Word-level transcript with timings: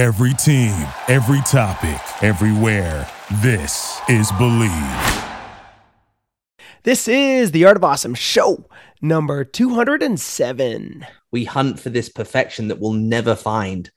Every 0.00 0.32
team, 0.32 0.72
every 1.08 1.42
topic, 1.42 2.00
everywhere. 2.22 3.06
This 3.42 4.00
is 4.08 4.32
Believe. 4.32 5.24
This 6.84 7.06
is 7.06 7.50
the 7.50 7.66
Art 7.66 7.76
of 7.76 7.84
Awesome 7.84 8.14
show 8.14 8.64
number 9.02 9.44
207. 9.44 11.06
We 11.30 11.44
hunt 11.44 11.78
for 11.78 11.90
this 11.90 12.08
perfection 12.08 12.68
that 12.68 12.80
we'll 12.80 12.94
never 12.94 13.34
find. 13.34 13.90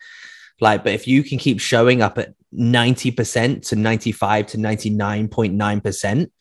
Like, 0.60 0.84
but 0.84 0.92
if 0.92 1.08
you 1.08 1.24
can 1.24 1.38
keep 1.38 1.62
showing 1.62 2.02
up 2.02 2.18
at 2.18 2.34
90% 2.54 3.66
to 3.70 3.78
95 3.78 4.48
to 4.48 4.58
99.9%, 4.58 6.32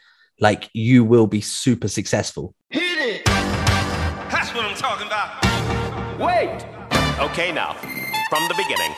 like 0.41 0.71
you 0.73 1.05
will 1.05 1.29
be 1.29 1.41
super 1.41 1.87
successful. 1.87 2.53
Hit 2.69 2.99
it! 2.99 3.25
That's 3.27 4.53
what 4.53 4.65
I'm 4.65 4.75
talking 4.75 5.07
about. 5.07 5.41
Wait! 6.19 6.67
Okay, 7.31 7.53
now, 7.53 7.75
from 8.29 8.49
the 8.49 8.55
beginning. 8.57 8.93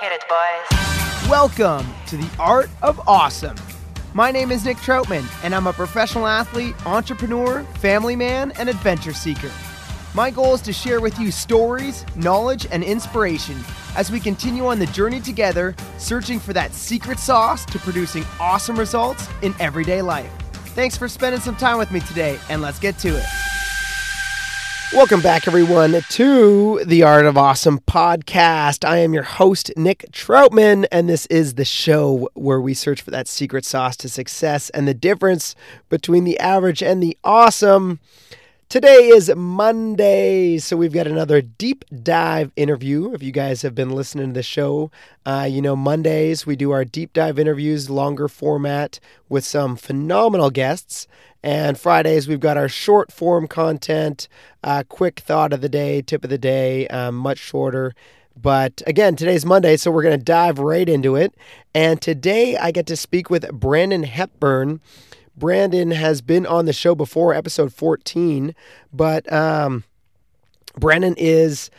Hit 0.00 0.12
it, 0.12 0.24
boys. 0.30 1.28
Welcome 1.28 1.86
to 2.06 2.16
the 2.16 2.30
Art 2.38 2.70
of 2.80 2.98
Awesome. 3.06 3.54
My 4.14 4.30
name 4.30 4.50
is 4.50 4.64
Nick 4.64 4.78
Troutman, 4.78 5.26
and 5.44 5.54
I'm 5.54 5.66
a 5.66 5.74
professional 5.74 6.26
athlete, 6.26 6.74
entrepreneur, 6.86 7.64
family 7.80 8.16
man, 8.16 8.50
and 8.52 8.70
adventure 8.70 9.12
seeker. 9.12 9.50
My 10.14 10.30
goal 10.30 10.54
is 10.54 10.62
to 10.62 10.72
share 10.72 11.02
with 11.02 11.18
you 11.18 11.30
stories, 11.30 12.06
knowledge, 12.16 12.66
and 12.70 12.82
inspiration 12.82 13.58
as 13.94 14.10
we 14.10 14.20
continue 14.20 14.64
on 14.68 14.78
the 14.78 14.86
journey 14.86 15.20
together, 15.20 15.76
searching 15.98 16.40
for 16.40 16.54
that 16.54 16.72
secret 16.72 17.18
sauce 17.18 17.66
to 17.66 17.78
producing 17.78 18.24
awesome 18.40 18.78
results 18.78 19.28
in 19.42 19.54
everyday 19.60 20.00
life. 20.00 20.32
Thanks 20.74 20.96
for 20.96 21.08
spending 21.08 21.42
some 21.42 21.56
time 21.56 21.76
with 21.76 21.90
me 21.90 22.00
today, 22.00 22.38
and 22.48 22.62
let's 22.62 22.78
get 22.78 22.96
to 23.00 23.18
it. 23.18 23.26
Welcome 24.92 25.20
back, 25.20 25.46
everyone, 25.46 26.00
to 26.08 26.84
the 26.84 27.04
Art 27.04 27.24
of 27.24 27.38
Awesome 27.38 27.78
podcast. 27.78 28.84
I 28.84 28.96
am 28.98 29.14
your 29.14 29.22
host, 29.22 29.70
Nick 29.76 30.04
Troutman, 30.10 30.84
and 30.90 31.08
this 31.08 31.26
is 31.26 31.54
the 31.54 31.64
show 31.64 32.28
where 32.34 32.60
we 32.60 32.74
search 32.74 33.00
for 33.00 33.12
that 33.12 33.28
secret 33.28 33.64
sauce 33.64 33.96
to 33.98 34.08
success 34.08 34.68
and 34.70 34.88
the 34.88 34.94
difference 34.94 35.54
between 35.90 36.24
the 36.24 36.36
average 36.40 36.82
and 36.82 37.00
the 37.00 37.16
awesome. 37.22 38.00
Today 38.70 39.08
is 39.08 39.34
Monday, 39.34 40.56
so 40.58 40.76
we've 40.76 40.92
got 40.92 41.08
another 41.08 41.42
deep 41.42 41.84
dive 42.04 42.52
interview. 42.54 43.12
If 43.12 43.20
you 43.20 43.32
guys 43.32 43.62
have 43.62 43.74
been 43.74 43.90
listening 43.90 44.28
to 44.28 44.32
the 44.32 44.44
show, 44.44 44.92
uh, 45.26 45.48
you 45.50 45.60
know, 45.60 45.74
Mondays 45.74 46.46
we 46.46 46.54
do 46.54 46.70
our 46.70 46.84
deep 46.84 47.12
dive 47.12 47.36
interviews, 47.36 47.90
longer 47.90 48.28
format 48.28 49.00
with 49.28 49.44
some 49.44 49.74
phenomenal 49.74 50.50
guests. 50.50 51.08
And 51.42 51.76
Fridays, 51.76 52.28
we've 52.28 52.38
got 52.38 52.56
our 52.56 52.68
short 52.68 53.10
form 53.10 53.48
content, 53.48 54.28
uh, 54.62 54.84
quick 54.88 55.18
thought 55.18 55.52
of 55.52 55.62
the 55.62 55.68
day, 55.68 56.00
tip 56.00 56.22
of 56.22 56.30
the 56.30 56.38
day, 56.38 56.86
um, 56.86 57.16
much 57.16 57.38
shorter. 57.38 57.92
But 58.40 58.84
again, 58.86 59.16
today's 59.16 59.44
Monday, 59.44 59.78
so 59.78 59.90
we're 59.90 60.04
going 60.04 60.16
to 60.16 60.24
dive 60.24 60.60
right 60.60 60.88
into 60.88 61.16
it. 61.16 61.34
And 61.74 62.00
today 62.00 62.56
I 62.56 62.70
get 62.70 62.86
to 62.86 62.96
speak 62.96 63.30
with 63.30 63.50
Brandon 63.50 64.04
Hepburn. 64.04 64.80
Brandon 65.40 65.90
has 65.90 66.20
been 66.20 66.44
on 66.44 66.66
the 66.66 66.72
show 66.72 66.94
before, 66.94 67.32
episode 67.32 67.72
14, 67.72 68.54
but 68.92 69.30
um, 69.32 69.84
Brandon 70.78 71.14
is 71.16 71.70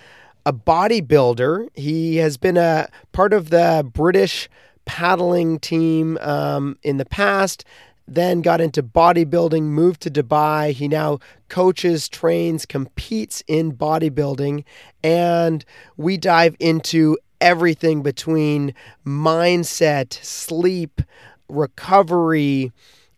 a 0.47 0.51
bodybuilder. 0.51 1.69
He 1.75 2.17
has 2.17 2.37
been 2.37 2.57
a 2.57 2.89
part 3.11 3.33
of 3.33 3.51
the 3.51 3.87
British 3.93 4.49
paddling 4.85 5.59
team 5.59 6.17
um, 6.21 6.79
in 6.81 6.97
the 6.97 7.05
past, 7.05 7.63
then 8.07 8.41
got 8.41 8.61
into 8.61 8.81
bodybuilding, 8.81 9.61
moved 9.61 10.01
to 10.01 10.09
Dubai. 10.09 10.71
He 10.71 10.87
now 10.87 11.19
coaches, 11.47 12.09
trains, 12.09 12.65
competes 12.65 13.43
in 13.47 13.73
bodybuilding, 13.73 14.63
and 15.03 15.63
we 15.97 16.17
dive 16.17 16.55
into 16.59 17.15
everything 17.39 18.01
between 18.01 18.73
mindset, 19.05 20.13
sleep, 20.23 20.99
recovery, 21.47 22.71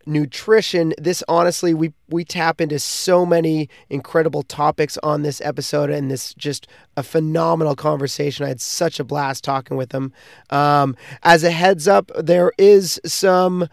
nutrition. 0.05 0.93
This 0.97 1.23
honestly 1.27 1.73
we 1.73 1.93
we 2.09 2.23
tap 2.25 2.61
into 2.61 2.79
so 2.79 3.25
many 3.25 3.69
incredible 3.89 4.43
topics 4.43 4.97
on 5.03 5.21
this 5.21 5.41
episode 5.41 5.89
and 5.89 6.11
this 6.11 6.33
just 6.33 6.67
a 6.97 7.03
phenomenal 7.03 7.75
conversation. 7.75 8.45
I 8.45 8.49
had 8.49 8.61
such 8.61 8.99
a 8.99 9.03
blast 9.03 9.43
talking 9.43 9.77
with 9.77 9.91
him. 9.91 10.13
Um, 10.49 10.95
as 11.23 11.43
a 11.43 11.51
heads 11.51 11.87
up 11.87 12.11
there 12.17 12.51
is 12.57 12.99
some 13.05 13.67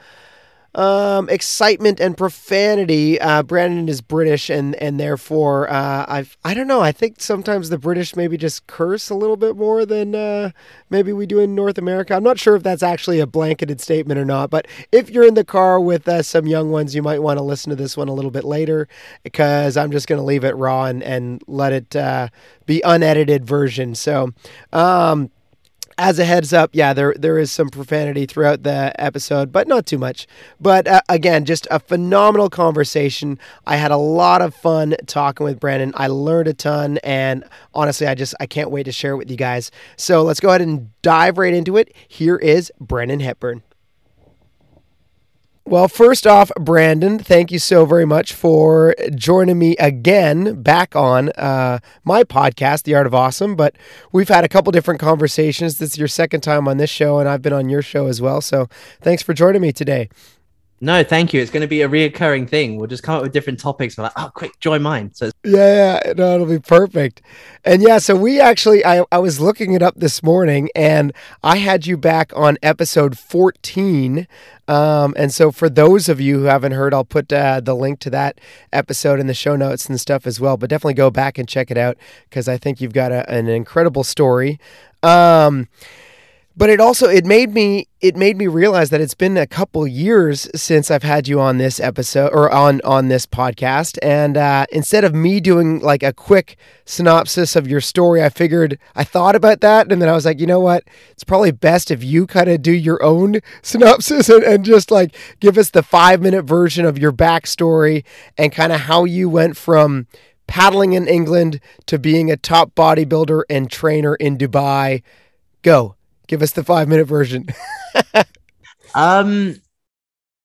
um, 0.74 1.28
excitement 1.28 2.00
and 2.00 2.16
profanity. 2.16 3.20
Uh, 3.20 3.42
Brandon 3.42 3.88
is 3.88 4.00
British, 4.00 4.48
and 4.48 4.74
and 4.76 5.00
therefore, 5.00 5.70
uh, 5.70 6.04
I've 6.08 6.36
I 6.44 6.54
don't 6.54 6.66
know. 6.66 6.80
I 6.80 6.92
think 6.92 7.20
sometimes 7.20 7.70
the 7.70 7.78
British 7.78 8.14
maybe 8.14 8.36
just 8.36 8.66
curse 8.66 9.10
a 9.10 9.14
little 9.14 9.36
bit 9.36 9.56
more 9.56 9.84
than 9.84 10.14
uh, 10.14 10.50
maybe 10.88 11.12
we 11.12 11.26
do 11.26 11.40
in 11.40 11.54
North 11.54 11.78
America. 11.78 12.14
I'm 12.14 12.22
not 12.22 12.38
sure 12.38 12.54
if 12.56 12.62
that's 12.62 12.82
actually 12.82 13.18
a 13.20 13.26
blanketed 13.26 13.80
statement 13.80 14.20
or 14.20 14.24
not. 14.24 14.50
But 14.50 14.68
if 14.92 15.10
you're 15.10 15.26
in 15.26 15.34
the 15.34 15.44
car 15.44 15.80
with 15.80 16.06
uh, 16.08 16.22
some 16.22 16.46
young 16.46 16.70
ones, 16.70 16.94
you 16.94 17.02
might 17.02 17.22
want 17.22 17.38
to 17.38 17.42
listen 17.42 17.70
to 17.70 17.76
this 17.76 17.96
one 17.96 18.08
a 18.08 18.14
little 18.14 18.30
bit 18.30 18.44
later 18.44 18.88
because 19.22 19.76
I'm 19.76 19.90
just 19.90 20.06
going 20.06 20.18
to 20.20 20.24
leave 20.24 20.44
it 20.44 20.56
raw 20.56 20.84
and 20.84 21.02
and 21.02 21.42
let 21.46 21.72
it 21.72 21.96
uh, 21.96 22.28
be 22.66 22.80
unedited 22.84 23.44
version. 23.44 23.94
So. 23.94 24.32
Um, 24.72 25.30
as 26.00 26.18
a 26.18 26.24
heads 26.24 26.54
up, 26.54 26.70
yeah, 26.72 26.94
there 26.94 27.14
there 27.16 27.38
is 27.38 27.52
some 27.52 27.68
profanity 27.68 28.24
throughout 28.24 28.62
the 28.62 28.92
episode, 28.98 29.52
but 29.52 29.68
not 29.68 29.84
too 29.84 29.98
much. 29.98 30.26
But 30.58 30.88
uh, 30.88 31.02
again, 31.10 31.44
just 31.44 31.68
a 31.70 31.78
phenomenal 31.78 32.48
conversation. 32.48 33.38
I 33.66 33.76
had 33.76 33.90
a 33.90 33.98
lot 33.98 34.40
of 34.40 34.54
fun 34.54 34.96
talking 35.06 35.44
with 35.44 35.60
Brandon. 35.60 35.92
I 35.94 36.06
learned 36.06 36.48
a 36.48 36.54
ton, 36.54 36.98
and 37.04 37.44
honestly, 37.74 38.06
I 38.06 38.14
just 38.14 38.34
I 38.40 38.46
can't 38.46 38.70
wait 38.70 38.84
to 38.84 38.92
share 38.92 39.12
it 39.12 39.18
with 39.18 39.30
you 39.30 39.36
guys. 39.36 39.70
So 39.96 40.22
let's 40.22 40.40
go 40.40 40.48
ahead 40.48 40.62
and 40.62 40.90
dive 41.02 41.36
right 41.36 41.52
into 41.52 41.76
it. 41.76 41.94
Here 42.08 42.36
is 42.36 42.72
Brandon 42.80 43.20
Hepburn. 43.20 43.62
Well, 45.66 45.86
first 45.88 46.26
off, 46.26 46.50
Brandon, 46.58 47.18
thank 47.18 47.52
you 47.52 47.58
so 47.60 47.84
very 47.84 48.04
much 48.04 48.32
for 48.32 48.94
joining 49.14 49.58
me 49.58 49.76
again 49.76 50.62
back 50.62 50.96
on 50.96 51.28
uh, 51.30 51.78
my 52.02 52.24
podcast, 52.24 52.82
The 52.84 52.94
Art 52.94 53.06
of 53.06 53.14
Awesome. 53.14 53.54
But 53.54 53.76
we've 54.10 54.28
had 54.28 54.42
a 54.42 54.48
couple 54.48 54.72
different 54.72 54.98
conversations. 54.98 55.78
This 55.78 55.90
is 55.90 55.98
your 55.98 56.08
second 56.08 56.40
time 56.40 56.66
on 56.66 56.78
this 56.78 56.90
show, 56.90 57.20
and 57.20 57.28
I've 57.28 57.42
been 57.42 57.52
on 57.52 57.68
your 57.68 57.82
show 57.82 58.06
as 58.06 58.20
well. 58.20 58.40
So 58.40 58.68
thanks 59.00 59.22
for 59.22 59.32
joining 59.32 59.62
me 59.62 59.70
today. 59.70 60.08
No, 60.82 61.04
thank 61.04 61.34
you. 61.34 61.42
It's 61.42 61.50
going 61.50 61.60
to 61.60 61.66
be 61.66 61.82
a 61.82 61.88
reoccurring 61.88 62.48
thing. 62.48 62.76
We'll 62.76 62.86
just 62.86 63.02
come 63.02 63.16
up 63.16 63.22
with 63.22 63.32
different 63.32 63.60
topics. 63.60 63.98
We're 63.98 64.04
like, 64.04 64.14
oh, 64.16 64.30
quick, 64.34 64.58
join 64.60 64.80
mine. 64.80 65.12
So 65.12 65.30
yeah, 65.44 66.00
yeah, 66.06 66.12
no, 66.14 66.36
it'll 66.36 66.46
be 66.46 66.58
perfect. 66.58 67.20
And 67.66 67.82
yeah, 67.82 67.98
so 67.98 68.16
we 68.16 68.40
actually, 68.40 68.82
I, 68.82 69.04
I 69.12 69.18
was 69.18 69.40
looking 69.40 69.74
it 69.74 69.82
up 69.82 69.96
this 69.96 70.22
morning, 70.22 70.70
and 70.74 71.12
I 71.42 71.58
had 71.58 71.86
you 71.86 71.98
back 71.98 72.32
on 72.34 72.56
episode 72.62 73.18
fourteen. 73.18 74.26
Um, 74.68 75.12
and 75.18 75.34
so 75.34 75.50
for 75.52 75.68
those 75.68 76.08
of 76.08 76.18
you 76.18 76.38
who 76.38 76.44
haven't 76.44 76.72
heard, 76.72 76.94
I'll 76.94 77.04
put 77.04 77.30
uh, 77.30 77.60
the 77.60 77.74
link 77.74 77.98
to 78.00 78.10
that 78.10 78.40
episode 78.72 79.20
in 79.20 79.26
the 79.26 79.34
show 79.34 79.56
notes 79.56 79.86
and 79.86 80.00
stuff 80.00 80.26
as 80.26 80.40
well. 80.40 80.56
But 80.56 80.70
definitely 80.70 80.94
go 80.94 81.10
back 81.10 81.36
and 81.36 81.46
check 81.46 81.70
it 81.70 81.76
out 81.76 81.98
because 82.30 82.48
I 82.48 82.56
think 82.56 82.80
you've 82.80 82.94
got 82.94 83.12
a, 83.12 83.28
an 83.28 83.48
incredible 83.48 84.04
story. 84.04 84.58
Um, 85.02 85.68
but 86.56 86.68
it 86.68 86.80
also 86.80 87.08
it 87.08 87.24
made 87.24 87.54
me 87.54 87.86
it 88.00 88.16
made 88.16 88.36
me 88.36 88.46
realize 88.46 88.90
that 88.90 89.00
it's 89.00 89.14
been 89.14 89.36
a 89.36 89.46
couple 89.46 89.86
years 89.86 90.48
since 90.54 90.90
I've 90.90 91.04
had 91.04 91.28
you 91.28 91.40
on 91.40 91.58
this 91.58 91.78
episode 91.78 92.30
or 92.32 92.50
on 92.50 92.80
on 92.84 93.08
this 93.08 93.24
podcast. 93.24 93.98
And 94.02 94.36
uh, 94.36 94.66
instead 94.72 95.04
of 95.04 95.14
me 95.14 95.40
doing 95.40 95.78
like 95.80 96.02
a 96.02 96.12
quick 96.12 96.56
synopsis 96.84 97.54
of 97.54 97.68
your 97.68 97.80
story 97.80 98.22
I 98.22 98.30
figured 98.30 98.78
I 98.96 99.04
thought 99.04 99.36
about 99.36 99.60
that. 99.60 99.92
And 99.92 100.02
then 100.02 100.08
I 100.08 100.12
was 100.12 100.24
like 100.26 100.40
you 100.40 100.46
know 100.46 100.60
what? 100.60 100.84
It's 101.10 101.24
probably 101.24 101.52
best 101.52 101.90
if 101.90 102.02
you 102.02 102.26
kind 102.26 102.50
of 102.50 102.62
do 102.62 102.72
your 102.72 103.02
own 103.02 103.40
synopsis 103.62 104.28
and, 104.28 104.42
and 104.42 104.64
just 104.64 104.90
like 104.90 105.14
give 105.38 105.56
us 105.56 105.70
the 105.70 105.84
five 105.84 106.20
minute 106.20 106.42
version 106.42 106.84
of 106.84 106.98
your 106.98 107.12
backstory 107.12 108.04
and 108.36 108.52
kind 108.52 108.72
of 108.72 108.82
how 108.82 109.04
you 109.04 109.28
went 109.28 109.56
from 109.56 110.08
paddling 110.48 110.94
in 110.94 111.06
England 111.06 111.60
to 111.86 111.96
being 111.96 112.28
a 112.28 112.36
top 112.36 112.74
bodybuilder 112.74 113.44
and 113.48 113.70
trainer 113.70 114.16
in 114.16 114.36
Dubai. 114.36 115.02
Go 115.62 115.94
Give 116.30 116.42
us 116.42 116.52
the 116.52 116.62
five 116.62 116.86
minute 116.86 117.06
version. 117.06 117.48
um, 118.94 119.56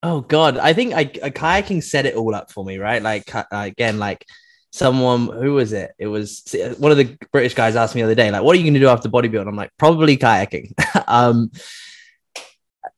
oh 0.01 0.21
god, 0.21 0.57
I 0.57 0.73
think 0.73 0.95
I, 0.95 1.01
I 1.01 1.29
kayaking 1.29 1.83
set 1.83 2.07
it 2.07 2.15
all 2.15 2.33
up 2.33 2.51
for 2.51 2.65
me, 2.65 2.79
right? 2.79 3.03
Like 3.03 3.35
uh, 3.35 3.43
again, 3.51 3.99
like 3.99 4.25
someone 4.71 5.27
who 5.27 5.53
was 5.53 5.73
it? 5.73 5.91
It 5.99 6.07
was 6.07 6.41
one 6.79 6.91
of 6.91 6.97
the 6.97 7.15
British 7.31 7.53
guys 7.53 7.75
asked 7.75 7.93
me 7.93 8.01
the 8.01 8.07
other 8.07 8.15
day, 8.15 8.31
like, 8.31 8.41
what 8.41 8.55
are 8.55 8.57
you 8.57 8.63
going 8.63 8.73
to 8.73 8.79
do 8.79 8.87
after 8.87 9.09
bodybuilding? 9.09 9.47
I'm 9.47 9.55
like, 9.55 9.73
probably 9.77 10.17
kayaking. 10.17 10.73
um, 11.07 11.51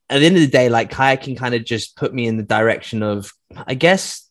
at 0.08 0.20
the 0.20 0.24
end 0.24 0.36
of 0.36 0.40
the 0.40 0.48
day, 0.48 0.70
like 0.70 0.90
kayaking 0.90 1.36
kind 1.36 1.54
of 1.54 1.66
just 1.66 1.94
put 1.94 2.14
me 2.14 2.26
in 2.26 2.38
the 2.38 2.42
direction 2.42 3.02
of, 3.02 3.30
I 3.66 3.74
guess, 3.74 4.26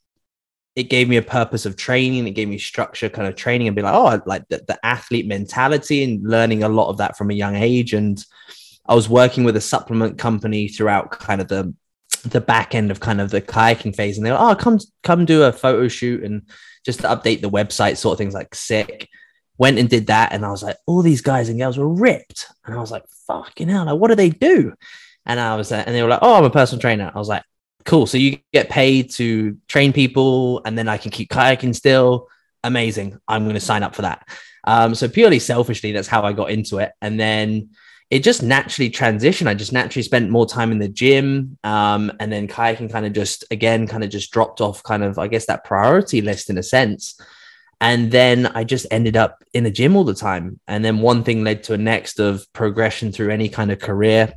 it 0.77 0.91
gave 0.91 1.09
me 1.09 1.17
a 1.17 1.23
purpose 1.23 1.65
of 1.65 1.75
training. 1.75 2.27
It 2.27 2.31
gave 2.31 2.47
me 2.47 2.59
structure, 2.59 3.09
kind 3.09 3.27
of 3.27 3.35
training, 3.35 3.67
and 3.67 3.75
be 3.75 3.81
like, 3.81 3.95
oh, 3.95 4.21
like 4.27 4.47
the, 4.47 4.63
the 4.67 4.85
athlete 4.85 5.25
mentality 5.25 6.03
and 6.03 6.27
learning 6.27 6.61
a 6.61 6.69
lot 6.69 6.89
of 6.89 6.97
that 6.97 7.17
from 7.17 7.31
a 7.31 7.33
young 7.33 7.55
age. 7.55 7.93
And 7.93 8.23
I 8.87 8.95
was 8.95 9.09
working 9.09 9.43
with 9.43 9.55
a 9.57 9.61
supplement 9.61 10.17
company 10.17 10.67
throughout 10.67 11.11
kind 11.11 11.41
of 11.41 11.47
the 11.47 11.73
the 12.25 12.41
back 12.41 12.73
end 12.75 12.91
of 12.91 12.99
kind 12.99 13.21
of 13.21 13.29
the 13.29 13.41
kayaking 13.41 13.95
phase, 13.95 14.17
and 14.17 14.25
they 14.25 14.31
were, 14.31 14.37
oh, 14.39 14.55
come 14.55 14.79
come 15.03 15.25
do 15.25 15.43
a 15.43 15.51
photo 15.51 15.87
shoot 15.87 16.23
and 16.23 16.43
just 16.85 17.01
to 17.01 17.07
update 17.07 17.41
the 17.41 17.49
website, 17.49 17.97
sort 17.97 18.13
of 18.13 18.17
things 18.17 18.33
like 18.33 18.55
sick. 18.55 19.09
went 19.57 19.79
and 19.79 19.89
did 19.89 20.07
that. 20.07 20.31
And 20.31 20.45
I 20.45 20.49
was 20.49 20.63
like, 20.63 20.77
all 20.85 21.01
these 21.01 21.21
guys 21.21 21.49
and 21.49 21.59
girls 21.59 21.77
were 21.77 21.87
ripped. 21.87 22.47
And 22.65 22.75
I 22.75 22.79
was 22.79 22.91
like, 22.91 23.03
fucking 23.27 23.69
hell, 23.69 23.85
like, 23.85 23.99
what 23.99 24.09
do 24.09 24.15
they 24.15 24.29
do? 24.29 24.73
And 25.25 25.39
I 25.39 25.55
was, 25.55 25.71
uh, 25.71 25.83
and 25.85 25.95
they 25.95 26.03
were 26.03 26.09
like, 26.09 26.19
oh, 26.21 26.35
I'm 26.35 26.45
a 26.45 26.49
personal 26.49 26.79
trainer. 26.79 27.11
I 27.13 27.17
was 27.17 27.27
like, 27.27 27.43
cool. 27.85 28.05
So 28.05 28.17
you 28.17 28.37
get 28.53 28.69
paid 28.69 29.11
to 29.15 29.57
train 29.67 29.93
people 29.93 30.61
and 30.65 30.77
then 30.77 30.87
I 30.87 30.97
can 30.97 31.11
keep 31.11 31.29
kayaking 31.29 31.75
still. 31.75 32.27
Amazing. 32.63 33.17
I'm 33.27 33.43
going 33.43 33.55
to 33.55 33.59
sign 33.61 33.83
up 33.83 33.95
for 33.95 34.03
that. 34.03 34.27
Um, 34.63 34.95
so 34.95 35.07
purely 35.07 35.39
selfishly, 35.39 35.91
that's 35.91 36.07
how 36.07 36.23
I 36.23 36.33
got 36.33 36.51
into 36.51 36.77
it. 36.79 36.91
And 37.01 37.19
then 37.19 37.69
it 38.09 38.23
just 38.23 38.41
naturally 38.41 38.89
transitioned. 38.89 39.47
I 39.47 39.53
just 39.53 39.73
naturally 39.73 40.03
spent 40.03 40.29
more 40.29 40.45
time 40.45 40.71
in 40.71 40.79
the 40.79 40.87
gym. 40.87 41.57
Um, 41.63 42.11
and 42.19 42.31
then 42.31 42.47
kayaking 42.47 42.91
kind 42.91 43.05
of 43.05 43.13
just, 43.13 43.43
again, 43.51 43.85
kind 43.87 44.03
of 44.03 44.09
just 44.09 44.31
dropped 44.31 44.61
off 44.61 44.81
kind 44.83 45.03
of, 45.03 45.19
I 45.19 45.27
guess, 45.27 45.45
that 45.47 45.65
priority 45.65 46.21
list 46.21 46.49
in 46.49 46.57
a 46.57 46.63
sense. 46.63 47.19
And 47.81 48.09
then 48.09 48.47
I 48.47 48.63
just 48.63 48.87
ended 48.91 49.17
up 49.17 49.43
in 49.53 49.63
the 49.63 49.71
gym 49.71 49.95
all 49.95 50.05
the 50.05 50.13
time. 50.13 50.59
And 50.67 50.83
then 50.83 50.99
one 50.99 51.23
thing 51.23 51.43
led 51.43 51.63
to 51.63 51.73
a 51.73 51.77
next 51.77 52.19
of 52.19 52.51
progression 52.53 53.11
through 53.11 53.29
any 53.29 53.49
kind 53.49 53.71
of 53.71 53.79
career. 53.79 54.33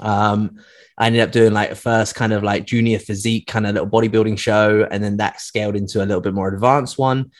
Um, 0.00 0.58
I 0.98 1.06
ended 1.06 1.22
up 1.22 1.30
doing 1.30 1.52
like 1.52 1.70
a 1.70 1.76
first 1.76 2.16
kind 2.16 2.32
of 2.32 2.42
like 2.42 2.66
junior 2.66 2.98
physique 2.98 3.46
kind 3.46 3.66
of 3.66 3.74
little 3.74 3.88
bodybuilding 3.88 4.38
show. 4.38 4.86
And 4.90 5.02
then 5.02 5.18
that 5.18 5.40
scaled 5.40 5.76
into 5.76 6.02
a 6.02 6.04
little 6.04 6.20
bit 6.20 6.34
more 6.34 6.48
advanced 6.48 6.98
one. 6.98 7.30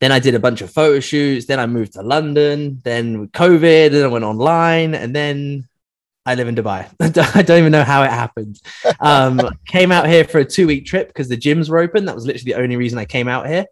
Then 0.00 0.12
I 0.12 0.18
did 0.20 0.34
a 0.34 0.40
bunch 0.40 0.60
of 0.60 0.70
photo 0.70 1.00
shoots. 1.00 1.46
Then 1.46 1.58
I 1.58 1.66
moved 1.66 1.94
to 1.94 2.02
London. 2.02 2.80
Then 2.84 3.20
with 3.20 3.32
COVID, 3.32 3.90
then 3.90 4.04
I 4.04 4.08
went 4.08 4.24
online. 4.24 4.94
And 4.94 5.14
then 5.14 5.68
I 6.24 6.34
live 6.34 6.46
in 6.46 6.54
Dubai. 6.54 6.88
I 7.36 7.42
don't 7.42 7.58
even 7.58 7.72
know 7.72 7.84
how 7.84 8.02
it 8.02 8.10
happened. 8.10 8.60
Um, 9.00 9.40
came 9.66 9.90
out 9.90 10.06
here 10.06 10.24
for 10.24 10.38
a 10.38 10.44
two 10.44 10.66
week 10.66 10.86
trip 10.86 11.08
because 11.08 11.28
the 11.28 11.36
gyms 11.36 11.68
were 11.68 11.78
open. 11.78 12.04
That 12.04 12.14
was 12.14 12.26
literally 12.26 12.52
the 12.52 12.60
only 12.60 12.76
reason 12.76 12.98
I 12.98 13.06
came 13.06 13.28
out 13.28 13.48
here. 13.48 13.64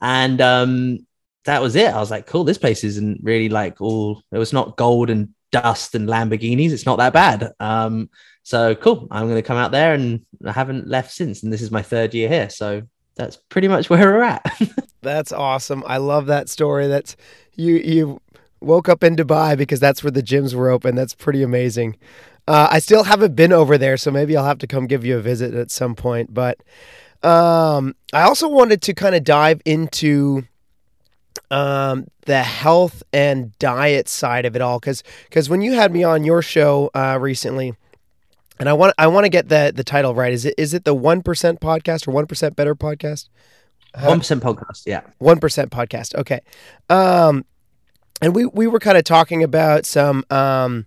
And 0.00 0.40
um, 0.40 1.06
that 1.44 1.62
was 1.62 1.76
it. 1.76 1.94
I 1.94 2.00
was 2.00 2.10
like, 2.10 2.26
cool, 2.26 2.44
this 2.44 2.58
place 2.58 2.82
isn't 2.84 3.20
really 3.22 3.48
like 3.48 3.80
all, 3.80 4.22
it 4.32 4.38
was 4.38 4.52
not 4.52 4.76
gold 4.76 5.10
and 5.10 5.28
dust 5.52 5.94
and 5.94 6.08
Lamborghinis. 6.08 6.72
It's 6.72 6.86
not 6.86 6.98
that 6.98 7.12
bad. 7.12 7.52
Um, 7.60 8.10
so 8.42 8.74
cool. 8.74 9.06
I'm 9.10 9.28
going 9.28 9.40
to 9.40 9.46
come 9.46 9.56
out 9.56 9.70
there 9.70 9.94
and 9.94 10.26
I 10.44 10.52
haven't 10.52 10.88
left 10.88 11.12
since. 11.12 11.42
And 11.44 11.52
this 11.52 11.62
is 11.62 11.70
my 11.70 11.82
third 11.82 12.14
year 12.14 12.28
here. 12.28 12.50
So 12.50 12.82
that's 13.14 13.36
pretty 13.36 13.68
much 13.68 13.88
where 13.88 14.12
we're 14.12 14.22
at. 14.22 14.44
That's 15.02 15.32
awesome. 15.32 15.82
I 15.86 15.96
love 15.96 16.26
that 16.26 16.48
story. 16.48 16.86
That's 16.86 17.16
you 17.54 17.74
you 17.74 18.20
woke 18.60 18.88
up 18.88 19.02
in 19.02 19.16
Dubai 19.16 19.58
because 19.58 19.80
that's 19.80 20.04
where 20.04 20.10
the 20.10 20.22
gyms 20.22 20.54
were 20.54 20.70
open. 20.70 20.94
That's 20.94 21.14
pretty 21.14 21.42
amazing. 21.42 21.96
Uh, 22.46 22.68
I 22.70 22.78
still 22.78 23.04
haven't 23.04 23.34
been 23.36 23.52
over 23.52 23.76
there, 23.76 23.96
so 23.96 24.10
maybe 24.10 24.36
I'll 24.36 24.44
have 24.44 24.58
to 24.58 24.66
come 24.66 24.86
give 24.86 25.04
you 25.04 25.16
a 25.16 25.20
visit 25.20 25.54
at 25.54 25.70
some 25.70 25.94
point. 25.94 26.32
But 26.32 26.58
um, 27.22 27.94
I 28.12 28.22
also 28.22 28.48
wanted 28.48 28.82
to 28.82 28.94
kind 28.94 29.14
of 29.14 29.24
dive 29.24 29.60
into 29.64 30.44
um, 31.50 32.06
the 32.26 32.42
health 32.42 33.02
and 33.12 33.56
diet 33.58 34.08
side 34.08 34.44
of 34.44 34.54
it 34.54 34.62
all, 34.62 34.78
because 34.78 35.02
because 35.24 35.48
when 35.48 35.62
you 35.62 35.72
had 35.72 35.92
me 35.92 36.04
on 36.04 36.24
your 36.24 36.42
show 36.42 36.90
uh, 36.94 37.18
recently, 37.20 37.74
and 38.60 38.68
I 38.68 38.72
want 38.72 38.94
I 38.98 39.08
want 39.08 39.24
to 39.24 39.30
get 39.30 39.48
the 39.48 39.72
the 39.74 39.84
title 39.84 40.14
right. 40.14 40.32
Is 40.32 40.44
it 40.44 40.54
is 40.56 40.74
it 40.74 40.84
the 40.84 40.94
one 40.94 41.22
percent 41.22 41.60
podcast 41.60 42.06
or 42.06 42.12
one 42.12 42.26
percent 42.26 42.54
better 42.54 42.76
podcast? 42.76 43.28
One 44.00 44.18
percent 44.20 44.42
podcast, 44.42 44.82
yeah. 44.86 45.02
One 45.18 45.38
percent 45.38 45.70
podcast. 45.70 46.14
Okay. 46.14 46.40
Um, 46.88 47.44
and 48.20 48.34
we 48.34 48.46
we 48.46 48.66
were 48.66 48.78
kind 48.78 48.96
of 48.96 49.04
talking 49.04 49.42
about 49.42 49.86
some 49.86 50.24
um. 50.30 50.86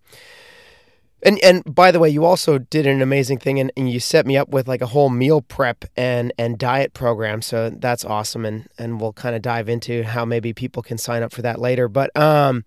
And, 1.24 1.40
and 1.44 1.64
by 1.66 1.90
the 1.90 1.98
way, 1.98 2.08
you 2.08 2.24
also 2.24 2.60
did 2.60 2.86
an 2.86 3.02
amazing 3.02 3.40
thing, 3.40 3.60
and, 3.60 3.72
and 3.76 3.90
you 3.90 4.00
set 4.00 4.28
me 4.28 4.38
up 4.38 4.50
with 4.50 4.68
like 4.68 4.82
a 4.82 4.86
whole 4.86 5.10
meal 5.10 5.42
prep 5.42 5.84
and 5.98 6.32
and 6.38 6.56
diet 6.60 6.94
program. 6.94 7.42
So 7.42 7.72
that's 7.72 8.06
awesome, 8.06 8.46
and 8.46 8.68
and 8.78 9.02
we'll 9.02 9.14
kind 9.14 9.36
of 9.36 9.42
dive 9.42 9.68
into 9.68 10.04
how 10.04 10.24
maybe 10.24 10.54
people 10.54 10.84
can 10.84 11.00
sign 11.00 11.24
up 11.24 11.34
for 11.34 11.42
that 11.42 11.60
later. 11.60 11.88
But 11.88 12.16
um, 12.16 12.64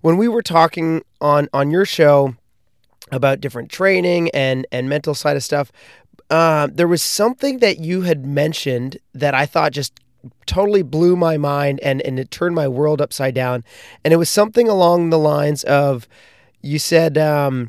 when 0.00 0.16
we 0.16 0.26
were 0.26 0.42
talking 0.42 1.02
on 1.20 1.48
on 1.52 1.70
your 1.70 1.84
show 1.84 2.34
about 3.12 3.40
different 3.40 3.70
training 3.70 4.30
and 4.30 4.66
and 4.72 4.88
mental 4.88 5.14
side 5.14 5.36
of 5.36 5.44
stuff, 5.44 5.70
uh, 6.32 6.66
there 6.72 6.88
was 6.88 7.02
something 7.02 7.58
that 7.58 7.78
you 7.78 8.02
had 8.02 8.24
mentioned 8.24 8.96
that 9.12 9.34
I 9.34 9.44
thought 9.44 9.72
just 9.72 10.00
totally 10.46 10.82
blew 10.82 11.14
my 11.14 11.36
mind 11.36 11.78
and 11.80 12.00
and 12.00 12.18
it 12.18 12.30
turned 12.30 12.54
my 12.54 12.66
world 12.66 13.02
upside 13.02 13.34
down. 13.34 13.64
And 14.02 14.14
it 14.14 14.16
was 14.16 14.30
something 14.30 14.66
along 14.66 15.10
the 15.10 15.18
lines 15.18 15.62
of 15.64 16.08
you 16.62 16.78
said 16.78 17.18
um, 17.18 17.68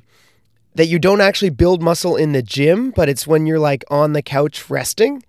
that 0.75 0.85
you 0.85 0.97
don't 0.97 1.19
actually 1.19 1.49
build 1.49 1.81
muscle 1.81 2.15
in 2.15 2.31
the 2.31 2.41
gym, 2.41 2.91
but 2.91 3.09
it's 3.09 3.27
when 3.27 3.45
you're 3.45 3.59
like 3.59 3.83
on 3.91 4.13
the 4.13 4.21
couch 4.21 4.69
resting. 4.69 5.23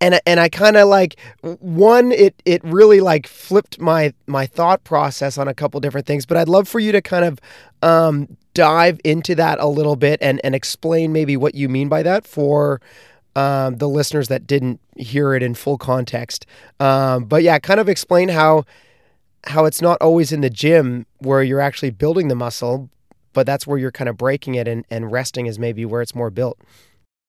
And 0.00 0.20
and 0.26 0.40
I 0.40 0.48
kind 0.48 0.76
of 0.76 0.88
like 0.88 1.20
one 1.42 2.10
it 2.10 2.42
it 2.44 2.64
really 2.64 2.98
like 2.98 3.28
flipped 3.28 3.80
my 3.80 4.12
my 4.26 4.44
thought 4.44 4.82
process 4.82 5.38
on 5.38 5.46
a 5.46 5.54
couple 5.54 5.78
different 5.78 6.08
things. 6.08 6.26
But 6.26 6.36
I'd 6.36 6.48
love 6.48 6.66
for 6.66 6.80
you 6.80 6.90
to 6.90 7.00
kind 7.00 7.24
of 7.24 7.40
um, 7.80 8.36
dive 8.56 8.98
into 9.04 9.34
that 9.34 9.60
a 9.60 9.68
little 9.68 9.96
bit 9.96 10.18
and 10.22 10.40
and 10.42 10.54
explain 10.54 11.12
maybe 11.12 11.36
what 11.36 11.54
you 11.54 11.68
mean 11.68 11.88
by 11.90 12.02
that 12.02 12.26
for 12.26 12.80
um, 13.36 13.76
the 13.76 13.86
listeners 13.86 14.28
that 14.28 14.46
didn't 14.46 14.80
hear 14.96 15.34
it 15.34 15.42
in 15.42 15.54
full 15.54 15.76
context. 15.76 16.46
Um, 16.80 17.26
but 17.26 17.42
yeah, 17.42 17.58
kind 17.58 17.78
of 17.78 17.88
explain 17.88 18.30
how 18.30 18.64
how 19.44 19.66
it's 19.66 19.82
not 19.82 20.00
always 20.00 20.32
in 20.32 20.40
the 20.40 20.48
gym 20.48 21.04
where 21.18 21.42
you're 21.42 21.60
actually 21.60 21.90
building 21.90 22.28
the 22.28 22.34
muscle, 22.34 22.88
but 23.34 23.44
that's 23.44 23.66
where 23.66 23.78
you're 23.78 23.92
kind 23.92 24.08
of 24.08 24.16
breaking 24.16 24.54
it 24.54 24.66
and, 24.66 24.86
and 24.90 25.12
resting 25.12 25.44
is 25.46 25.58
maybe 25.58 25.84
where 25.84 26.00
it's 26.00 26.14
more 26.14 26.30
built. 26.30 26.58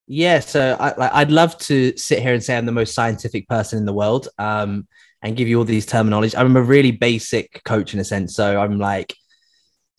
Yeah, 0.08 0.40
so 0.40 0.78
I, 0.80 1.22
I'd 1.22 1.32
love 1.32 1.58
to 1.68 1.96
sit 1.98 2.20
here 2.20 2.34
and 2.34 2.42
say 2.42 2.56
I'm 2.56 2.66
the 2.66 2.72
most 2.72 2.96
scientific 2.96 3.46
person 3.50 3.78
in 3.78 3.86
the 3.86 3.94
world, 3.94 4.30
um, 4.40 4.88
and 5.22 5.36
give 5.36 5.50
you 5.50 5.58
all 5.58 5.66
these 5.66 5.86
terminology. 5.86 6.38
I'm 6.38 6.56
a 6.56 6.62
really 6.62 6.92
basic 6.92 7.62
coach 7.66 7.94
in 7.94 8.00
a 8.00 8.06
sense, 8.06 8.34
so 8.34 8.62
I'm 8.62 8.80
like 8.80 9.14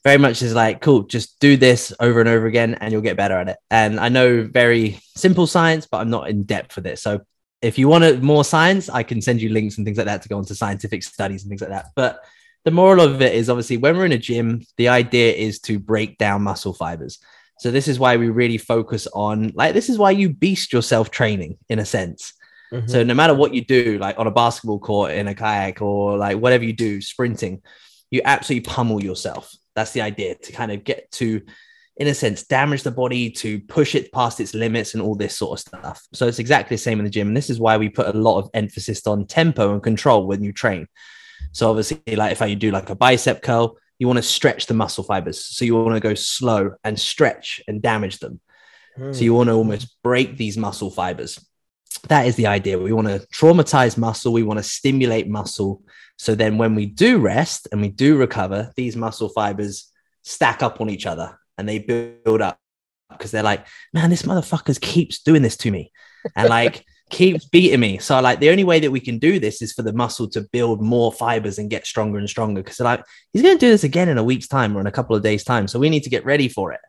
very 0.05 0.19
much 0.19 0.43
is 0.43 0.55
like, 0.55 0.81
cool, 0.81 1.03
just 1.03 1.39
do 1.41 1.57
this 1.57 1.93
over 2.01 2.21
and 2.21 2.29
over 2.29 2.47
again, 2.47 2.75
and 2.75 2.93
you'll 2.93 3.03
get 3.03 3.17
better 3.17 3.35
at 3.35 3.49
it. 3.49 3.57
And 3.71 3.99
I 3.99 4.09
know 4.09 4.45
very 4.45 5.01
simple 5.17 5.47
science, 5.47 5.87
but 5.91 5.99
I'm 5.99 6.11
not 6.11 6.31
in 6.31 6.45
depth 6.45 6.77
with 6.77 6.87
it. 6.87 6.99
So 6.99 7.21
if 7.61 7.79
you 7.79 7.89
want 7.89 8.23
more 8.23 8.45
science, 8.45 8.89
I 8.89 9.03
can 9.03 9.21
send 9.21 9.43
you 9.43 9.49
links 9.51 9.77
and 9.77 9.85
things 9.85 9.99
like 9.99 10.07
that 10.07 10.23
to 10.23 10.29
go 10.29 10.39
into 10.39 10.55
scientific 10.55 11.03
studies 11.03 11.43
and 11.43 11.51
things 11.51 11.61
like 11.61 11.71
that. 11.71 11.87
But 11.97 12.21
the 12.65 12.71
moral 12.71 13.01
of 13.01 13.21
it 13.23 13.35
is 13.35 13.51
obviously 13.51 13.77
when 13.77 13.97
we're 13.97 14.07
in 14.07 14.13
a 14.13 14.19
gym, 14.19 14.63
the 14.77 14.89
idea 14.89 15.33
is 15.33 15.59
to 15.61 15.79
break 15.79 16.19
down 16.19 16.43
muscle 16.43 16.75
fibers. 16.75 17.19
So 17.59 17.71
this 17.71 17.89
is 17.89 17.99
why 17.99 18.17
we 18.17 18.29
really 18.29 18.59
focus 18.59 19.09
on 19.13 19.53
like 19.55 19.75
this 19.75 19.89
is 19.89 19.99
why 19.99 20.13
you 20.13 20.29
beast 20.29 20.73
yourself 20.73 21.11
training 21.11 21.59
in 21.69 21.81
a 21.81 21.85
sense. 21.85 22.33
Mm-hmm. 22.73 22.87
So 22.89 23.03
no 23.03 23.15
matter 23.15 23.35
what 23.35 23.55
you 23.55 23.65
do, 23.65 23.99
like 23.99 24.19
on 24.19 24.27
a 24.27 24.31
basketball 24.31 24.79
court, 24.79 25.13
in 25.13 25.27
a 25.27 25.35
kayak, 25.35 25.83
or 25.83 26.17
like 26.19 26.39
whatever 26.39 26.65
you 26.65 26.73
do, 26.73 27.01
sprinting, 27.01 27.63
you 28.11 28.21
absolutely 28.25 28.71
pummel 28.71 29.03
yourself. 29.03 29.53
That's 29.79 29.93
the 29.93 30.03
idea 30.03 30.35
to 30.35 30.53
kind 30.53 30.73
of 30.73 30.85
get 30.85 31.11
to, 31.13 31.41
in 31.97 32.09
a 32.09 32.15
sense, 32.15 32.43
damage 32.43 32.83
the 32.83 32.91
body 32.91 33.31
to 33.31 33.61
push 33.61 33.95
it 33.95 34.13
past 34.13 34.41
its 34.41 34.55
limits 34.55 34.95
and 34.95 35.03
all 35.03 35.15
this 35.15 35.37
sort 35.37 35.59
of 35.59 35.61
stuff. 35.61 36.07
So 36.13 36.27
it's 36.27 36.39
exactly 36.39 36.77
the 36.77 36.83
same 36.83 36.99
in 36.99 37.05
the 37.05 37.11
gym. 37.11 37.29
And 37.29 37.37
this 37.37 37.51
is 37.51 37.61
why 37.61 37.77
we 37.77 37.89
put 37.89 38.15
a 38.15 38.19
lot 38.19 38.39
of 38.39 38.51
emphasis 38.55 39.07
on 39.07 39.27
tempo 39.27 39.73
and 39.73 39.83
control 39.83 40.27
when 40.27 40.43
you 40.43 40.53
train. 40.53 40.89
So 41.53 41.71
obviously, 41.71 42.17
like 42.17 42.33
if 42.33 42.43
I 42.43 42.55
do 42.55 42.71
like 42.71 42.91
a 42.91 42.95
bicep 42.95 43.43
curl, 43.43 43.79
you 43.99 44.07
want 44.07 44.19
to 44.19 44.23
stretch 44.23 44.67
the 44.67 44.75
muscle 44.75 45.05
fibers. 45.05 45.45
So 45.45 45.65
you 45.65 45.75
want 45.75 45.97
to 45.97 46.01
go 46.01 46.15
slow 46.15 46.73
and 46.85 46.99
stretch 46.99 47.61
and 47.67 47.83
damage 47.83 48.19
them. 48.19 48.41
Hmm. 48.97 49.13
So 49.13 49.23
you 49.23 49.35
want 49.35 49.49
to 49.49 49.55
almost 49.55 49.97
break 50.03 50.37
these 50.37 50.57
muscle 50.57 50.91
fibers. 50.91 51.45
That 52.09 52.27
is 52.27 52.37
the 52.37 52.47
idea. 52.47 52.79
We 52.79 52.93
want 52.93 53.09
to 53.09 53.27
traumatize 53.29 53.99
muscle. 53.99 54.33
We 54.33 54.43
want 54.43 54.59
to 54.59 54.63
stimulate 54.63 55.29
muscle. 55.29 55.83
So 56.17 56.35
then 56.35 56.59
when 56.59 56.75
we 56.75 56.87
do 56.87 57.19
rest 57.19 57.69
and 57.71 57.81
we 57.81 57.89
do 57.89 58.17
recover, 58.17 58.73
these 58.77 58.97
muscle 58.97 59.29
fibers 59.29 59.91
stack 60.23 60.63
up 60.63 60.81
on 60.81 60.91
each 60.91 61.07
other 61.07 61.39
and 61.57 61.69
they 61.69 61.79
build 61.79 62.41
up 62.41 62.59
because 63.11 63.31
they're 63.31 63.43
like, 63.43 63.67
man, 63.93 64.11
this 64.11 64.23
motherfucker 64.23 64.81
keeps 64.81 65.23
doing 65.23 65.43
this 65.43 65.57
to 65.59 65.71
me. 65.71 65.93
And 66.37 66.49
like, 66.49 66.85
keeps 67.11 67.47
beating 67.47 67.81
me. 67.81 67.99
So 67.99 68.21
like 68.21 68.41
the 68.41 68.51
only 68.51 68.65
way 68.65 68.81
that 68.81 68.91
we 68.91 69.01
can 69.01 69.19
do 69.19 69.39
this 69.39 69.63
is 69.63 69.73
for 69.73 69.83
the 69.83 69.93
muscle 69.93 70.29
to 70.31 70.43
build 70.53 70.83
more 70.83 71.13
fibers 71.13 71.59
and 71.59 71.71
get 71.71 71.87
stronger 71.87 72.19
and 72.19 72.29
stronger. 72.29 72.63
Because 72.63 72.81
like 72.81 73.05
he's 73.33 73.43
going 73.43 73.57
to 73.57 73.67
do 73.67 73.71
this 73.71 73.85
again 73.85 74.09
in 74.09 74.19
a 74.19 74.25
week's 74.25 74.49
time 74.49 74.77
or 74.77 74.81
in 74.81 74.87
a 74.87 74.93
couple 74.93 75.17
of 75.17 75.23
days' 75.23 75.45
time. 75.45 75.69
So 75.69 75.79
we 75.79 75.91
need 75.91 76.03
to 76.05 76.11
get 76.11 76.25
ready 76.25 76.49
for 76.49 76.73
it. 76.73 76.81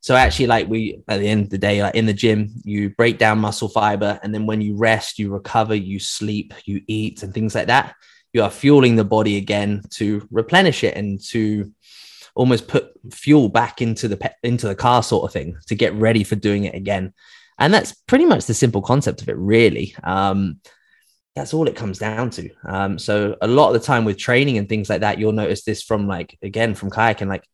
So 0.00 0.14
actually, 0.14 0.46
like 0.46 0.68
we 0.68 1.02
at 1.08 1.18
the 1.18 1.28
end 1.28 1.44
of 1.44 1.50
the 1.50 1.58
day, 1.58 1.82
like 1.82 1.94
in 1.94 2.06
the 2.06 2.12
gym, 2.12 2.50
you 2.64 2.90
break 2.90 3.18
down 3.18 3.38
muscle 3.38 3.68
fiber, 3.68 4.20
and 4.22 4.32
then 4.34 4.46
when 4.46 4.60
you 4.60 4.76
rest, 4.76 5.18
you 5.18 5.32
recover, 5.32 5.74
you 5.74 5.98
sleep, 5.98 6.54
you 6.64 6.82
eat, 6.86 7.22
and 7.22 7.34
things 7.34 7.54
like 7.54 7.66
that. 7.66 7.94
You 8.32 8.42
are 8.42 8.50
fueling 8.50 8.96
the 8.96 9.04
body 9.04 9.36
again 9.36 9.82
to 9.94 10.26
replenish 10.30 10.84
it 10.84 10.96
and 10.96 11.20
to 11.28 11.72
almost 12.34 12.68
put 12.68 12.92
fuel 13.10 13.48
back 13.48 13.80
into 13.80 14.08
the 14.08 14.16
pe- 14.18 14.34
into 14.42 14.68
the 14.68 14.74
car, 14.74 15.02
sort 15.02 15.28
of 15.28 15.32
thing, 15.32 15.56
to 15.66 15.74
get 15.74 15.94
ready 15.94 16.22
for 16.22 16.36
doing 16.36 16.64
it 16.64 16.74
again. 16.74 17.12
And 17.58 17.72
that's 17.72 17.94
pretty 18.06 18.26
much 18.26 18.44
the 18.44 18.54
simple 18.54 18.82
concept 18.82 19.22
of 19.22 19.28
it, 19.28 19.36
really. 19.36 19.96
Um, 20.04 20.60
that's 21.34 21.52
all 21.52 21.66
it 21.68 21.76
comes 21.76 21.98
down 21.98 22.30
to. 22.30 22.50
Um, 22.66 22.98
so 22.98 23.36
a 23.42 23.46
lot 23.46 23.68
of 23.68 23.74
the 23.74 23.86
time 23.86 24.04
with 24.04 24.18
training 24.18 24.58
and 24.58 24.68
things 24.68 24.88
like 24.88 25.00
that, 25.00 25.18
you'll 25.18 25.32
notice 25.32 25.64
this 25.64 25.82
from 25.82 26.06
like 26.06 26.38
again 26.42 26.74
from 26.74 26.90
kayaking, 26.90 27.28
like 27.28 27.46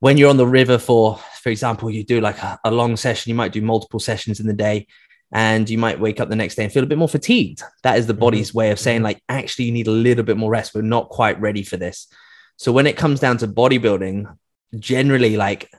when 0.00 0.16
you're 0.16 0.30
on 0.30 0.36
the 0.36 0.46
river 0.46 0.78
for, 0.78 1.16
for 1.42 1.50
example, 1.50 1.90
you 1.90 2.04
do 2.04 2.20
like 2.20 2.38
a, 2.38 2.58
a 2.64 2.70
long 2.70 2.96
session, 2.96 3.30
you 3.30 3.34
might 3.34 3.52
do 3.52 3.62
multiple 3.62 4.00
sessions 4.00 4.40
in 4.40 4.46
the 4.46 4.52
day. 4.52 4.86
and 5.32 5.68
you 5.68 5.76
might 5.76 6.00
wake 6.00 6.20
up 6.20 6.28
the 6.28 6.36
next 6.36 6.54
day 6.54 6.64
and 6.64 6.72
feel 6.72 6.82
a 6.82 6.86
bit 6.86 6.98
more 6.98 7.08
fatigued. 7.08 7.62
That 7.82 7.98
is 7.98 8.06
the 8.06 8.12
mm-hmm. 8.12 8.20
body's 8.20 8.54
way 8.54 8.70
of 8.70 8.78
saying, 8.78 9.02
like, 9.02 9.22
actually, 9.28 9.66
you 9.66 9.72
need 9.72 9.88
a 9.88 9.92
little 9.92 10.24
bit 10.24 10.36
more 10.36 10.50
rest. 10.50 10.74
We're 10.74 10.82
not 10.82 11.10
quite 11.10 11.40
ready 11.40 11.62
for 11.62 11.76
this. 11.76 12.08
So 12.56 12.72
when 12.72 12.86
it 12.86 12.96
comes 12.96 13.20
down 13.20 13.38
to 13.38 13.48
bodybuilding, 13.48 14.34
generally, 14.78 15.36
like, 15.36 15.70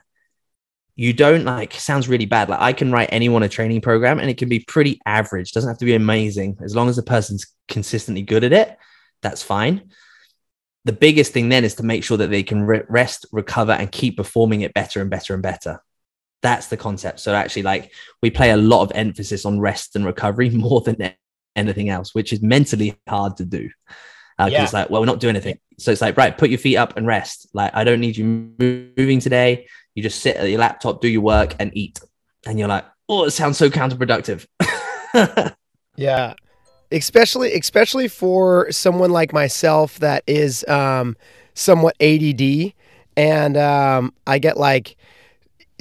you 0.96 1.12
don't 1.12 1.44
like 1.44 1.72
sounds 1.74 2.08
really 2.08 2.26
bad. 2.26 2.50
Like 2.50 2.60
I 2.60 2.72
can 2.74 2.92
write 2.92 3.08
anyone 3.10 3.42
a 3.42 3.48
training 3.48 3.80
program 3.80 4.18
and 4.18 4.28
it 4.28 4.36
can 4.36 4.50
be 4.50 4.60
pretty 4.60 5.00
average. 5.06 5.52
Doesn't 5.52 5.68
have 5.68 5.78
to 5.78 5.86
be 5.86 5.94
amazing. 5.94 6.58
As 6.62 6.76
long 6.76 6.90
as 6.90 6.96
the 6.96 7.02
person's 7.02 7.46
consistently 7.68 8.20
good 8.20 8.44
at 8.44 8.52
it, 8.52 8.76
that's 9.22 9.42
fine. 9.42 9.92
The 10.84 10.92
biggest 10.92 11.32
thing 11.32 11.48
then 11.48 11.64
is 11.64 11.74
to 11.76 11.82
make 11.82 12.04
sure 12.04 12.16
that 12.16 12.30
they 12.30 12.42
can 12.42 12.62
re- 12.62 12.82
rest, 12.88 13.26
recover, 13.32 13.72
and 13.72 13.90
keep 13.90 14.16
performing 14.16 14.62
it 14.62 14.74
better 14.74 15.00
and 15.00 15.10
better 15.10 15.34
and 15.34 15.42
better. 15.42 15.82
That's 16.42 16.68
the 16.68 16.76
concept. 16.76 17.20
So 17.20 17.34
actually, 17.34 17.62
like 17.62 17.92
we 18.22 18.30
play 18.30 18.50
a 18.50 18.56
lot 18.56 18.82
of 18.82 18.92
emphasis 18.94 19.44
on 19.44 19.60
rest 19.60 19.94
and 19.94 20.06
recovery 20.06 20.50
more 20.50 20.80
than 20.80 21.14
anything 21.54 21.90
else, 21.90 22.14
which 22.14 22.32
is 22.32 22.42
mentally 22.42 22.96
hard 23.08 23.36
to 23.38 23.44
do. 23.44 23.68
Because 24.38 24.52
uh, 24.52 24.56
yeah. 24.56 24.64
it's 24.64 24.72
like, 24.72 24.88
well, 24.88 25.02
we're 25.02 25.06
not 25.06 25.20
doing 25.20 25.36
anything. 25.36 25.58
So 25.78 25.92
it's 25.92 26.00
like, 26.00 26.16
right, 26.16 26.36
put 26.36 26.48
your 26.48 26.58
feet 26.58 26.78
up 26.78 26.96
and 26.96 27.06
rest. 27.06 27.48
Like, 27.52 27.72
I 27.74 27.84
don't 27.84 28.00
need 28.00 28.16
you 28.16 28.54
moving 28.58 29.20
today. 29.20 29.66
You 29.94 30.02
just 30.02 30.22
sit 30.22 30.36
at 30.36 30.48
your 30.48 30.60
laptop, 30.60 31.02
do 31.02 31.08
your 31.08 31.20
work, 31.20 31.54
and 31.58 31.70
eat. 31.76 32.00
And 32.46 32.58
you're 32.58 32.68
like, 32.68 32.86
oh, 33.06 33.24
it 33.24 33.32
sounds 33.32 33.58
so 33.58 33.68
counterproductive. 33.68 34.46
yeah. 35.96 36.34
Especially 36.92 37.54
especially 37.54 38.08
for 38.08 38.70
someone 38.72 39.10
like 39.10 39.32
myself 39.32 39.98
that 40.00 40.24
is 40.26 40.66
um, 40.66 41.16
somewhat 41.54 41.94
ADD 42.00 42.72
and 43.16 43.56
um, 43.56 44.12
I 44.26 44.38
get 44.38 44.56
like 44.56 44.96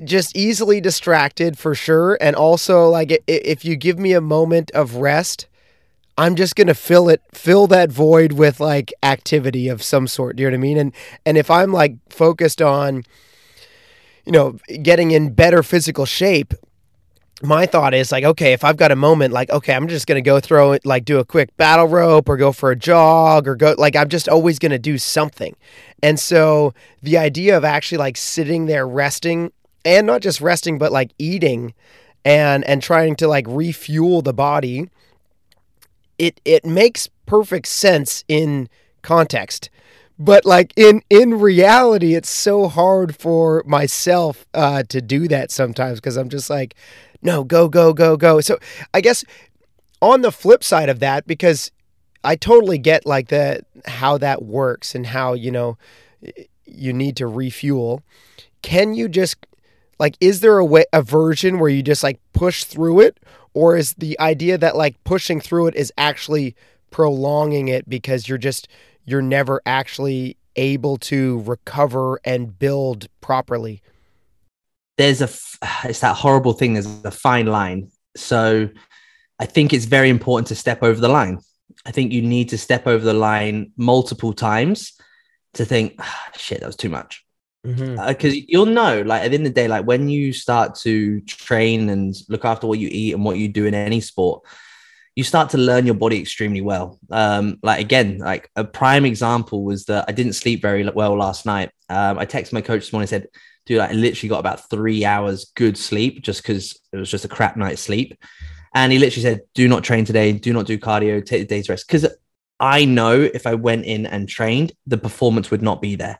just 0.04 0.36
easily 0.36 0.80
distracted 0.80 1.58
for 1.58 1.76
sure 1.76 2.18
and 2.22 2.36
also 2.36 2.88
like 2.88 3.22
if 3.28 3.66
you 3.66 3.76
give 3.76 4.00
me 4.00 4.14
a 4.14 4.22
moment 4.22 4.72
of 4.72 4.96
rest 4.96 5.48
I'm 6.20 6.36
just 6.36 6.58
gonna 6.58 6.74
fill 6.74 7.08
it, 7.08 7.22
fill 7.32 7.66
that 7.68 7.90
void 7.90 8.34
with 8.34 8.60
like 8.60 8.94
activity 9.02 9.70
of 9.70 9.82
some 9.82 10.06
sort. 10.06 10.36
Do 10.36 10.44
you 10.44 10.50
know 10.50 10.52
what 10.52 10.60
I 10.60 10.62
mean? 10.62 10.78
And 10.78 10.94
and 11.26 11.38
if 11.38 11.50
I'm 11.50 11.72
like 11.72 11.96
focused 12.10 12.62
on, 12.62 13.06
you 14.26 14.34
know, 14.34 14.60
getting 14.84 15.12
in 15.12 15.34
better 15.34 15.64
physical 15.64 16.06
shape, 16.06 16.54
my 17.42 17.66
thought 17.66 17.94
is 17.94 18.12
like, 18.12 18.24
okay, 18.24 18.54
if 18.54 18.64
I've 18.64 18.78
got 18.78 18.92
a 18.92 18.96
moment, 18.96 19.34
like, 19.34 19.50
okay, 19.50 19.74
I'm 19.74 19.88
just 19.88 20.08
gonna 20.08 20.22
go 20.22 20.40
throw 20.40 20.74
it, 20.74 20.86
like, 20.86 21.06
do 21.06 21.20
a 21.20 21.26
quick 21.26 21.56
battle 21.58 21.88
rope 21.88 22.28
or 22.28 22.38
go 22.38 22.52
for 22.52 22.72
a 22.72 22.76
jog 22.76 23.48
or 23.48 23.56
go, 23.56 23.76
like, 23.78 23.96
I'm 23.96 24.10
just 24.10 24.28
always 24.28 24.60
gonna 24.60 24.80
do 24.80 24.98
something. 24.98 25.56
And 26.04 26.20
so 26.20 26.74
the 27.02 27.18
idea 27.18 27.58
of 27.58 27.64
actually 27.64 27.98
like 28.00 28.18
sitting 28.18 28.66
there 28.66 28.88
resting 28.88 29.52
and 29.86 30.06
not 30.08 30.22
just 30.22 30.42
resting, 30.42 30.78
but 30.78 30.92
like 30.92 31.12
eating 31.18 31.74
and 32.26 32.64
and 32.66 32.82
trying 32.82 33.16
to 33.16 33.28
like 33.28 33.46
refuel 33.48 34.22
the 34.22 34.34
body 34.34 34.90
it 36.18 36.40
it 36.46 36.66
makes 36.66 37.08
perfect 37.26 37.68
sense 37.68 38.24
in 38.28 38.68
context 39.02 39.70
but 40.18 40.46
like 40.46 40.74
in 40.76 41.02
in 41.10 41.40
reality 41.40 42.14
it's 42.14 42.30
so 42.30 42.68
hard 42.68 43.16
for 43.16 43.64
myself 43.66 44.46
uh 44.54 44.84
to 44.84 45.02
do 45.02 45.28
that 45.28 45.50
sometimes 45.50 46.00
because 46.00 46.18
i'm 46.18 46.30
just 46.30 46.50
like 46.50 46.76
no 47.22 47.44
go 47.44 47.68
go 47.68 47.94
go 47.94 48.18
go. 48.18 48.42
So 48.42 48.58
i 48.94 49.02
guess 49.02 49.24
on 50.02 50.22
the 50.22 50.32
flip 50.32 50.64
side 50.64 50.90
of 50.90 51.00
that 51.00 51.28
because 51.28 51.72
i 52.24 52.36
totally 52.36 52.78
get 52.78 53.06
like 53.06 53.30
the 53.30 53.62
how 53.86 54.18
that 54.18 54.44
works 54.44 54.96
and 54.96 55.08
how 55.08 55.34
you 55.34 55.52
know 55.52 55.78
you 56.66 56.94
need 56.94 57.16
to 57.18 57.28
refuel. 57.28 58.04
Can 58.62 58.94
you 58.94 59.08
just 59.08 59.46
like 60.00 60.16
is 60.20 60.40
there 60.40 60.58
a 60.58 60.66
way 60.66 60.86
a 60.94 61.02
version 61.02 61.60
where 61.60 61.70
you 61.70 61.84
just 61.84 62.04
like 62.04 62.20
push 62.34 62.64
through 62.64 63.02
it? 63.02 63.20
Or 63.54 63.76
is 63.76 63.94
the 63.94 64.20
idea 64.20 64.58
that 64.58 64.76
like 64.76 65.04
pushing 65.04 65.42
through 65.42 65.68
it 65.68 65.76
is 65.76 65.92
actually 65.98 66.56
prolonging 66.92 67.68
it 67.68 67.90
because 67.90 68.28
you're 68.28 68.38
just 68.38 68.68
you're 69.06 69.22
never 69.22 69.62
actually 69.66 70.38
able 70.56 70.98
to 70.98 71.42
recover 71.42 72.20
and 72.24 72.58
build 72.60 73.08
properly 73.22 73.82
there's 75.00 75.22
a 75.22 75.30
it's 75.86 76.02
that 76.02 76.16
horrible 76.16 76.54
thing 76.54 76.74
there's 76.74 77.04
a 77.04 77.12
fine 77.12 77.48
line. 77.48 77.90
So 78.16 78.70
i 79.42 79.46
think 79.46 79.72
it's 79.72 79.86
very 79.86 80.10
important 80.10 80.48
to 80.50 80.56
step 80.56 80.84
over 80.84 81.00
the 81.00 81.10
line. 81.10 81.40
I 81.86 81.92
think 81.92 82.12
you 82.12 82.22
need 82.22 82.50
to 82.50 82.58
step 82.58 82.86
over 82.86 83.04
the 83.04 83.14
line 83.14 83.72
multiple 83.78 84.34
times 84.34 84.94
to 85.54 85.66
think 85.66 85.96
ah, 86.00 86.30
shit 86.36 86.60
that 86.60 86.68
was 86.68 86.76
too 86.76 86.90
much. 86.90 87.26
Because 87.64 87.80
mm-hmm. 87.82 88.00
uh, 88.00 88.46
you'll 88.48 88.66
know 88.66 89.02
like 89.02 89.24
at 89.24 89.32
the 89.32 89.38
end 89.38 89.48
of 89.48 89.54
the 89.54 89.62
day 89.62 89.68
like 89.68 89.86
when 89.86 90.08
you 90.10 90.34
start 90.34 90.76
to 90.76 91.22
train 91.22 91.90
and 91.90 92.16
look 92.30 92.46
after 92.46 92.68
what 92.68 92.80
you 92.80 92.90
eat 92.92 93.14
and 93.14 93.24
what 93.26 93.38
you 93.38 93.48
do 93.48 93.66
in 93.66 93.74
any 93.74 94.02
sport 94.02 94.44
you 95.16 95.24
start 95.26 95.50
to 95.50 95.58
learn 95.58 95.86
your 95.86 95.96
body 95.96 96.18
extremely 96.22 96.62
well. 96.62 96.98
Um 97.12 97.60
like 97.62 97.82
again 97.82 98.20
like 98.20 98.50
a 98.56 98.64
prime 98.64 99.06
example 99.06 99.66
was 99.66 99.86
that 99.86 100.06
i 100.08 100.14
didn't 100.14 100.34
sleep 100.42 100.62
very 100.62 100.88
well 100.90 101.16
last 101.18 101.46
night. 101.46 101.72
Um 101.90 102.18
i 102.20 102.26
texted 102.26 102.54
my 102.54 102.62
coach 102.62 102.82
this 102.84 102.94
morning 102.94 103.04
and 103.04 103.10
said 103.10 103.28
dude 103.66 103.80
i 103.80 103.92
literally 103.92 104.30
got 104.30 104.40
about 104.40 104.70
three 104.70 105.06
hours 105.06 105.52
good 105.56 105.78
sleep 105.78 106.22
just 106.22 106.42
because 106.42 106.80
it 106.92 106.98
was 106.98 107.10
just 107.10 107.26
a 107.26 107.30
crap 107.30 107.58
night's 107.58 107.82
sleep 107.82 108.18
and 108.74 108.92
he 108.92 109.00
literally 109.00 109.24
said 109.24 109.42
do 109.54 109.68
not 109.68 109.84
train 109.84 110.06
today 110.06 110.32
do 110.32 110.54
not 110.54 110.66
do 110.66 110.78
cardio 110.78 111.24
take 111.26 111.42
the 111.42 111.56
day's 111.56 111.70
rest 111.70 111.88
because 111.88 112.08
i 112.60 112.86
know 112.86 113.20
if 113.20 113.46
i 113.48 113.54
went 113.54 113.86
in 113.86 114.06
and 114.06 114.28
trained 114.30 114.72
the 114.88 114.98
performance 114.98 115.52
would 115.52 115.62
not 115.62 115.82
be 115.82 115.96
there 115.96 116.20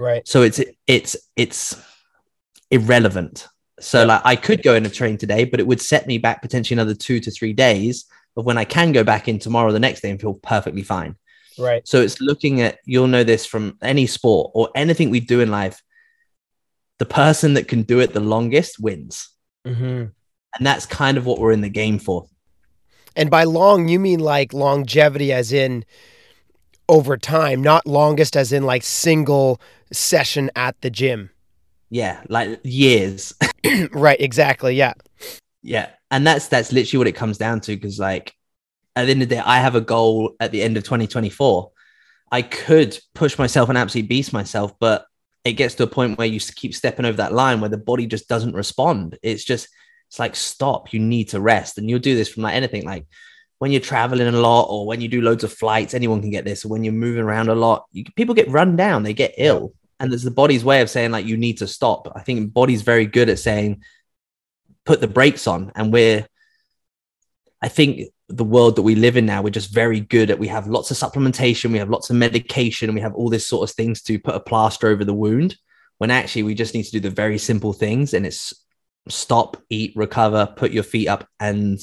Right. 0.00 0.26
So 0.26 0.42
it's 0.42 0.60
it's 0.86 1.16
it's 1.36 1.76
irrelevant. 2.70 3.46
So 3.80 4.06
like 4.06 4.22
I 4.24 4.36
could 4.36 4.62
go 4.62 4.74
in 4.74 4.86
a 4.86 4.90
train 4.90 5.16
today, 5.18 5.44
but 5.44 5.60
it 5.60 5.66
would 5.66 5.80
set 5.80 6.06
me 6.06 6.18
back 6.18 6.42
potentially 6.42 6.74
another 6.74 6.94
two 6.94 7.20
to 7.20 7.30
three 7.30 7.52
days 7.52 8.06
of 8.36 8.44
when 8.44 8.58
I 8.58 8.64
can 8.64 8.92
go 8.92 9.04
back 9.04 9.28
in 9.28 9.38
tomorrow, 9.38 9.72
the 9.72 9.78
next 9.78 10.00
day, 10.00 10.10
and 10.10 10.20
feel 10.20 10.34
perfectly 10.34 10.82
fine. 10.82 11.16
Right. 11.58 11.86
So 11.86 12.00
it's 12.00 12.20
looking 12.20 12.62
at 12.62 12.78
you'll 12.84 13.08
know 13.08 13.24
this 13.24 13.44
from 13.44 13.76
any 13.82 14.06
sport 14.06 14.52
or 14.54 14.70
anything 14.74 15.10
we 15.10 15.20
do 15.20 15.40
in 15.40 15.50
life. 15.50 15.82
The 17.00 17.06
person 17.06 17.54
that 17.54 17.66
can 17.66 17.82
do 17.82 17.98
it 17.98 18.12
the 18.12 18.20
longest 18.20 18.78
wins. 18.78 19.28
Mm-hmm. 19.66 20.04
And 20.56 20.66
that's 20.66 20.86
kind 20.86 21.18
of 21.18 21.26
what 21.26 21.40
we're 21.40 21.52
in 21.52 21.60
the 21.60 21.68
game 21.68 21.98
for. 21.98 22.26
And 23.16 23.30
by 23.30 23.44
long, 23.44 23.88
you 23.88 23.98
mean 23.98 24.20
like 24.20 24.52
longevity, 24.52 25.32
as 25.32 25.52
in 25.52 25.84
over 26.88 27.16
time, 27.16 27.62
not 27.62 27.86
longest, 27.86 28.36
as 28.36 28.52
in 28.52 28.62
like 28.62 28.82
single 28.82 29.60
session 29.92 30.50
at 30.54 30.80
the 30.80 30.90
gym. 30.90 31.30
Yeah, 31.90 32.22
like 32.28 32.60
years. 32.62 33.34
right, 33.92 34.20
exactly. 34.20 34.76
Yeah. 34.76 34.94
Yeah. 35.62 35.90
And 36.10 36.26
that's 36.26 36.48
that's 36.48 36.72
literally 36.72 36.98
what 36.98 37.08
it 37.08 37.16
comes 37.16 37.38
down 37.38 37.60
to 37.62 37.74
because 37.74 37.98
like 37.98 38.34
at 38.96 39.04
the 39.04 39.10
end 39.12 39.22
of 39.22 39.28
the 39.28 39.36
day, 39.36 39.42
I 39.44 39.58
have 39.58 39.74
a 39.74 39.80
goal 39.80 40.34
at 40.40 40.52
the 40.52 40.62
end 40.62 40.76
of 40.76 40.84
2024. 40.84 41.70
I 42.32 42.42
could 42.42 42.98
push 43.14 43.38
myself 43.38 43.68
and 43.68 43.76
absolutely 43.76 44.08
beast 44.08 44.32
myself, 44.32 44.72
but 44.78 45.06
it 45.44 45.52
gets 45.52 45.74
to 45.76 45.84
a 45.84 45.88
point 45.88 46.18
where 46.18 46.26
you 46.26 46.40
keep 46.40 46.74
stepping 46.74 47.06
over 47.06 47.16
that 47.18 47.32
line 47.32 47.60
where 47.60 47.70
the 47.70 47.78
body 47.78 48.06
just 48.06 48.28
doesn't 48.28 48.54
respond. 48.54 49.18
It's 49.22 49.44
just 49.44 49.68
it's 50.08 50.18
like 50.18 50.36
stop. 50.36 50.92
You 50.92 51.00
need 51.00 51.30
to 51.30 51.40
rest, 51.40 51.78
and 51.78 51.88
you'll 51.88 51.98
do 51.98 52.16
this 52.16 52.28
from 52.28 52.42
like 52.42 52.54
anything 52.54 52.84
like 52.84 53.06
when 53.58 53.72
you're 53.72 53.80
traveling 53.80 54.26
a 54.26 54.32
lot 54.32 54.68
or 54.70 54.86
when 54.86 55.00
you 55.00 55.08
do 55.08 55.22
loads 55.22 55.44
of 55.44 55.52
flights. 55.52 55.94
Anyone 55.94 56.20
can 56.20 56.30
get 56.30 56.44
this. 56.44 56.64
When 56.64 56.84
you're 56.84 56.92
moving 56.92 57.22
around 57.22 57.48
a 57.48 57.54
lot, 57.54 57.86
you, 57.92 58.04
people 58.16 58.34
get 58.34 58.50
run 58.50 58.76
down. 58.76 59.02
They 59.02 59.14
get 59.14 59.34
ill 59.38 59.74
and 60.00 60.10
there's 60.10 60.22
the 60.22 60.30
body's 60.30 60.64
way 60.64 60.80
of 60.80 60.90
saying 60.90 61.12
like 61.12 61.26
you 61.26 61.36
need 61.36 61.58
to 61.58 61.68
stop 61.68 62.10
i 62.16 62.20
think 62.20 62.52
body's 62.52 62.82
very 62.82 63.06
good 63.06 63.28
at 63.28 63.38
saying 63.38 63.82
put 64.84 65.00
the 65.00 65.06
brakes 65.06 65.46
on 65.46 65.70
and 65.76 65.92
we're 65.92 66.26
i 67.62 67.68
think 67.68 68.08
the 68.30 68.44
world 68.44 68.76
that 68.76 68.82
we 68.82 68.94
live 68.94 69.16
in 69.16 69.26
now 69.26 69.42
we're 69.42 69.50
just 69.50 69.74
very 69.74 70.00
good 70.00 70.30
at 70.30 70.38
we 70.38 70.48
have 70.48 70.66
lots 70.66 70.90
of 70.90 70.96
supplementation 70.96 71.72
we 71.72 71.78
have 71.78 71.90
lots 71.90 72.10
of 72.10 72.16
medication 72.16 72.94
we 72.94 73.00
have 73.00 73.14
all 73.14 73.28
this 73.28 73.46
sort 73.46 73.68
of 73.68 73.74
things 73.74 74.02
to 74.02 74.18
put 74.18 74.34
a 74.34 74.40
plaster 74.40 74.88
over 74.88 75.04
the 75.04 75.14
wound 75.14 75.56
when 75.98 76.10
actually 76.10 76.42
we 76.42 76.54
just 76.54 76.74
need 76.74 76.84
to 76.84 76.92
do 76.92 77.00
the 77.00 77.10
very 77.10 77.38
simple 77.38 77.72
things 77.72 78.14
and 78.14 78.24
it's 78.24 78.54
stop 79.08 79.56
eat 79.68 79.92
recover 79.96 80.52
put 80.56 80.70
your 80.70 80.82
feet 80.82 81.08
up 81.08 81.26
and 81.40 81.80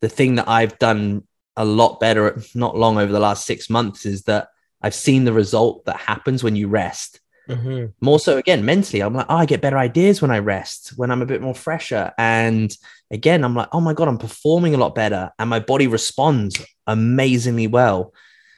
the 0.00 0.08
thing 0.08 0.36
that 0.36 0.48
i've 0.48 0.78
done 0.78 1.22
a 1.56 1.64
lot 1.64 1.98
better 1.98 2.40
not 2.54 2.76
long 2.76 2.98
over 2.98 3.10
the 3.10 3.18
last 3.18 3.44
six 3.44 3.68
months 3.68 4.06
is 4.06 4.22
that 4.22 4.48
I've 4.80 4.94
seen 4.94 5.24
the 5.24 5.32
result 5.32 5.84
that 5.86 5.96
happens 5.96 6.44
when 6.44 6.56
you 6.56 6.68
rest. 6.68 7.20
Mm-hmm. 7.48 7.86
More 8.00 8.18
so, 8.18 8.36
again, 8.36 8.64
mentally, 8.64 9.00
I'm 9.00 9.14
like, 9.14 9.26
oh, 9.28 9.36
I 9.36 9.46
get 9.46 9.60
better 9.60 9.78
ideas 9.78 10.20
when 10.20 10.30
I 10.30 10.38
rest, 10.38 10.92
when 10.96 11.10
I'm 11.10 11.22
a 11.22 11.26
bit 11.26 11.40
more 11.40 11.54
fresher. 11.54 12.12
And 12.18 12.74
again, 13.10 13.44
I'm 13.44 13.54
like, 13.54 13.68
oh 13.72 13.80
my 13.80 13.94
God, 13.94 14.08
I'm 14.08 14.18
performing 14.18 14.74
a 14.74 14.78
lot 14.78 14.94
better. 14.94 15.30
And 15.38 15.48
my 15.48 15.60
body 15.60 15.86
responds 15.86 16.56
amazingly 16.86 17.66
well. 17.66 18.12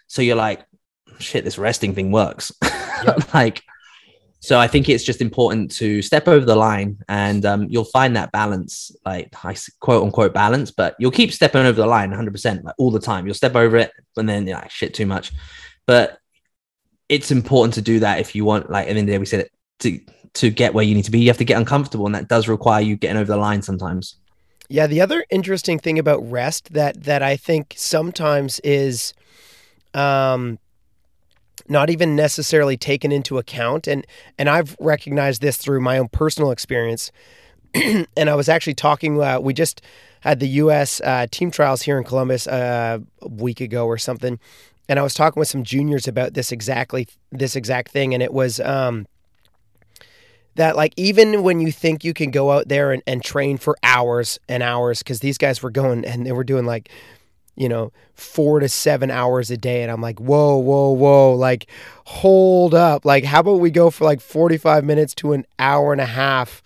So 0.09 0.23
you're 0.23 0.37
like, 0.37 0.65
shit, 1.19 1.45
this 1.45 1.59
resting 1.59 1.95
thing 1.95 2.13
works. 2.13 2.53
Yep. 3.03 3.33
like, 3.33 3.63
so 4.41 4.59
I 4.59 4.67
think 4.67 4.91
it's 4.91 5.05
just 5.05 5.23
important 5.23 5.71
to 5.77 6.03
step 6.03 6.29
over 6.29 6.45
the 6.45 6.55
line 6.55 6.99
and 7.09 7.47
um, 7.47 7.67
you'll 7.71 7.85
find 7.85 8.15
that 8.17 8.31
balance, 8.31 8.91
like 9.07 9.35
I 9.43 9.57
quote 9.81 10.03
unquote 10.03 10.35
balance, 10.35 10.71
but 10.71 10.97
you'll 10.99 11.11
keep 11.11 11.33
stepping 11.33 11.65
over 11.65 11.81
the 11.81 11.87
line 11.87 12.11
100% 12.11 12.65
like 12.65 12.75
all 12.77 12.91
the 12.91 13.01
time. 13.01 13.25
You'll 13.25 13.35
step 13.35 13.55
over 13.55 13.79
it 13.79 13.91
and 14.19 14.29
then 14.29 14.47
you're 14.47 14.59
like, 14.59 14.71
shit, 14.71 14.93
too 14.93 15.07
much. 15.07 15.33
But 15.87 16.19
it's 17.11 17.33
important 17.33 17.75
to 17.75 17.83
do 17.83 17.99
that 17.99 18.21
if 18.21 18.35
you 18.35 18.45
want, 18.45 18.71
like, 18.71 18.87
at 18.87 18.95
the 18.95 19.01
end 19.01 19.09
the 19.09 19.13
day, 19.13 19.19
we 19.19 19.27
said 19.27 19.41
it, 19.41 19.53
to, 19.81 20.01
to 20.35 20.49
get 20.49 20.75
where 20.75 20.85
you 20.85 20.95
need 20.95 21.05
to 21.05 21.11
be, 21.11 21.19
you 21.19 21.27
have 21.27 21.39
to 21.39 21.45
get 21.45 21.59
uncomfortable. 21.59 22.07
And 22.07 22.15
that 22.15 22.29
does 22.29 22.47
require 22.47 22.81
you 22.81 22.97
getting 22.97 23.17
over 23.17 23.33
the 23.33 23.37
line 23.37 23.63
sometimes. 23.63 24.15
Yeah, 24.69 24.87
the 24.87 25.01
other 25.01 25.27
interesting 25.29 25.81
thing 25.81 25.99
about 25.99 26.19
rest 26.31 26.73
that 26.73 27.03
that 27.03 27.25
I 27.25 27.37
think 27.37 27.75
sometimes 27.77 28.61
is 28.61 29.13
um 29.95 30.61
not 31.69 31.91
even 31.91 32.15
necessarily 32.15 32.77
taken 32.77 33.11
into 33.11 33.39
account 33.39 33.89
and 33.89 34.07
and 34.39 34.49
I've 34.49 34.77
recognized 34.79 35.43
this 35.43 35.57
through 35.57 35.81
my 35.81 35.99
own 35.99 36.07
personal 36.09 36.53
experience. 36.53 37.11
and 37.75 38.31
I 38.31 38.37
was 38.37 38.49
actually 38.49 38.75
talking 38.75 39.21
uh, 39.21 39.41
we 39.41 39.55
just 39.55 39.83
had 40.21 40.39
the 40.39 40.49
US 40.49 41.01
uh, 41.01 41.27
team 41.29 41.51
trials 41.51 41.83
here 41.83 41.99
in 41.99 42.05
Columbus 42.05 42.47
uh, 42.47 42.99
a 43.23 43.29
week 43.29 43.61
ago 43.61 43.87
or 43.87 43.99
something 43.99 44.39
and 44.91 44.99
I 44.99 45.03
was 45.03 45.15
talking 45.15 45.39
with 45.39 45.49
some 45.49 45.63
juniors 45.63 46.09
about 46.09 46.35
this 46.35 46.51
exactly 46.51 47.09
this 47.31 47.57
exact 47.57 47.93
thing 47.93 48.13
and 48.13 48.23
it 48.23 48.33
was 48.33 48.61
um 48.61 49.07
that 50.57 50.77
like 50.77 50.93
even 50.97 51.43
when 51.43 51.61
you 51.61 51.71
think 51.73 52.05
you 52.05 52.13
can 52.13 52.31
go 52.31 52.51
out 52.51 52.69
there 52.69 52.93
and, 52.93 53.03
and 53.07 53.23
train 53.23 53.57
for 53.57 53.77
hours 53.83 54.39
and 54.49 54.63
hours 54.63 54.99
because 54.99 55.21
these 55.21 55.39
guys 55.39 55.63
were 55.63 55.71
going 55.71 56.05
and 56.05 56.27
they 56.27 56.33
were 56.33 56.45
doing 56.45 56.67
like 56.67 56.91
you 57.57 57.69
know 57.69 57.93
four 58.15 58.59
to 58.59 58.69
seven 58.69 59.11
hours 59.11 59.51
a 59.51 59.57
day 59.57 59.83
and 59.83 59.93
i'm 59.93 60.01
like 60.01 60.19
whoa 60.19 60.57
whoa 60.57 60.91
whoa 60.91 61.35
like 61.35 61.67
hold 62.05 62.75
up 62.75 63.05
like 63.05 63.25
how 63.25 63.41
about 63.41 63.61
we 63.61 63.71
go 63.71 63.91
for 63.91 64.05
like 64.05 64.21
45 64.21 64.85
minutes 64.85 65.15
to 65.15 65.33
an 65.33 65.47
hour 65.59 65.93
and 65.93 66.01
a 66.01 66.07
half 66.07 66.63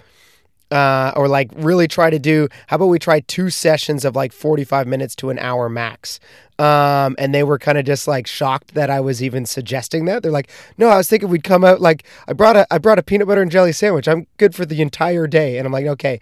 uh, 0.70 1.12
or 1.14 1.28
like 1.28 1.50
really 1.54 1.86
try 1.86 2.10
to 2.10 2.18
do 2.18 2.48
how 2.66 2.76
about 2.76 2.86
we 2.86 2.98
try 2.98 3.20
two 3.20 3.50
sessions 3.50 4.04
of 4.04 4.16
like 4.16 4.32
45 4.32 4.86
minutes 4.86 5.14
to 5.16 5.30
an 5.30 5.38
hour 5.38 5.68
max 5.68 6.18
um, 6.58 7.16
and 7.18 7.34
they 7.34 7.42
were 7.42 7.58
kind 7.58 7.78
of 7.78 7.84
just 7.84 8.06
like 8.06 8.26
shocked 8.26 8.74
that 8.74 8.88
I 8.88 9.00
was 9.00 9.22
even 9.22 9.44
suggesting 9.44 10.04
that. 10.04 10.22
They're 10.22 10.30
like, 10.30 10.50
"No, 10.78 10.88
I 10.88 10.96
was 10.96 11.08
thinking 11.08 11.28
we'd 11.28 11.42
come 11.42 11.64
out 11.64 11.80
like 11.80 12.04
I 12.28 12.32
brought 12.32 12.56
a 12.56 12.66
I 12.72 12.78
brought 12.78 12.98
a 12.98 13.02
peanut 13.02 13.26
butter 13.26 13.42
and 13.42 13.50
jelly 13.50 13.72
sandwich. 13.72 14.06
I'm 14.06 14.26
good 14.36 14.54
for 14.54 14.64
the 14.64 14.80
entire 14.80 15.26
day." 15.26 15.58
And 15.58 15.66
I'm 15.66 15.72
like, 15.72 15.86
"Okay." 15.86 16.20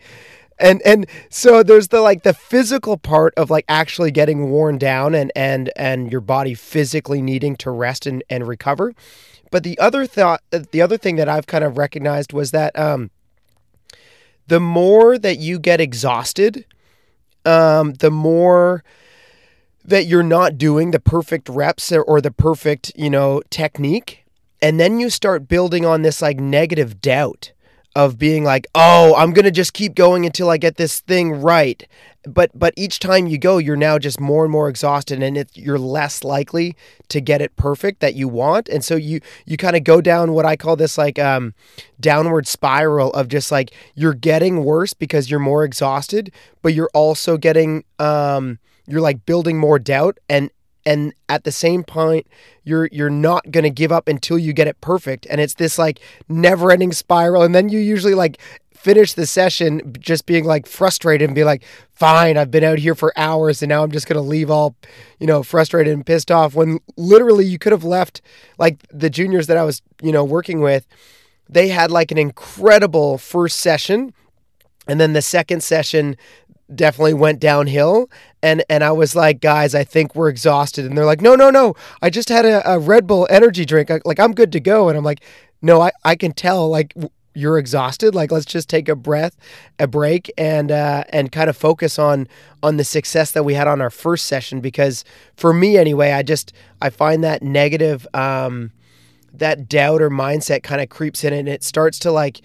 And 0.59 0.81
and 0.83 1.07
so 1.29 1.63
there's 1.63 1.89
the 1.89 2.01
like 2.01 2.23
the 2.23 2.33
physical 2.33 2.97
part 2.97 3.35
of 3.37 3.51
like 3.51 3.65
actually 3.69 4.11
getting 4.11 4.51
worn 4.51 4.79
down 4.79 5.15
and 5.15 5.31
and 5.37 5.71
and 5.77 6.11
your 6.11 6.21
body 6.23 6.55
physically 6.55 7.21
needing 7.21 7.57
to 7.57 7.71
rest 7.71 8.07
and 8.07 8.25
and 8.31 8.47
recover. 8.49 8.95
But 9.51 9.65
the 9.65 9.79
other 9.79 10.07
thought 10.07 10.41
the 10.51 10.81
other 10.81 10.97
thing 10.97 11.17
that 11.17 11.29
I've 11.29 11.47
kind 11.47 11.65
of 11.65 11.77
recognized 11.77 12.33
was 12.33 12.53
that 12.53 12.79
um 12.79 13.11
the 14.53 14.61
more 14.61 15.17
that 15.17 15.39
you 15.39 15.59
get 15.59 15.81
exhausted, 15.81 16.67
um 17.47 17.95
the 17.95 18.11
more 18.11 18.85
that 19.83 20.05
you're 20.05 20.23
not 20.39 20.59
doing 20.59 20.91
the 20.91 21.01
perfect 21.01 21.49
reps 21.49 21.91
or, 21.91 22.03
or 22.03 22.21
the 22.21 22.31
perfect, 22.31 22.93
you 22.95 23.09
know, 23.09 23.41
technique. 23.49 24.27
And 24.61 24.79
then 24.79 25.01
you 25.01 25.09
start 25.09 25.49
building 25.49 25.87
on 25.87 26.03
this 26.03 26.21
like 26.21 26.39
negative 26.39 27.01
doubt 27.01 27.53
of 27.95 28.19
being 28.19 28.45
like, 28.45 28.67
"Oh, 28.75 29.15
I'm 29.17 29.33
going 29.33 29.45
to 29.45 29.51
just 29.51 29.73
keep 29.73 29.95
going 29.95 30.25
until 30.27 30.51
I 30.51 30.57
get 30.57 30.77
this 30.77 31.01
thing 31.01 31.33
right." 31.33 31.87
But 32.25 32.51
but 32.55 32.73
each 32.77 33.01
time 33.01 33.27
you 33.27 33.37
go, 33.37 33.59
you're 33.59 33.77
now 33.77 33.99
just 33.99 34.21
more 34.21 34.45
and 34.45 34.53
more 34.53 34.69
exhausted 34.69 35.23
and 35.23 35.37
it, 35.37 35.51
you're 35.55 35.79
less 35.79 36.23
likely 36.23 36.77
to 37.09 37.21
get 37.21 37.43
it 37.43 37.57
perfect 37.57 38.01
that 38.01 38.15
you 38.15 38.29
want. 38.29 38.69
And 38.69 38.85
so 38.85 38.95
you 38.95 39.21
you 39.45 39.57
kind 39.57 39.75
of 39.75 39.83
go 39.83 40.01
down 40.01 40.33
what 40.33 40.47
I 40.47 40.57
call 40.57 40.77
this 40.77 40.97
like 40.97 41.19
um 41.19 41.55
downward 41.99 42.47
spiral 42.47 43.13
of 43.13 43.29
just 43.29 43.51
like 43.51 43.75
you're 43.95 44.15
getting 44.15 44.65
worse 44.65 44.95
because 44.95 45.31
you're 45.31 45.41
more 45.41 45.65
exhausted, 45.65 46.33
but 46.63 46.75
you're 46.75 46.91
also 46.95 47.37
getting 47.37 47.85
um 47.99 48.59
you're 48.87 49.01
like 49.01 49.27
building 49.27 49.59
more 49.59 49.79
doubt 49.79 50.19
and 50.29 50.51
and 50.85 51.15
at 51.29 51.45
the 51.45 51.53
same 51.53 51.85
point 51.85 52.27
you're 52.65 52.89
you're 52.93 53.11
not 53.11 53.51
going 53.51 53.65
to 53.65 53.71
give 53.71 53.93
up 53.93 54.09
until 54.09 54.39
you 54.39 54.53
get 54.53 54.69
it 54.69 54.81
perfect. 54.81 55.27
And 55.31 55.41
it's 55.41 55.55
this 55.55 55.79
like 55.79 56.01
never-ending 56.29 56.93
spiral. 56.93 57.43
And 57.43 57.55
then 57.55 57.69
you 57.69 57.79
usually 57.79 58.15
like 58.15 58.39
finish 58.83 59.13
the 59.13 59.27
session 59.27 59.95
just 60.01 60.27
being 60.27 60.45
like 60.45 60.67
frustrated 60.67 61.29
and 61.29 61.37
be 61.37 61.45
like 61.45 61.63
fine 61.93 62.37
I've 62.37 62.51
been 62.51 62.65
out 62.65 62.79
here 62.79 62.97
for 62.97 63.13
hours 63.17 63.63
and 63.63 63.69
now 63.69 63.85
I'm 63.85 63.93
just 63.93 64.09
going 64.09 64.17
to 64.17 64.29
leave 64.29 64.51
all 64.51 64.75
you 65.21 65.27
know 65.29 65.45
frustrated 65.45 65.93
and 65.93 66.05
pissed 66.05 66.33
off 66.33 66.57
when 66.57 66.81
literally 66.97 67.45
you 67.45 67.61
could 67.61 67.71
have 67.71 67.85
left 67.85 68.21
like 68.59 68.85
the 68.93 69.09
juniors 69.09 69.47
that 69.47 69.57
I 69.57 69.63
was 69.63 69.83
you 70.03 70.11
know 70.11 70.25
working 70.25 70.61
with 70.61 70.85
they 71.49 71.69
had 71.69 71.93
like 71.93 72.11
an 72.11 72.19
incredible 72.19 73.19
first 73.19 73.61
session 73.61 74.13
and 74.89 75.01
then 75.01 75.13
the 75.13 75.23
second 75.23 75.63
session 75.63 76.17
definitely 76.77 77.15
went 77.15 77.41
downhill. 77.41 78.11
And 78.43 78.65
and 78.69 78.83
I 78.83 78.93
was 78.93 79.15
like 79.15 79.41
guys 79.41 79.75
I 79.75 79.85
think 79.85 80.15
we're 80.15 80.29
exhausted. 80.29 80.85
And 80.85 80.97
they're 80.97 81.05
like 81.05 81.21
no 81.21 81.35
no 81.35 81.51
no. 81.51 81.75
I 82.01 82.11
just 82.11 82.29
had 82.29 82.45
a, 82.45 82.69
a 82.69 82.79
Red 82.79 83.07
Bull 83.07 83.27
energy 83.31 83.65
drink. 83.65 83.91
I, 83.91 84.01
like 84.05 84.21
I'm 84.21 84.33
good 84.33 84.53
to 84.53 84.61
go. 84.61 84.89
And 84.89 84.99
I'm 84.99 85.05
like 85.05 85.23
no 85.61 85.81
I 85.81 85.93
I 86.05 86.17
can 86.17 86.33
tell 86.33 86.69
like 86.69 86.95
you're 87.35 87.59
exhausted. 87.59 88.15
Like 88.15 88.31
let's 88.31 88.45
just 88.45 88.69
take 88.69 88.89
a 88.89 88.97
breath 88.97 89.37
a 89.79 89.87
break 89.87 90.31
and 90.37 90.71
uh 90.71 91.05
and 91.11 91.33
kind 91.33 91.49
of 91.49 91.57
focus 91.57 91.99
on 91.99 92.29
on 92.63 92.77
the 92.77 92.85
success 92.85 93.31
that 93.33 93.45
we 93.45 93.55
had 93.55 93.69
on 93.69 93.81
our 93.81 93.91
first 93.91 94.27
session. 94.27 94.61
Because 94.61 95.05
for 95.37 95.53
me 95.53 95.77
anyway 95.77 96.13
I 96.13 96.23
just 96.23 96.53
I 96.81 96.91
find 96.91 97.23
that 97.25 97.43
negative 97.43 98.07
um 98.15 98.73
that 99.33 99.69
doubt 99.69 100.03
or 100.03 100.11
mindset 100.11 100.63
kind 100.63 100.81
of 100.81 100.89
creeps 100.89 101.25
in 101.25 101.33
and 101.33 101.49
it 101.49 101.65
starts 101.65 101.99
to 102.01 102.11
like 102.11 102.41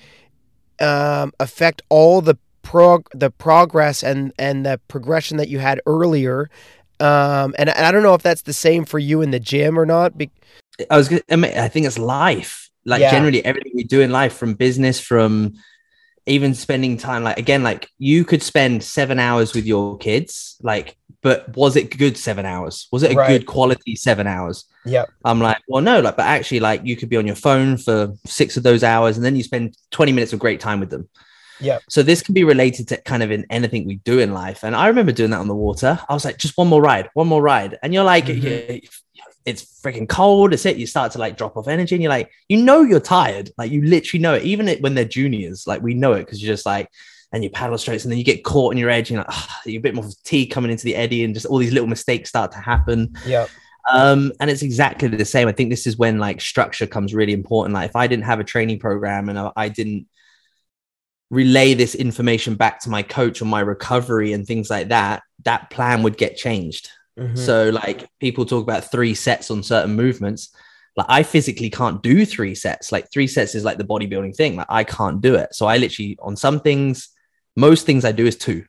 um 0.80 1.34
affect 1.40 1.82
all 1.90 2.22
the 2.22 2.38
prog 2.68 3.08
the 3.14 3.32
progress 3.32 4.04
and 4.04 4.34
and 4.38 4.66
the 4.66 4.78
progression 4.90 5.38
that 5.38 5.48
you 5.48 5.58
had 5.58 5.80
earlier. 5.86 6.50
Um, 7.00 7.56
and, 7.58 7.70
and 7.70 7.86
I 7.86 7.92
don't 7.94 8.04
know 8.04 8.14
if 8.14 8.24
that's 8.24 8.42
the 8.42 8.52
same 8.52 8.84
for 8.84 9.00
you 9.00 9.22
in 9.22 9.32
the 9.32 9.40
gym 9.40 9.80
or 9.80 9.86
not. 9.86 10.18
Be- 10.18 10.32
I 10.90 10.98
was, 10.98 11.08
gonna, 11.08 11.22
I, 11.32 11.38
mean, 11.38 11.58
I 11.58 11.70
think 11.70 11.86
it's 11.86 11.98
life. 11.98 12.70
Like 12.86 13.00
Yeah. 13.00 13.12
generally 13.12 13.46
everything 13.46 13.72
we 13.74 13.86
do 13.86 14.02
in 14.02 14.12
life, 14.12 14.34
from 14.34 14.54
business, 14.56 15.00
from 15.00 15.54
even 16.26 16.54
spending 16.54 16.98
time. 16.98 17.24
Like 17.24 17.40
again, 17.40 17.64
like 17.64 17.88
you 18.00 18.26
could 18.26 18.44
spend 18.44 18.84
seven 18.84 19.18
hours 19.18 19.54
with 19.54 19.66
your 19.66 19.98
kids. 19.98 20.58
Like, 20.62 20.98
but 21.22 21.56
was 21.56 21.78
it 21.78 21.98
good 21.98 22.18
seven 22.18 22.46
hours? 22.46 22.88
Was 22.92 23.04
it 23.04 23.14
a 23.14 23.16
Right. 23.16 23.30
good 23.30 23.46
quality 23.46 23.96
seven 23.96 24.28
hours? 24.28 24.66
yeah, 24.84 25.06
I'm 25.24 25.40
like, 25.40 25.60
well, 25.70 25.82
no, 25.82 26.02
like, 26.02 26.18
but 26.18 26.26
actually, 26.26 26.60
like, 26.60 26.82
you 26.84 26.98
could 26.98 27.10
be 27.10 27.18
on 27.18 27.28
your 27.28 27.36
phone 27.36 27.78
for 27.78 28.14
six 28.26 28.58
of 28.58 28.64
those 28.64 28.84
hours, 28.84 29.16
and 29.16 29.26
then 29.26 29.36
you 29.38 29.44
spend 29.44 29.76
20 29.92 30.12
minutes 30.12 30.34
of 30.34 30.40
great 30.40 30.60
time 30.60 30.80
with 30.82 30.90
them. 30.90 31.08
Yep. 31.60 31.82
So 31.90 32.04
this 32.04 32.22
can 32.22 32.34
be 32.34 32.44
related 32.44 32.88
to 32.90 32.98
kind 32.98 33.24
of 33.24 33.32
in 33.32 33.46
anything 33.50 33.86
we 33.88 33.96
do 33.98 34.20
in 34.20 34.34
life. 34.34 34.64
And 34.64 34.76
I 34.76 34.88
remember 34.88 35.12
doing 35.12 35.32
that 35.32 35.40
on 35.40 35.48
the 35.48 35.56
water. 35.56 36.00
I 36.08 36.14
was 36.14 36.26
like, 36.26 36.38
just 36.38 36.58
one 36.58 36.68
more 36.68 36.82
ride, 36.82 37.10
one 37.14 37.28
more 37.28 37.42
ride, 37.42 37.78
and 37.84 37.94
you're 37.94 38.04
like, 38.04 38.26
Mhm. 38.26 38.88
it's 39.46 39.64
freaking 39.82 40.10
cold. 40.10 40.54
It's 40.54 40.66
it. 40.66 40.78
You 40.78 40.86
start 40.88 41.14
to 41.14 41.20
like 41.20 41.38
drop 41.38 41.56
off 41.58 41.68
energy, 41.68 41.96
and 41.96 42.02
you're 42.04 42.10
like, 42.10 42.30
you 42.50 42.58
know, 42.62 42.82
you're 42.82 43.00
tired. 43.00 43.52
Like 43.58 43.72
you 43.72 43.82
literally 43.84 44.22
know 44.22 44.34
it. 44.34 44.44
Even 44.44 44.68
it- 44.68 44.82
when 44.82 44.94
they're 44.94 45.06
juniors, 45.06 45.66
like 45.66 45.82
we 45.82 45.94
know 45.94 46.14
it 46.14 46.26
because 46.26 46.42
you're 46.44 46.54
just 46.54 46.66
like. 46.66 46.90
And 47.34 47.44
you 47.44 47.50
paddle 47.50 47.78
straights, 47.78 48.06
and 48.06 48.12
then 48.12 48.18
you 48.18 48.24
get 48.24 48.46
caught 48.46 48.72
in 48.72 48.78
your 48.78 48.90
edge. 48.90 49.10
And 49.12 49.16
you're 49.18 49.26
like, 49.28 49.36
you're 49.66 49.80
a 49.80 49.82
bit 49.82 49.94
more 49.94 50.06
fatigue 50.06 50.50
coming 50.50 50.72
into 50.72 50.86
the 50.86 50.96
eddy, 50.96 51.26
and 51.26 51.34
just 51.34 51.46
all 51.46 51.58
these 51.58 51.74
little 51.74 51.90
mistakes 51.90 52.30
start 52.30 52.54
to 52.54 52.58
happen. 52.58 53.14
yeah, 53.26 53.48
Um, 53.92 54.32
and 54.40 54.50
it's 54.50 54.62
exactly 54.62 55.10
the 55.10 55.26
same. 55.26 55.50
I 55.50 55.52
think 55.52 55.70
this 55.70 55.86
is 55.86 55.98
when 55.98 56.20
like 56.20 56.40
structure 56.40 56.88
comes 56.88 57.14
really 57.14 57.34
important. 57.34 57.74
Like 57.74 57.90
if 57.90 57.98
I 57.98 58.08
didn't 58.08 58.24
have 58.24 58.40
a 58.40 58.46
training 58.46 58.80
program 58.80 59.28
and 59.28 59.52
I 59.58 59.68
didn't 59.68 60.08
relay 61.30 61.74
this 61.74 61.96
information 61.96 62.56
back 62.56 62.80
to 62.82 62.90
my 62.90 63.04
coach 63.04 63.42
on 63.42 63.48
my 63.48 63.60
recovery 63.60 64.34
and 64.34 64.46
things 64.46 64.70
like 64.70 64.90
that, 64.90 65.24
that 65.44 65.70
plan 65.70 66.04
would 66.04 66.18
get 66.18 66.38
changed. 66.38 66.90
Mhm. 67.20 67.38
So 67.38 67.70
like 67.70 68.08
people 68.20 68.46
talk 68.46 68.64
about 68.64 68.90
three 68.92 69.14
sets 69.14 69.52
on 69.52 69.64
certain 69.64 69.96
movements. 69.96 70.50
Like 70.96 71.08
I 71.10 71.24
physically 71.24 71.70
can't 71.70 72.02
do 72.02 72.26
three 72.26 72.56
sets. 72.56 72.92
Like 72.92 73.12
three 73.12 73.28
sets 73.28 73.56
is 73.56 73.64
like 73.64 73.78
the 73.78 73.84
bodybuilding 73.84 74.36
thing. 74.36 74.56
Like 74.56 74.68
I 74.70 74.84
can't 74.84 75.20
do 75.22 75.36
it. 75.36 75.54
So 75.54 75.66
I 75.66 75.78
literally 75.78 76.18
on 76.22 76.36
some 76.36 76.60
things, 76.60 77.10
most 77.56 77.86
things 77.86 78.06
I 78.06 78.12
do 78.14 78.26
is 78.26 78.36
two 78.38 78.66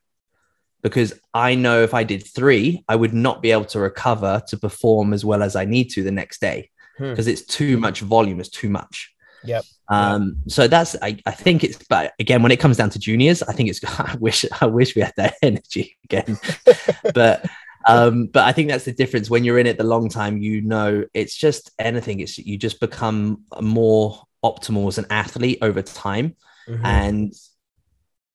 because 0.81 1.13
I 1.33 1.55
know 1.55 1.83
if 1.83 1.93
I 1.93 2.03
did 2.03 2.25
three, 2.25 2.83
I 2.87 2.95
would 2.95 3.13
not 3.13 3.41
be 3.41 3.51
able 3.51 3.65
to 3.65 3.79
recover 3.79 4.41
to 4.47 4.57
perform 4.57 5.13
as 5.13 5.23
well 5.25 5.43
as 5.43 5.55
I 5.55 5.65
need 5.65 5.89
to 5.91 6.03
the 6.03 6.11
next 6.11 6.39
day 6.41 6.69
Hmm. 6.97 7.11
because 7.11 7.27
it's 7.27 7.45
too 7.45 7.77
much 7.77 8.01
volume, 8.01 8.39
it's 8.39 8.49
too 8.49 8.69
much. 8.69 9.13
Yep. 9.43 9.63
Um, 9.89 10.37
so 10.47 10.67
that's 10.67 10.95
I, 11.01 11.17
I 11.25 11.31
think 11.31 11.63
it's 11.63 11.77
but 11.89 12.13
again 12.19 12.43
when 12.43 12.51
it 12.51 12.59
comes 12.59 12.77
down 12.77 12.89
to 12.91 12.99
juniors, 12.99 13.41
I 13.43 13.53
think 13.53 13.69
it's 13.69 13.79
I 13.99 14.15
wish 14.19 14.45
I 14.61 14.65
wish 14.65 14.95
we 14.95 15.01
had 15.01 15.13
that 15.17 15.35
energy 15.41 15.97
again. 16.05 16.37
but 17.13 17.45
um, 17.87 18.27
but 18.27 18.43
I 18.43 18.51
think 18.51 18.69
that's 18.69 18.85
the 18.85 18.91
difference 18.91 19.29
when 19.29 19.43
you're 19.43 19.57
in 19.57 19.65
it 19.65 19.77
the 19.77 19.83
long 19.85 20.09
time, 20.09 20.37
you 20.37 20.61
know 20.61 21.05
it's 21.13 21.35
just 21.35 21.71
anything, 21.79 22.19
it's 22.19 22.37
you 22.37 22.57
just 22.57 22.79
become 22.79 23.43
more 23.61 24.21
optimal 24.43 24.87
as 24.87 24.97
an 24.97 25.05
athlete 25.09 25.59
over 25.61 25.81
time 25.81 26.35
Mhm. 26.67 26.85
and 26.85 27.33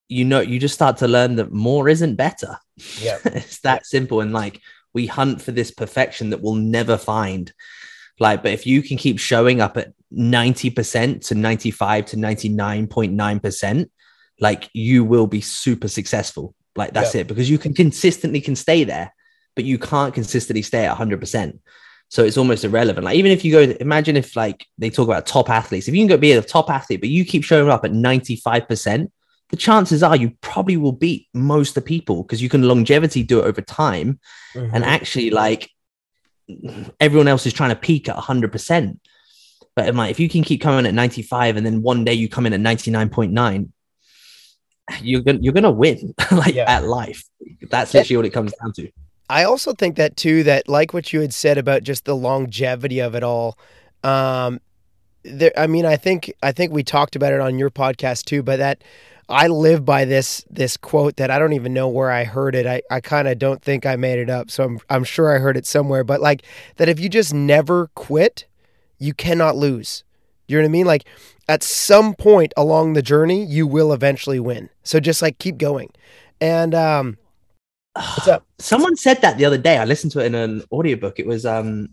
you 0.08 0.24
know 0.24 0.40
you 0.40 0.58
just 0.58 0.74
start 0.74 0.96
to 0.98 1.08
learn 1.08 1.36
that 1.36 1.52
more 1.52 1.88
isn't 1.88 2.16
better 2.16 2.58
Yep. 3.00 3.20
it's 3.26 3.60
that 3.60 3.86
simple 3.86 4.20
and 4.20 4.32
like 4.32 4.60
we 4.92 5.06
hunt 5.06 5.40
for 5.40 5.52
this 5.52 5.70
perfection 5.70 6.30
that 6.30 6.42
we'll 6.42 6.54
never 6.56 6.96
find 6.98 7.52
like 8.18 8.42
but 8.42 8.52
if 8.52 8.66
you 8.66 8.82
can 8.82 8.96
keep 8.96 9.18
showing 9.18 9.60
up 9.60 9.76
at 9.76 9.92
90% 10.12 11.26
to 11.26 11.34
95 11.34 12.06
to 12.06 12.16
99.9% 12.16 13.90
like 14.40 14.68
you 14.72 15.04
will 15.04 15.26
be 15.26 15.40
super 15.40 15.88
successful. 15.88 16.54
Like 16.76 16.92
that's 16.92 17.14
it. 17.14 17.28
Because 17.28 17.48
you 17.48 17.58
can 17.58 17.72
consistently 17.72 18.40
can 18.40 18.56
stay 18.56 18.84
there 18.84 19.14
but 19.54 19.64
you 19.64 19.78
can't 19.78 20.12
consistently 20.12 20.62
stay 20.62 20.84
at 20.84 20.96
100% 20.96 21.58
so 22.08 22.22
it's 22.22 22.36
almost 22.36 22.64
irrelevant. 22.64 23.04
Like 23.04 23.16
even 23.16 23.32
if 23.32 23.44
you 23.44 23.52
go 23.52 23.74
imagine 23.80 24.16
if 24.16 24.36
like 24.36 24.66
they 24.78 24.90
talk 24.90 25.08
about 25.08 25.26
top 25.26 25.50
athletes. 25.50 25.88
If 25.88 25.94
you 25.94 26.00
can 26.00 26.08
go 26.08 26.16
be 26.16 26.32
a 26.32 26.42
top 26.42 26.70
athlete 26.70 27.00
but 27.00 27.08
you 27.08 27.24
keep 27.24 27.44
showing 27.44 27.70
up 27.70 27.84
at 27.84 27.92
95% 27.92 29.10
the 29.50 29.56
chances 29.56 30.02
are 30.02 30.16
you 30.16 30.30
probably 30.40 30.76
will 30.76 30.92
beat 30.92 31.28
most 31.34 31.70
of 31.70 31.74
the 31.74 31.82
people 31.82 32.22
because 32.22 32.42
you 32.42 32.48
can 32.48 32.62
longevity 32.62 33.22
do 33.22 33.40
it 33.40 33.44
over 33.44 33.60
time. 33.60 34.18
Mm-hmm. 34.54 34.74
and 34.74 34.84
actually 34.84 35.30
like 35.30 35.68
everyone 37.00 37.28
else 37.28 37.46
is 37.46 37.52
trying 37.52 37.70
to 37.70 37.76
peak 37.76 38.08
at 38.08 38.16
100% 38.16 38.98
but 39.76 39.92
like, 39.94 40.10
if 40.10 40.20
you 40.20 40.28
can 40.28 40.44
keep 40.44 40.60
coming 40.60 40.86
at 40.86 40.94
95 40.94 41.56
and 41.56 41.66
then 41.66 41.82
one 41.82 42.04
day 42.04 42.14
you 42.14 42.28
come 42.28 42.46
in 42.46 42.52
at 42.52 42.60
99.9 42.60 43.68
you're 45.00 45.22
gonna 45.22 45.38
you're 45.40 45.52
gonna 45.54 45.70
win 45.70 46.14
like 46.32 46.54
Yeah. 46.54 46.70
at 46.70 46.84
life 46.84 47.24
that's 47.70 47.94
literally 47.94 48.16
what 48.18 48.26
it 48.26 48.32
comes 48.34 48.52
down 48.60 48.72
to 48.74 48.90
I 49.30 49.44
also 49.44 49.72
think 49.72 49.96
that 49.96 50.16
too 50.18 50.42
that 50.42 50.68
like 50.68 50.92
what 50.92 51.12
you 51.12 51.20
had 51.22 51.32
said 51.32 51.56
about 51.56 51.82
just 51.82 52.04
the 52.04 52.14
longevity 52.14 53.00
of 53.00 53.14
it 53.14 53.22
all. 53.22 53.58
Um 54.02 54.60
there 55.22 55.52
I 55.56 55.66
mean 55.66 55.86
I 55.86 55.96
think 55.96 56.30
I 56.42 56.52
think 56.52 56.72
we 56.72 56.82
talked 56.84 57.16
about 57.16 57.32
it 57.32 57.40
on 57.40 57.58
your 57.58 57.70
podcast 57.70 58.24
too, 58.26 58.42
but 58.42 58.58
that 58.58 58.84
I 59.28 59.46
live 59.48 59.84
by 59.84 60.04
this 60.04 60.44
this 60.50 60.76
quote 60.76 61.16
that 61.16 61.30
I 61.30 61.38
don't 61.38 61.52
even 61.52 61.72
know 61.72 61.88
where 61.88 62.10
I 62.10 62.24
heard 62.24 62.54
it. 62.54 62.66
I, 62.66 62.82
I 62.90 63.00
kind 63.00 63.28
of 63.28 63.38
don't 63.38 63.62
think 63.62 63.86
I 63.86 63.96
made 63.96 64.18
it 64.18 64.30
up, 64.30 64.50
so 64.50 64.64
I'm 64.64 64.78
I'm 64.90 65.04
sure 65.04 65.34
I 65.34 65.38
heard 65.38 65.56
it 65.56 65.66
somewhere. 65.66 66.04
But 66.04 66.20
like 66.20 66.42
that, 66.76 66.88
if 66.88 67.00
you 67.00 67.08
just 67.08 67.32
never 67.32 67.88
quit, 67.94 68.46
you 68.98 69.14
cannot 69.14 69.56
lose. 69.56 70.04
You 70.46 70.58
know 70.58 70.62
what 70.62 70.68
I 70.68 70.72
mean? 70.72 70.86
Like 70.86 71.04
at 71.48 71.62
some 71.62 72.14
point 72.14 72.52
along 72.56 72.92
the 72.92 73.02
journey, 73.02 73.44
you 73.44 73.66
will 73.66 73.92
eventually 73.92 74.40
win. 74.40 74.68
So 74.82 75.00
just 75.00 75.22
like 75.22 75.38
keep 75.38 75.58
going. 75.58 75.90
And 76.40 76.74
um, 76.74 77.16
what's 77.94 78.28
up? 78.28 78.46
someone 78.58 78.96
said 78.96 79.20
that 79.22 79.36
the 79.36 79.44
other 79.44 79.58
day 79.58 79.78
i 79.78 79.84
listened 79.84 80.12
to 80.12 80.20
it 80.20 80.26
in 80.26 80.34
an 80.34 80.62
audiobook 80.72 81.18
it 81.18 81.26
was 81.26 81.44
um 81.44 81.88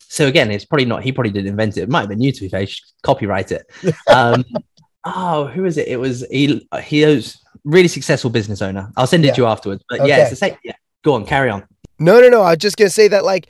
so 0.00 0.26
again 0.26 0.50
it's 0.50 0.64
probably 0.64 0.84
not 0.84 1.02
he 1.02 1.12
probably 1.12 1.30
didn't 1.32 1.48
invent 1.48 1.76
it 1.76 1.82
it 1.82 1.88
might 1.88 2.00
have 2.00 2.08
been 2.08 2.20
you 2.20 2.32
to 2.32 2.40
be 2.42 2.48
fair 2.48 2.66
copyright 3.02 3.52
it 3.52 3.66
um 4.12 4.44
oh 5.04 5.46
who 5.46 5.64
is 5.64 5.76
it 5.76 5.88
it 5.88 5.96
was 5.98 6.24
he 6.30 6.66
he 6.82 7.04
was 7.04 7.38
really 7.64 7.88
successful 7.88 8.30
business 8.30 8.60
owner 8.62 8.90
i'll 8.96 9.06
send 9.06 9.24
it 9.24 9.28
Yeah. 9.28 9.34
to 9.34 9.40
you 9.42 9.46
afterwards 9.46 9.82
but 9.88 10.06
yeah 10.06 10.18
it's 10.18 10.30
the 10.30 10.36
same 10.36 10.56
yeah 10.64 10.72
go 11.02 11.14
on 11.14 11.24
carry 11.26 11.50
on 11.50 11.62
No, 11.98 12.20
no, 12.20 12.28
no. 12.28 12.42
I 12.42 12.50
was 12.50 12.58
just 12.58 12.76
gonna 12.76 12.90
say 12.90 13.08
that, 13.08 13.24
like, 13.24 13.46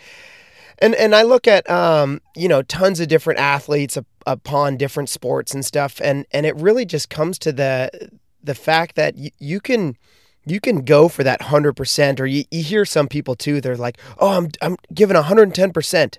and 0.80 0.94
and 0.96 1.14
I 1.14 1.22
look 1.22 1.46
at, 1.48 1.68
um, 1.70 2.20
you 2.36 2.46
know, 2.48 2.62
tons 2.62 3.00
of 3.00 3.08
different 3.08 3.40
athletes 3.40 3.96
up, 3.96 4.04
upon 4.26 4.76
different 4.76 5.08
sports 5.08 5.54
and 5.54 5.64
stuff, 5.64 6.00
and 6.04 6.26
and 6.30 6.44
it 6.44 6.54
really 6.56 6.84
just 6.84 7.08
comes 7.08 7.38
to 7.38 7.52
the 7.52 8.10
the 8.42 8.54
fact 8.54 8.96
that 8.96 9.16
you, 9.16 9.30
you 9.38 9.60
can 9.60 9.96
you 10.44 10.60
can 10.60 10.84
go 10.84 11.08
for 11.08 11.24
that 11.24 11.40
hundred 11.42 11.72
percent, 11.74 12.20
or 12.20 12.26
you, 12.26 12.44
you 12.50 12.62
hear 12.62 12.84
some 12.84 13.08
people 13.08 13.34
too. 13.34 13.60
They're 13.62 13.76
like, 13.78 13.96
oh, 14.18 14.36
I'm 14.36 14.48
I'm 14.60 14.76
giving 14.92 15.16
hundred 15.16 15.44
and 15.44 15.54
ten 15.54 15.72
percent. 15.72 16.18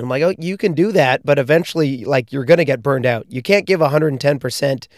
I'm 0.00 0.08
like, 0.08 0.22
oh, 0.22 0.34
you 0.38 0.56
can 0.56 0.74
do 0.74 0.92
that, 0.92 1.24
but 1.24 1.38
eventually, 1.38 2.04
like, 2.04 2.32
you're 2.32 2.44
gonna 2.44 2.64
get 2.64 2.82
burned 2.82 3.06
out. 3.06 3.26
You 3.28 3.42
can't 3.42 3.66
give 3.66 3.80
hundred 3.80 4.08
and 4.08 4.20
ten 4.20 4.38
percent 4.38 4.88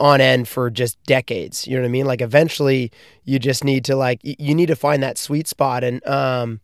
on 0.00 0.20
end 0.20 0.48
for 0.48 0.70
just 0.70 1.00
decades. 1.04 1.66
You 1.66 1.76
know 1.76 1.82
what 1.82 1.88
I 1.88 1.90
mean? 1.90 2.06
Like 2.06 2.22
eventually 2.22 2.90
you 3.24 3.38
just 3.38 3.62
need 3.62 3.84
to 3.84 3.94
like 3.94 4.18
you 4.22 4.54
need 4.54 4.66
to 4.66 4.76
find 4.76 5.02
that 5.02 5.18
sweet 5.18 5.46
spot. 5.46 5.84
And 5.84 6.04
um 6.06 6.60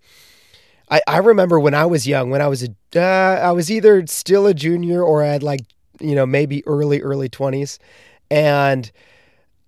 I, 0.91 1.03
I 1.07 1.19
remember 1.19 1.61
when 1.61 1.75
I 1.75 1.85
was 1.85 2.07
young, 2.07 2.31
when 2.31 2.41
I 2.41 2.49
was 2.49 2.63
a 2.65 2.69
uh, 2.99 3.41
I 3.43 3.53
was 3.53 3.71
either 3.71 4.07
still 4.07 4.47
a 4.47 4.55
junior 4.55 5.03
or 5.03 5.23
I 5.23 5.27
had 5.27 5.43
like, 5.43 5.61
you 6.01 6.15
know, 6.15 6.25
maybe 6.25 6.67
early, 6.67 7.03
early 7.03 7.29
twenties. 7.29 7.79
And 8.31 8.91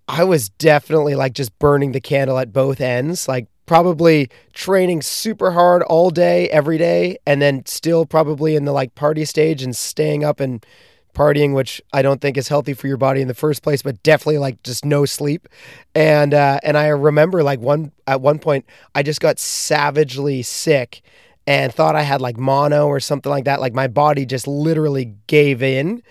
I 0.09 0.24
was 0.24 0.48
definitely 0.48 1.14
like 1.14 1.35
just 1.35 1.57
burning 1.59 1.92
the 1.92 2.00
candle 2.00 2.38
at 2.38 2.52
both 2.52 2.81
ends, 2.81 3.28
like 3.28 3.48
probably 3.68 4.31
training 4.52 5.02
super 5.02 5.52
hard 5.52 5.83
all 5.85 6.11
day, 6.11 6.48
every 6.48 6.78
day, 6.78 7.18
and 7.26 7.40
then 7.40 7.64
still 7.66 8.07
probably 8.07 8.57
in 8.57 8.64
the 8.64 8.72
like 8.72 8.96
party 8.96 9.24
stage 9.24 9.62
and 9.62 9.76
staying 9.76 10.24
up 10.24 10.40
and 10.40 10.66
partying, 11.14 11.54
which 11.54 11.81
I 11.92 12.02
don't 12.02 12.20
think 12.20 12.37
is 12.37 12.48
healthy 12.48 12.74
for 12.74 12.87
your 12.87 12.96
body 12.96 13.20
in 13.20 13.28
the 13.28 13.35
first 13.35 13.62
place, 13.62 13.83
but 13.83 14.02
definitely 14.02 14.38
like 14.38 14.62
just 14.62 14.85
no 14.85 15.04
sleep. 15.04 15.48
And 15.94 16.35
uh, 16.35 16.59
and 16.62 16.76
I 16.76 16.88
remember 16.88 17.42
like 17.44 17.61
one 17.61 17.92
at 18.07 18.20
one 18.20 18.38
point 18.38 18.64
I 18.94 19.02
just 19.02 19.20
got 19.20 19.38
savagely 19.38 20.42
sick 20.42 21.02
and 21.46 21.72
thought 21.72 21.96
I 21.96 22.02
had 22.02 22.20
like 22.20 22.37
mono 22.37 22.87
or 22.87 23.00
something 23.00 23.31
like 23.31 23.44
that. 23.44 23.61
Like 23.61 23.74
my 23.74 23.88
body 23.88 24.26
just 24.26 24.46
literally 24.48 25.14
gave 25.26 25.62
in. 25.62 26.02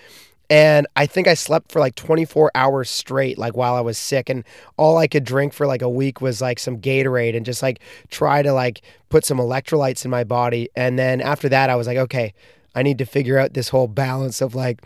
And 0.49 0.87
I 0.95 1.05
think 1.05 1.27
I 1.27 1.33
slept 1.33 1.71
for 1.71 1.79
like 1.79 1.95
24 1.95 2.51
hours 2.55 2.89
straight, 2.89 3.37
like 3.37 3.57
while 3.57 3.75
I 3.75 3.81
was 3.81 3.97
sick. 3.97 4.29
And 4.29 4.45
all 4.77 4.97
I 4.97 5.07
could 5.07 5.25
drink 5.25 5.53
for 5.53 5.67
like 5.67 5.81
a 5.81 5.89
week 5.89 6.21
was 6.21 6.41
like 6.41 6.59
some 6.59 6.79
Gatorade 6.79 7.35
and 7.35 7.45
just 7.45 7.61
like 7.61 7.79
try 8.09 8.41
to 8.41 8.53
like 8.53 8.81
put 9.09 9.25
some 9.25 9.39
electrolytes 9.39 10.05
in 10.05 10.11
my 10.11 10.23
body. 10.23 10.69
And 10.75 10.97
then 10.97 11.19
after 11.19 11.49
that, 11.49 11.69
I 11.69 11.75
was 11.75 11.87
like, 11.87 11.97
okay, 11.97 12.33
I 12.75 12.83
need 12.83 12.97
to 12.99 13.05
figure 13.05 13.37
out 13.37 13.53
this 13.53 13.69
whole 13.69 13.87
balance 13.87 14.39
of 14.39 14.55
like 14.55 14.81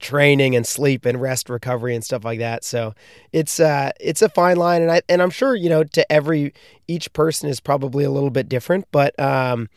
training 0.00 0.56
and 0.56 0.66
sleep 0.66 1.04
and 1.04 1.20
rest 1.20 1.48
recovery 1.48 1.94
and 1.94 2.04
stuff 2.04 2.24
like 2.24 2.38
that. 2.38 2.64
So 2.64 2.94
it's 3.32 3.60
uh 3.60 3.92
it's 4.00 4.22
a 4.22 4.28
fine 4.28 4.56
line 4.56 4.82
and 4.82 4.90
I 4.90 5.02
and 5.08 5.22
I'm 5.22 5.30
sure, 5.30 5.54
you 5.54 5.68
know, 5.68 5.84
to 5.84 6.10
every 6.12 6.52
each 6.88 7.12
person 7.12 7.48
is 7.48 7.60
probably 7.60 8.04
a 8.04 8.10
little 8.10 8.30
bit 8.30 8.48
different, 8.48 8.86
but 8.92 9.18
um 9.20 9.68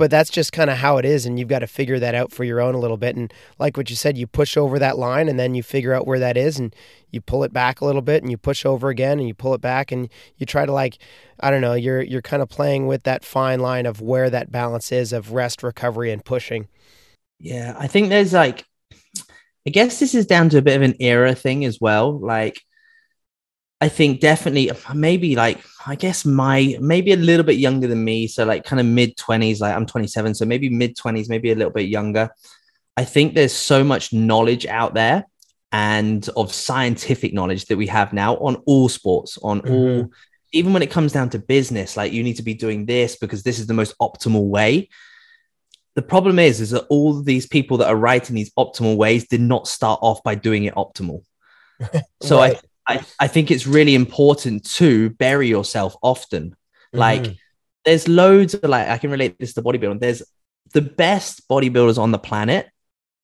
but 0.00 0.10
that's 0.10 0.30
just 0.30 0.52
kind 0.52 0.70
of 0.70 0.78
how 0.78 0.98
it 0.98 1.04
is 1.04 1.26
and 1.26 1.38
you've 1.38 1.48
got 1.48 1.60
to 1.60 1.68
figure 1.68 2.00
that 2.00 2.14
out 2.16 2.32
for 2.32 2.44
your 2.44 2.60
own 2.60 2.74
a 2.74 2.78
little 2.80 2.96
bit 2.96 3.16
and 3.16 3.32
like 3.58 3.76
what 3.76 3.90
you 3.90 3.96
said 3.96 4.18
you 4.18 4.26
push 4.26 4.56
over 4.56 4.78
that 4.78 4.98
line 4.98 5.28
and 5.28 5.38
then 5.38 5.54
you 5.54 5.62
figure 5.62 5.94
out 5.94 6.06
where 6.06 6.18
that 6.18 6.36
is 6.38 6.58
and 6.58 6.74
you 7.10 7.20
pull 7.20 7.44
it 7.44 7.52
back 7.52 7.80
a 7.82 7.86
little 7.86 8.02
bit 8.02 8.22
and 8.22 8.30
you 8.30 8.38
push 8.38 8.66
over 8.66 8.88
again 8.88 9.18
and 9.20 9.28
you 9.28 9.34
pull 9.34 9.54
it 9.54 9.60
back 9.60 9.92
and 9.92 10.08
you 10.38 10.46
try 10.46 10.66
to 10.66 10.72
like 10.72 10.98
I 11.40 11.50
don't 11.50 11.62
know 11.62 11.74
you're 11.74 12.02
you're 12.02 12.22
kind 12.22 12.42
of 12.42 12.48
playing 12.48 12.86
with 12.86 13.04
that 13.04 13.24
fine 13.24 13.60
line 13.60 13.86
of 13.86 14.00
where 14.00 14.30
that 14.30 14.52
balance 14.52 14.92
is 14.92 15.12
of 15.12 15.32
rest 15.32 15.62
recovery 15.62 16.10
and 16.12 16.24
pushing 16.24 16.68
Yeah, 17.38 17.74
I 17.78 17.86
think 17.88 18.08
there's 18.08 18.32
like, 18.32 18.64
I 19.66 19.70
guess 19.70 19.98
this 20.00 20.14
is 20.14 20.26
down 20.26 20.48
to 20.50 20.58
a 20.58 20.62
bit 20.62 20.76
of 20.76 20.82
an 20.82 20.96
era 21.00 21.34
thing 21.34 21.64
as 21.64 21.78
well. 21.80 22.18
Like, 22.18 22.60
I 23.80 23.88
think 23.88 24.20
definitely 24.20 24.70
maybe 24.94 25.36
like, 25.36 25.58
I 25.86 25.94
guess 25.94 26.24
my, 26.24 26.76
maybe 26.80 27.12
a 27.12 27.16
little 27.16 27.44
bit 27.44 27.56
younger 27.56 27.86
than 27.86 28.04
me. 28.04 28.26
So, 28.26 28.44
like, 28.44 28.64
kind 28.64 28.80
of 28.80 28.86
mid 28.86 29.16
20s, 29.16 29.60
like 29.60 29.74
I'm 29.74 29.86
27. 29.86 30.34
So, 30.34 30.44
maybe 30.44 30.68
mid 30.68 30.96
20s, 30.96 31.28
maybe 31.28 31.50
a 31.50 31.54
little 31.54 31.72
bit 31.72 31.88
younger. 31.88 32.30
I 32.96 33.04
think 33.04 33.34
there's 33.34 33.52
so 33.52 33.82
much 33.82 34.12
knowledge 34.12 34.66
out 34.66 34.94
there 34.94 35.24
and 35.72 36.28
of 36.36 36.52
scientific 36.52 37.32
knowledge 37.32 37.66
that 37.66 37.76
we 37.76 37.86
have 37.86 38.12
now 38.12 38.36
on 38.36 38.56
all 38.66 38.88
sports, 38.88 39.38
on 39.42 39.60
mm-hmm. 39.62 39.72
all, 39.72 40.10
even 40.52 40.72
when 40.72 40.82
it 40.82 40.90
comes 40.90 41.12
down 41.12 41.30
to 41.30 41.38
business, 41.38 41.96
like 41.96 42.12
you 42.12 42.22
need 42.22 42.36
to 42.36 42.42
be 42.42 42.54
doing 42.54 42.84
this 42.84 43.16
because 43.16 43.42
this 43.42 43.58
is 43.58 43.66
the 43.66 43.74
most 43.74 43.96
optimal 44.00 44.48
way 44.48 44.88
the 45.94 46.02
problem 46.02 46.38
is 46.38 46.60
is 46.60 46.70
that 46.70 46.86
all 46.88 47.22
these 47.22 47.46
people 47.46 47.78
that 47.78 47.88
are 47.88 47.96
writing 47.96 48.34
these 48.36 48.52
optimal 48.54 48.96
ways 48.96 49.26
did 49.28 49.40
not 49.40 49.66
start 49.66 49.98
off 50.02 50.22
by 50.22 50.34
doing 50.34 50.64
it 50.64 50.74
optimal 50.74 51.22
so 52.22 52.38
Right. 52.38 52.56
I, 52.56 52.60
I 52.90 53.04
i 53.24 53.28
think 53.28 53.50
it's 53.50 53.66
really 53.66 53.94
important 53.94 54.58
to 54.80 55.10
bury 55.10 55.48
yourself 55.48 55.96
often 56.02 56.54
like 56.92 57.22
Mhm. 57.22 57.36
there's 57.84 58.06
loads 58.08 58.54
of 58.54 58.62
like 58.74 58.88
i 58.88 58.98
can 58.98 59.10
relate 59.10 59.38
this 59.38 59.54
to 59.54 59.62
bodybuilding 59.62 60.00
there's 60.00 60.22
the 60.72 60.82
best 60.82 61.48
bodybuilders 61.48 61.98
on 61.98 62.10
the 62.12 62.18
planet 62.18 62.68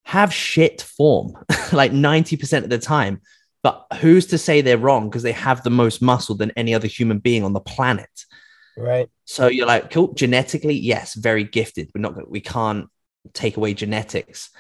have 0.04 0.32
shit 0.32 0.82
form 0.82 1.28
like 1.72 1.92
90% 1.92 2.64
of 2.64 2.70
the 2.70 2.78
time 2.78 3.20
but 3.62 3.86
who's 4.00 4.26
to 4.26 4.38
say 4.38 4.60
they're 4.60 4.78
wrong 4.86 5.08
because 5.08 5.24
they 5.24 5.32
have 5.32 5.62
the 5.62 5.70
most 5.82 6.00
muscle 6.00 6.36
than 6.36 6.52
any 6.56 6.72
other 6.74 6.86
human 6.88 7.18
being 7.18 7.42
on 7.44 7.52
the 7.52 7.60
planet 7.74 8.14
right 8.76 9.08
so 9.24 9.48
you're 9.48 9.66
like, 9.66 9.90
cool, 9.90 10.14
genetically, 10.14 10.74
yes, 10.74 11.14
very 11.14 11.42
gifted. 11.42 11.90
We're 11.92 12.00
not, 12.06 12.14
gonna- 12.14 12.28
we 12.28 12.40
can't 12.40 12.86
take 13.32 13.56
away 13.56 13.74
genetics. 13.74 14.50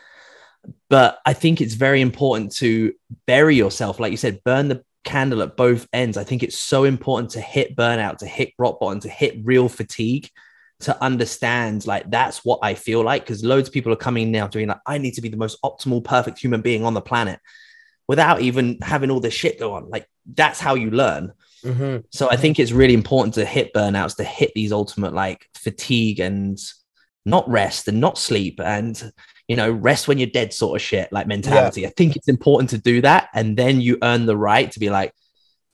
But 0.88 1.18
I 1.24 1.34
think 1.34 1.60
it's 1.60 1.74
very 1.74 2.00
important 2.00 2.50
to 2.56 2.92
bury 3.26 3.54
yourself. 3.54 4.00
Like 4.00 4.10
you 4.10 4.16
said, 4.16 4.42
burn 4.44 4.66
the 4.66 4.82
candle 5.06 5.40
at 5.40 5.56
both 5.56 5.88
ends. 5.94 6.18
I 6.18 6.24
think 6.24 6.42
it's 6.42 6.58
so 6.58 6.84
important 6.84 7.30
to 7.30 7.40
hit 7.40 7.74
burnout, 7.74 8.18
to 8.18 8.26
hit 8.26 8.52
rock 8.58 8.78
bottom, 8.80 9.00
to 9.00 9.08
hit 9.08 9.38
real 9.42 9.70
fatigue, 9.70 10.28
to 10.80 11.02
understand 11.02 11.86
like 11.86 12.10
that's 12.10 12.44
what 12.44 12.58
I 12.62 12.74
feel 12.74 13.02
like. 13.02 13.22
Because 13.22 13.42
loads 13.42 13.68
of 13.68 13.72
people 13.72 13.92
are 13.92 13.96
coming 13.96 14.30
now 14.30 14.46
doing 14.46 14.68
like, 14.68 14.80
I 14.86 14.98
need 14.98 15.14
to 15.14 15.22
be 15.22 15.30
the 15.30 15.38
most 15.38 15.62
optimal, 15.62 16.04
perfect 16.04 16.38
human 16.38 16.60
being 16.60 16.84
on 16.84 16.92
the 16.92 17.00
planet 17.00 17.40
without 18.06 18.42
even 18.42 18.78
having 18.82 19.10
all 19.10 19.20
this 19.20 19.32
shit 19.32 19.58
go 19.58 19.72
on. 19.72 19.88
Like 19.88 20.06
that's 20.34 20.60
how 20.60 20.74
you 20.74 20.90
learn. 20.90 21.32
Mhm. 21.64 22.04
So 22.10 22.28
I 22.30 22.36
think 22.36 22.58
it's 22.58 22.72
really 22.72 22.94
important 22.94 23.34
to 23.34 23.44
hit 23.44 23.72
burnouts, 23.72 24.16
to 24.16 24.24
hit 24.24 24.52
these 24.54 24.72
ultimate 24.72 25.14
like 25.14 25.48
fatigue 25.54 26.20
and 26.20 26.58
not 27.24 27.48
rest 27.48 27.88
and 27.88 28.00
not 28.00 28.18
sleep 28.18 28.60
and 28.60 29.12
you 29.48 29.56
know 29.56 29.70
rest 29.70 30.08
when 30.08 30.18
you're 30.18 30.26
dead 30.26 30.52
sort 30.52 30.80
of 30.80 30.82
shit 30.82 31.12
like 31.12 31.26
mentality. 31.26 31.86
I 31.86 31.90
think 31.90 32.16
it's 32.16 32.28
important 32.28 32.70
to 32.70 32.78
do 32.78 33.00
that, 33.02 33.28
and 33.34 33.56
then 33.56 33.80
you 33.80 33.98
earn 34.02 34.26
the 34.26 34.36
right 34.36 34.70
to 34.72 34.80
be 34.80 34.90
like, 34.90 35.12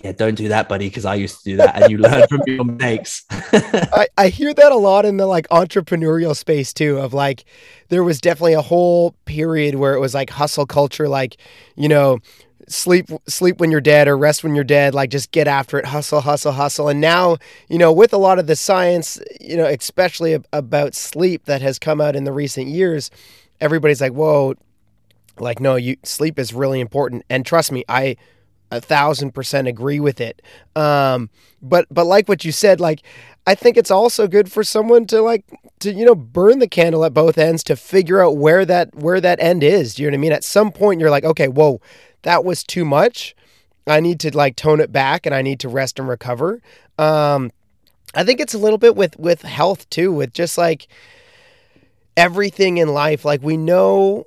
yeah, 0.03 0.13
don't 0.13 0.35
do 0.35 0.49
that, 0.49 0.69
buddy, 0.69 0.89
because 0.89 1.05
I 1.05 1.15
used 1.15 1.43
to 1.43 1.51
do 1.51 1.57
that, 1.59 1.81
and 1.81 1.91
you 1.91 1.99
learn 1.99 2.27
from 2.29 2.41
your 2.47 2.65
mistakes. 2.65 3.25
I, 3.31 4.09
I 4.19 4.29
hear 4.29 4.53
that 4.53 4.73
a 4.73 4.77
lot 4.77 5.05
in 5.05 5.17
the 5.17 5.27
like 5.27 5.49
entrepreneurial 5.49 6.37
space 6.37 6.73
too 6.73 6.99
of 6.99 7.15
like 7.15 7.45
there 7.89 8.03
was 8.03 8.21
definitely 8.21 8.55
a 8.55 8.63
whole 8.63 9.15
period 9.25 9.77
where 9.77 9.95
it 9.95 10.01
was 10.01 10.15
like 10.15 10.31
hustle 10.31 10.67
culture 10.67 11.09
like 11.09 11.37
you 11.77 11.89
know 11.89 12.19
sleep 12.69 13.11
sleep 13.27 13.59
when 13.59 13.71
you're 13.71 13.81
dead 13.81 14.09
or 14.09 14.17
rest 14.17 14.43
when 14.43 14.55
you're 14.55 14.65
dead 14.65 14.95
like 14.95 15.11
just 15.11 15.31
get 15.31 15.49
after 15.49 15.79
it 15.79 15.85
hustle 15.85 16.21
hustle 16.21 16.53
hustle 16.53 16.89
and 16.89 17.01
now 17.01 17.37
you 17.69 17.77
know 17.77 17.93
with 17.93 18.13
a 18.13 18.17
lot 18.17 18.39
of 18.39 18.47
the 18.47 18.57
science 18.57 19.21
you 19.41 19.57
know 19.57 19.67
especially 19.67 20.35
ab- 20.35 20.47
about 20.53 20.95
sleep 20.95 21.45
that 21.45 21.61
has 21.61 21.79
come 21.79 22.01
out 22.01 22.15
in 22.17 22.25
the 22.25 22.33
recent 22.33 22.69
years 22.69 23.11
everybody's 23.63 24.01
like 24.01 24.13
whoa. 24.13 24.55
Like 25.39 25.61
no 25.61 25.77
you 25.77 25.97
sleep 26.03 26.39
is 26.39 26.53
really 26.53 26.81
important. 26.81 27.25
And 27.31 27.47
trust 27.47 27.73
me 27.73 27.85
i 27.89 28.17
a 28.71 28.81
thousand 28.81 29.33
percent 29.33 29.69
agree 29.69 30.01
with 30.01 30.21
it. 30.21 30.43
Um 30.77 31.31
but 31.63 31.87
but 31.91 32.05
like 32.07 32.29
what 32.29 32.45
you 32.45 32.53
said 32.53 32.81
like 32.81 33.03
i 33.47 33.55
think 33.55 33.77
it's 33.77 33.91
also 33.91 34.27
good 34.27 34.51
for 34.51 34.65
someone 34.65 35.07
to 35.07 35.21
like 35.21 35.45
to 35.81 35.93
you 35.93 36.05
know 36.05 36.15
burn 36.15 36.59
the 36.59 36.69
candle 36.69 37.05
at 37.05 37.15
both 37.15 37.39
ends 37.39 37.63
to 37.65 37.77
figure 37.77 38.21
out 38.21 38.37
where 38.37 38.65
that 38.65 38.95
where 38.95 39.21
that 39.21 39.41
end 39.41 39.63
is. 39.63 39.95
Do 39.95 40.03
you 40.03 40.11
know 40.11 40.15
what 40.15 40.19
i 40.19 40.23
mean? 40.23 40.33
At 40.33 40.45
some 40.45 40.73
point 40.73 41.01
you're 41.01 41.11
like 41.11 41.25
okay 41.25 41.49
whoa 41.49 41.81
that 42.23 42.45
was 42.45 42.63
too 42.63 42.85
much. 42.85 43.35
I 43.87 43.99
need 44.01 44.21
to 44.21 44.37
like 44.37 44.55
tone 44.57 44.81
it 44.81 44.93
back 44.93 45.27
and 45.27 45.35
i 45.35 45.43
need 45.43 45.61
to 45.61 45.69
rest 45.69 45.99
and 45.99 46.09
recover. 46.09 46.61
Um 46.99 47.53
i 48.15 48.25
think 48.25 48.41
it's 48.41 48.55
a 48.55 48.59
little 48.59 48.79
bit 48.79 48.97
with 48.97 49.19
with 49.19 49.43
health 49.43 49.89
too 49.91 50.13
with 50.13 50.33
just 50.33 50.59
like 50.59 50.89
everything 52.17 52.79
in 52.79 52.89
life 52.89 53.25
like 53.25 53.43
we 53.43 53.57
know 53.57 54.25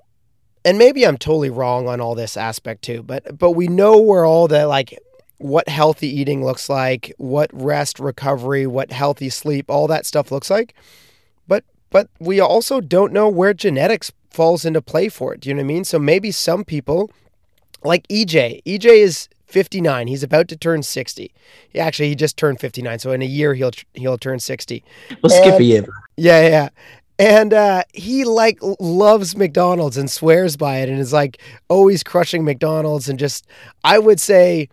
and 0.65 0.79
maybe 0.79 1.05
I'm 1.05 1.17
totally 1.17 1.51
wrong 1.51 1.87
on 1.87 2.01
all 2.01 2.15
this 2.15 2.35
aspect 2.35 2.81
too, 2.81 3.03
but 3.03 3.37
but 3.37 3.51
we 3.51 3.67
know 3.67 4.01
where 4.01 4.25
all 4.25 4.47
the 4.47 4.65
like 4.65 4.97
what 5.37 5.69
healthy 5.69 6.07
eating 6.07 6.43
looks 6.43 6.69
like, 6.69 7.13
what 7.17 7.49
rest, 7.53 7.99
recovery, 7.99 8.65
what 8.65 8.91
healthy 8.91 9.29
sleep, 9.29 9.69
all 9.69 9.87
that 9.87 10.05
stuff 10.07 10.31
looks 10.31 10.49
like. 10.49 10.73
But 11.47 11.63
but 11.91 12.09
we 12.19 12.39
also 12.39 12.81
don't 12.81 13.13
know 13.13 13.29
where 13.29 13.53
genetics 13.53 14.11
falls 14.31 14.65
into 14.65 14.81
play 14.81 15.07
for 15.07 15.33
it. 15.33 15.41
Do 15.41 15.49
you 15.49 15.55
know 15.55 15.59
what 15.59 15.65
I 15.65 15.67
mean? 15.67 15.85
So 15.85 15.99
maybe 15.99 16.31
some 16.31 16.63
people 16.63 17.11
like 17.83 18.07
EJ. 18.07 18.63
EJ 18.63 18.85
is 18.85 19.29
59. 19.45 20.07
He's 20.07 20.23
about 20.23 20.47
to 20.47 20.57
turn 20.57 20.81
60. 20.81 21.31
He 21.69 21.79
actually 21.79 22.09
he 22.09 22.15
just 22.15 22.37
turned 22.37 22.59
59. 22.59 22.99
So 22.99 23.11
in 23.11 23.21
a 23.21 23.25
year 23.25 23.53
he'll 23.53 23.71
he'll 23.93 24.17
turn 24.17 24.39
60. 24.39 24.83
We'll 25.21 25.29
skip 25.29 25.59
a 25.59 25.63
year. 25.63 25.85
Yeah, 26.17 26.47
yeah. 26.47 26.69
And 27.17 27.53
uh, 27.53 27.83
he 27.93 28.25
like 28.25 28.59
loves 28.79 29.37
McDonald's 29.37 29.97
and 29.97 30.11
swears 30.11 30.57
by 30.57 30.79
it 30.79 30.89
and 30.89 30.99
is 30.99 31.13
like 31.13 31.41
always 31.69 32.03
crushing 32.03 32.43
McDonald's 32.43 33.07
and 33.07 33.17
just 33.17 33.47
I 33.83 33.99
would 33.99 34.19
say 34.19 34.67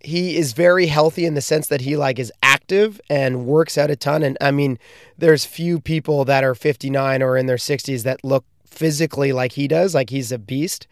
he 0.00 0.36
is 0.36 0.52
very 0.52 0.86
healthy 0.86 1.26
in 1.26 1.34
the 1.34 1.40
sense 1.40 1.68
that 1.68 1.82
he 1.82 1.96
like 1.96 2.18
is 2.18 2.32
active 2.42 3.00
and 3.08 3.46
works 3.46 3.78
out 3.78 3.90
a 3.90 3.96
ton. 3.96 4.24
And 4.24 4.36
I 4.40 4.50
mean 4.50 4.78
there's 5.16 5.44
few 5.44 5.80
people 5.80 6.24
that 6.24 6.42
are 6.42 6.54
59 6.54 7.22
or 7.22 7.36
in 7.36 7.46
their 7.46 7.56
60s 7.56 8.02
that 8.02 8.24
look 8.24 8.44
physically 8.64 9.32
like 9.32 9.52
he 9.52 9.68
does 9.68 9.94
like 9.94 10.10
he's 10.10 10.32
a 10.32 10.38
beast. 10.38 10.88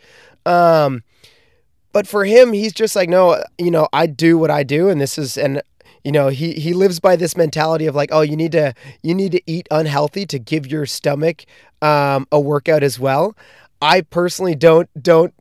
Um 0.47 1.03
but 1.93 2.07
for 2.07 2.25
him 2.25 2.53
he's 2.53 2.73
just 2.73 2.95
like 2.95 3.09
no 3.09 3.43
you 3.59 3.71
know 3.71 3.89
I 3.93 4.07
do 4.07 4.39
what 4.39 4.51
I 4.51 4.63
do 4.63 4.91
and 4.91 5.01
this 5.01 5.19
is 5.19 5.37
and 5.37 5.61
you 6.05 6.13
know 6.13 6.29
he 6.29 6.53
he 6.53 6.73
lives 6.73 7.01
by 7.01 7.17
this 7.17 7.37
mentality 7.37 7.87
of 7.87 7.95
like 7.95 8.11
oh 8.13 8.21
you 8.21 8.37
need 8.37 8.53
to 8.53 8.75
you 9.03 9.15
need 9.15 9.33
to 9.33 9.41
eat 9.47 9.67
unhealthy 9.71 10.27
to 10.27 10.39
give 10.39 10.67
your 10.67 10.87
stomach 10.87 11.45
um, 11.83 12.27
a 12.31 12.41
workout 12.41 12.83
as 12.83 12.99
well. 12.99 13.37
I 13.83 14.03
personally 14.03 14.55
don't 14.55 14.89
don't 15.03 15.35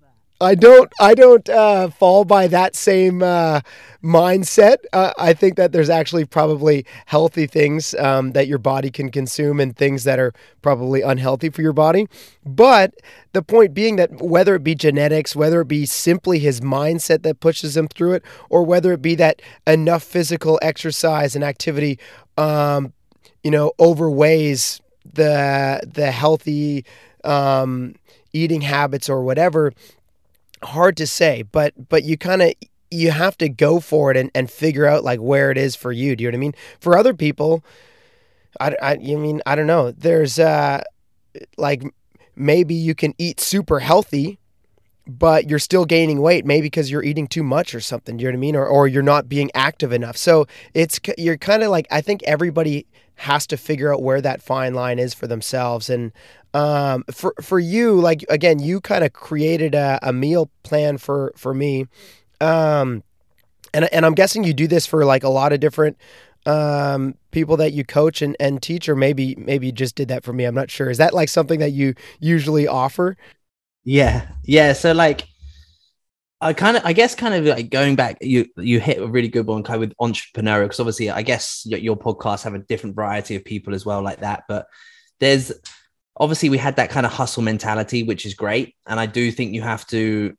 I 0.44 0.56
don't 0.56 0.92
I 1.00 1.16
don't 1.16 1.48
uh, 1.50 1.90
fall 1.90 2.26
by 2.26 2.48
that 2.48 2.76
same 2.76 3.24
uh, 3.24 3.62
mindset. 4.04 4.78
Uh, 4.92 5.14
I 5.18 5.34
think 5.34 5.56
that 5.56 5.72
there's 5.72 5.90
actually 5.90 6.26
probably 6.26 6.86
healthy 7.06 7.48
things 7.48 7.96
um, 7.96 8.34
that 8.34 8.48
your 8.48 8.58
body 8.58 8.92
can 8.92 9.10
consume 9.10 9.60
and 9.60 9.76
things 9.76 10.04
that 10.04 10.20
are 10.20 10.34
probably 10.62 11.02
unhealthy 11.02 11.50
for 11.50 11.62
your 11.62 11.74
body. 11.74 12.08
But 12.46 12.94
the 13.32 13.42
point 13.42 13.74
being 13.74 13.96
that 13.96 14.22
whether 14.22 14.56
it 14.56 14.64
be 14.64 14.76
genetics, 14.76 15.36
whether 15.36 15.62
it 15.62 15.68
be 15.68 15.86
simply 15.86 16.40
his 16.40 16.60
mindset 16.60 17.24
that 17.24 17.40
pushes 17.40 17.78
him 17.78 17.88
through 17.88 18.14
it, 18.14 18.24
or 18.50 18.64
whether 18.64 18.92
it 18.94 19.02
be 19.02 19.16
that 19.16 19.42
enough 19.66 20.04
physical 20.04 20.60
exercise 20.62 21.36
and 21.36 21.44
activity, 21.44 21.98
um, 22.38 22.92
you 23.44 23.52
know, 23.52 23.72
overweighs 23.80 24.82
the 25.06 25.82
the 25.86 26.12
healthy 26.12 26.86
um, 27.24 27.96
eating 28.34 28.62
habits 28.62 29.10
or 29.10 29.24
whatever 29.24 29.72
hard 30.66 30.98
to 30.98 31.08
say, 31.08 31.44
but 31.44 31.90
but 31.90 32.04
you 32.04 32.18
kind 32.18 32.42
of 32.42 32.54
you 32.92 33.12
have 33.12 33.38
to 33.40 33.50
go 33.50 33.80
for 33.80 34.12
it 34.12 34.18
and, 34.18 34.30
and 34.36 34.52
figure 34.52 34.86
out 34.86 35.04
like 35.04 35.20
where 35.20 35.50
it 35.52 35.58
is 35.58 35.76
for 35.76 35.92
you. 35.92 36.16
Do 36.16 36.24
you 36.24 36.30
know 36.30 36.36
what 36.36 36.40
I 36.40 36.46
mean? 36.46 36.56
For 36.80 36.98
other 36.98 37.14
people, 37.14 37.64
I, 38.60 38.76
I 38.82 38.96
you 38.96 39.18
mean 39.18 39.42
I 39.46 39.56
don't 39.56 39.68
know. 39.68 39.92
There's 39.92 40.40
uh 40.40 40.84
like 41.58 41.84
maybe 42.36 42.74
you 42.74 42.96
can 42.96 43.14
eat 43.18 43.40
super 43.40 43.80
healthy, 43.80 44.40
but 45.06 45.50
you're 45.50 45.60
still 45.60 45.86
gaining 45.86 46.22
weight, 46.22 46.46
maybe 46.46 46.66
because 46.66 46.90
you're 46.90 47.04
eating 47.04 47.28
too 47.28 47.44
much 47.44 47.76
or 47.76 47.82
something. 47.82 48.20
You 48.20 48.26
know 48.26 48.32
what 48.32 48.38
I 48.38 48.40
mean? 48.40 48.56
Or 48.56 48.66
or 48.66 48.88
you're 48.88 49.04
not 49.04 49.28
being 49.28 49.52
active 49.54 49.92
enough. 49.92 50.18
So 50.18 50.48
it's 50.74 51.00
you're 51.18 51.38
kind 51.38 51.64
of 51.64 51.70
like 51.70 51.88
I 51.92 52.02
think 52.02 52.24
everybody 52.24 52.86
has 53.16 53.46
to 53.48 53.58
figure 53.58 53.94
out 53.94 54.02
where 54.02 54.22
that 54.22 54.42
fine 54.42 54.74
line 54.74 55.00
is 55.00 55.14
for 55.14 55.28
themselves 55.28 55.90
and 55.90 56.12
um, 56.54 57.04
for 57.12 57.34
for 57.42 57.60
you, 57.60 58.00
like 58.00 58.24
again, 58.30 58.60
you 58.60 58.80
kind 58.80 59.04
of 59.04 59.14
created 59.14 59.74
a, 59.74 60.00
a 60.04 60.14
meal 60.14 60.52
plan 60.62 60.98
for 60.98 61.34
for 61.36 61.54
me, 61.54 61.88
um, 62.40 63.04
and 63.74 63.92
and 63.92 64.06
I'm 64.06 64.14
guessing 64.14 64.44
you 64.44 64.54
do 64.54 64.68
this 64.68 64.86
for 64.86 65.04
like 65.04 65.24
a 65.24 65.30
lot 65.30 65.52
of 65.52 65.60
different 65.60 65.98
um, 66.46 67.16
people 67.32 67.58
that 67.58 67.74
you 67.74 67.84
coach 67.84 68.22
and, 68.22 68.36
and 68.40 68.62
teach, 68.62 68.88
or 68.88 68.96
maybe 68.96 69.36
maybe 69.36 69.68
you 69.68 69.72
just 69.72 69.96
did 69.96 70.10
that 70.10 70.24
for 70.24 70.32
me. 70.32 70.44
I'm 70.44 70.54
not 70.54 70.70
sure. 70.70 70.92
Is 70.92 71.00
that 71.00 71.14
like 71.14 71.30
something 71.30 71.60
that 71.60 71.72
you 71.72 71.96
usually 72.20 72.68
offer? 72.68 73.18
Yeah, 73.84 74.28
yeah. 74.44 74.74
So 74.74 74.94
like, 74.94 75.28
I 76.40 76.52
kind 76.54 76.76
of, 76.76 76.86
I 76.86 76.92
guess, 76.94 77.16
kind 77.16 77.34
of 77.34 77.46
like 77.46 77.70
going 77.70 77.96
back, 77.96 78.18
you 78.22 78.46
you 78.58 78.80
hit 78.80 78.98
a 78.98 79.08
really 79.08 79.30
good 79.30 79.48
one, 79.48 79.64
kind 79.64 79.82
of 79.82 79.90
with 79.90 79.98
entrepreneurial, 79.98 80.64
because 80.66 80.80
obviously, 80.80 81.10
I 81.10 81.22
guess 81.22 81.64
your, 81.66 81.80
your 81.80 81.96
podcasts 81.96 82.44
have 82.44 82.54
a 82.54 82.60
different 82.60 82.96
variety 82.96 83.36
of 83.36 83.46
people 83.46 83.74
as 83.74 83.86
well, 83.86 84.02
like 84.02 84.20
that. 84.20 84.44
But 84.50 84.68
there's 85.20 85.54
obviously 86.18 86.50
we 86.50 86.58
had 86.58 86.76
that 86.76 86.90
kind 86.90 87.06
of 87.06 87.14
hustle 87.14 87.44
mentality, 87.44 88.04
which 88.04 88.26
is 88.26 88.34
great. 88.34 88.76
And 88.86 89.00
I 89.00 89.06
do 89.06 89.32
think 89.32 89.54
you 89.54 89.62
have 89.62 89.88
to, 89.88 90.36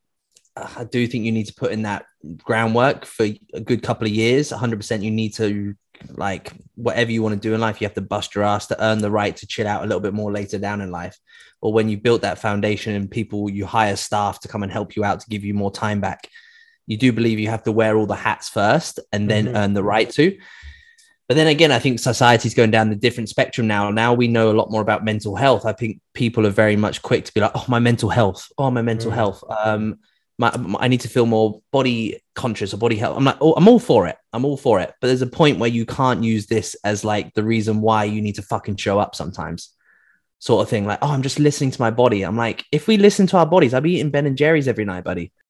I 0.57 0.85
do 0.85 1.07
think 1.07 1.25
you 1.25 1.33
need 1.33 1.47
to 1.47 1.55
put 1.55 1.73
in 1.73 1.83
that 1.83 2.05
groundwork 2.37 3.07
for 3.07 3.27
a 3.55 3.61
good 3.61 3.83
couple 3.83 4.07
of 4.07 4.13
years. 4.13 4.51
100% 4.51 5.03
you 5.03 5.11
need 5.11 5.35
to, 5.35 5.75
like, 6.11 6.53
whatever 6.75 7.11
you 7.11 7.23
want 7.23 7.35
to 7.35 7.41
do 7.41 7.55
in 7.55 7.61
life, 7.61 7.81
you 7.81 7.87
have 7.87 7.95
to 7.95 8.03
bust 8.03 8.35
your 8.35 8.45
ass 8.45 8.67
to 8.67 8.85
earn 8.85 8.99
the 8.99 9.11
right 9.11 9.35
to 9.37 9.47
chill 9.47 9.67
out 9.67 9.83
a 9.83 9.87
little 9.87 10.01
bit 10.01 10.15
more 10.15 10.31
later 10.31 10.59
down 10.59 10.81
in 10.81 10.91
life. 10.91 11.19
Or 11.65 11.73
when 11.73 11.89
you 11.89 11.97
built 11.97 12.21
that 12.21 12.39
foundation 12.39 12.95
and 12.95 13.11
people, 13.11 13.49
you 13.49 13.65
hire 13.65 13.97
staff 13.97 14.39
to 14.41 14.49
come 14.49 14.63
and 14.63 14.71
help 14.71 14.97
you 14.97 15.03
out 15.03 15.21
to 15.21 15.31
give 15.31 15.45
you 15.45 15.55
more 15.55 15.73
time 15.73 15.99
back. 15.99 16.29
You 16.87 16.99
do 16.99 17.11
believe 17.11 17.41
you 17.41 17.49
have 17.49 17.63
to 17.63 17.73
wear 17.73 17.97
all 17.97 18.05
the 18.05 18.15
hats 18.15 18.51
first 18.51 19.01
and 19.13 19.31
then 19.31 19.47
mm-hmm. 19.47 19.57
earn 19.57 19.73
the 19.73 19.83
right 19.83 20.11
to. 20.11 20.37
But 21.27 21.37
then 21.37 21.47
again, 21.47 21.73
I 21.73 21.79
think 21.79 22.01
society's 22.01 22.53
going 22.53 22.71
down 22.71 22.91
the 22.91 22.97
different 22.97 23.31
spectrum 23.31 23.67
now. 23.67 23.91
Now 23.91 24.13
we 24.13 24.29
know 24.29 24.51
a 24.51 24.53
lot 24.53 24.71
more 24.71 24.83
about 24.83 25.07
mental 25.07 25.37
health. 25.37 25.65
I 25.65 25.73
think 25.73 26.03
people 26.13 26.47
are 26.47 26.51
very 26.51 26.77
much 26.77 27.01
quick 27.01 27.25
to 27.25 27.33
be 27.33 27.41
like, 27.41 27.53
"Oh, 27.55 27.65
my 27.67 27.79
mental 27.79 28.11
health. 28.11 28.53
Oh, 28.59 28.71
my 28.71 28.83
mental 28.83 29.11
mm. 29.11 29.15
health. 29.15 29.43
Um, 29.65 30.01
my, 30.37 30.55
my, 30.59 30.81
I 30.81 30.89
need 30.89 31.01
to 31.01 31.09
feel 31.09 31.25
more 31.25 31.63
body 31.73 32.21
conscious 32.35 32.75
or 32.75 32.77
body 32.77 32.97
health." 32.97 33.17
I'm 33.17 33.25
like, 33.25 33.39
"Oh, 33.41 33.55
I'm 33.55 33.69
all 33.69 33.79
for 33.79 34.07
it. 34.07 34.17
I'm 34.35 34.45
all 34.45 34.59
for 34.59 34.81
it." 34.81 34.93
But 35.01 35.07
there's 35.07 35.23
a 35.23 35.27
point 35.27 35.59
where 35.59 35.71
you 35.71 35.87
can't 35.87 36.23
use 36.23 36.45
this 36.45 36.77
as 36.85 37.07
like 37.07 37.33
the 37.33 37.43
reason 37.43 37.81
why 37.81 38.05
you 38.05 38.21
need 38.21 38.35
to 38.35 38.43
fucking 38.43 38.77
show 38.77 38.99
up 38.99 39.15
sometimes, 39.15 39.71
sort 40.45 40.63
of 40.63 40.69
thing. 40.69 40.85
Like, 40.87 40.99
"Oh, 41.01 41.11
I'm 41.11 41.23
just 41.23 41.39
listening 41.39 41.71
to 41.71 41.81
my 41.81 41.91
body." 41.91 42.23
I'm 42.23 42.37
like, 42.37 42.65
if 42.71 42.87
we 42.87 42.97
listen 42.99 43.27
to 43.29 43.39
our 43.39 43.47
bodies, 43.47 43.73
I'd 43.73 43.83
be 43.83 43.95
eating 43.95 44.11
Ben 44.11 44.27
and 44.27 44.37
Jerry's 44.37 44.69
every 44.69 44.85
night, 44.85 45.05
buddy. 45.05 45.33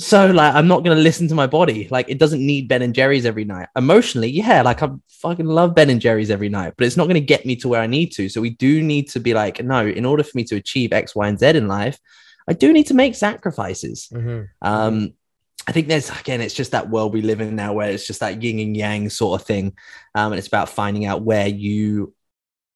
so 0.00 0.26
like 0.30 0.54
i'm 0.54 0.68
not 0.68 0.84
going 0.84 0.96
to 0.96 1.02
listen 1.02 1.26
to 1.26 1.34
my 1.34 1.46
body 1.46 1.88
like 1.90 2.08
it 2.08 2.18
doesn't 2.18 2.44
need 2.44 2.68
ben 2.68 2.82
and 2.82 2.94
jerry's 2.94 3.26
every 3.26 3.44
night 3.44 3.66
emotionally 3.74 4.28
yeah 4.28 4.62
like 4.62 4.80
i 4.80 4.88
fucking 5.08 5.46
love 5.46 5.74
ben 5.74 5.90
and 5.90 6.00
jerry's 6.00 6.30
every 6.30 6.48
night 6.48 6.72
but 6.76 6.86
it's 6.86 6.96
not 6.96 7.06
going 7.06 7.14
to 7.14 7.20
get 7.20 7.44
me 7.44 7.56
to 7.56 7.66
where 7.66 7.80
i 7.80 7.86
need 7.86 8.12
to 8.12 8.28
so 8.28 8.40
we 8.40 8.50
do 8.50 8.80
need 8.80 9.08
to 9.08 9.18
be 9.18 9.34
like 9.34 9.62
no 9.64 9.84
in 9.84 10.04
order 10.04 10.22
for 10.22 10.36
me 10.36 10.44
to 10.44 10.54
achieve 10.54 10.92
x 10.92 11.16
y 11.16 11.26
and 11.26 11.40
z 11.40 11.48
in 11.48 11.66
life 11.66 11.98
i 12.46 12.52
do 12.52 12.72
need 12.72 12.86
to 12.86 12.94
make 12.94 13.16
sacrifices 13.16 14.08
mm-hmm. 14.12 14.44
um 14.62 15.12
I 15.66 15.72
think 15.72 15.88
there's 15.88 16.08
again, 16.08 16.40
it's 16.40 16.54
just 16.54 16.70
that 16.70 16.88
world 16.88 17.12
we 17.12 17.20
live 17.20 17.42
in 17.42 17.54
now 17.54 17.74
where 17.74 17.90
it's 17.90 18.06
just 18.06 18.20
that 18.20 18.42
yin 18.42 18.58
and 18.58 18.74
yang 18.74 19.10
sort 19.10 19.38
of 19.38 19.46
thing. 19.46 19.76
Um, 20.14 20.32
and 20.32 20.38
it's 20.38 20.48
about 20.48 20.70
finding 20.70 21.04
out 21.04 21.20
where 21.20 21.46
you 21.46 22.14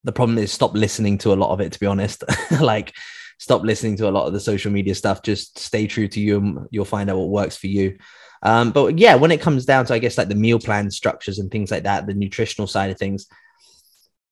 the 0.04 0.12
problem 0.12 0.38
is 0.38 0.52
stop 0.52 0.74
listening 0.74 1.18
to 1.18 1.32
a 1.32 1.34
lot 1.34 1.52
of 1.52 1.60
it, 1.60 1.72
to 1.72 1.80
be 1.80 1.86
honest. 1.86 2.24
like 2.60 2.92
stop 3.38 3.62
listening 3.62 3.96
to 3.96 4.08
a 4.08 4.10
lot 4.10 4.26
of 4.26 4.32
the 4.32 4.40
social 4.40 4.72
media 4.72 4.94
stuff. 4.94 5.22
Just 5.22 5.58
stay 5.58 5.86
true 5.86 6.08
to 6.08 6.20
you, 6.20 6.38
and 6.38 6.66
you'll 6.70 6.84
find 6.84 7.10
out 7.10 7.18
what 7.18 7.28
works 7.28 7.56
for 7.56 7.68
you. 7.68 7.98
Um, 8.42 8.72
but 8.72 8.98
yeah, 8.98 9.14
when 9.14 9.30
it 9.30 9.40
comes 9.40 9.64
down 9.64 9.86
to, 9.86 9.94
I 9.94 9.98
guess, 9.98 10.18
like 10.18 10.28
the 10.28 10.34
meal 10.34 10.58
plan 10.58 10.90
structures 10.90 11.38
and 11.38 11.50
things 11.50 11.70
like 11.70 11.84
that, 11.84 12.06
the 12.06 12.14
nutritional 12.14 12.66
side 12.66 12.90
of 12.90 12.98
things, 12.98 13.26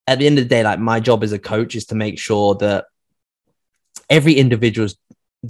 at 0.06 0.18
the 0.18 0.26
end 0.26 0.38
of 0.38 0.44
the 0.44 0.48
day, 0.48 0.64
like 0.64 0.80
my 0.80 0.98
job 0.98 1.22
as 1.22 1.32
a 1.32 1.38
coach 1.38 1.76
is 1.76 1.86
to 1.86 1.94
make 1.94 2.18
sure 2.18 2.56
that 2.56 2.86
every 4.08 4.34
individual 4.34 4.86
is 4.86 4.96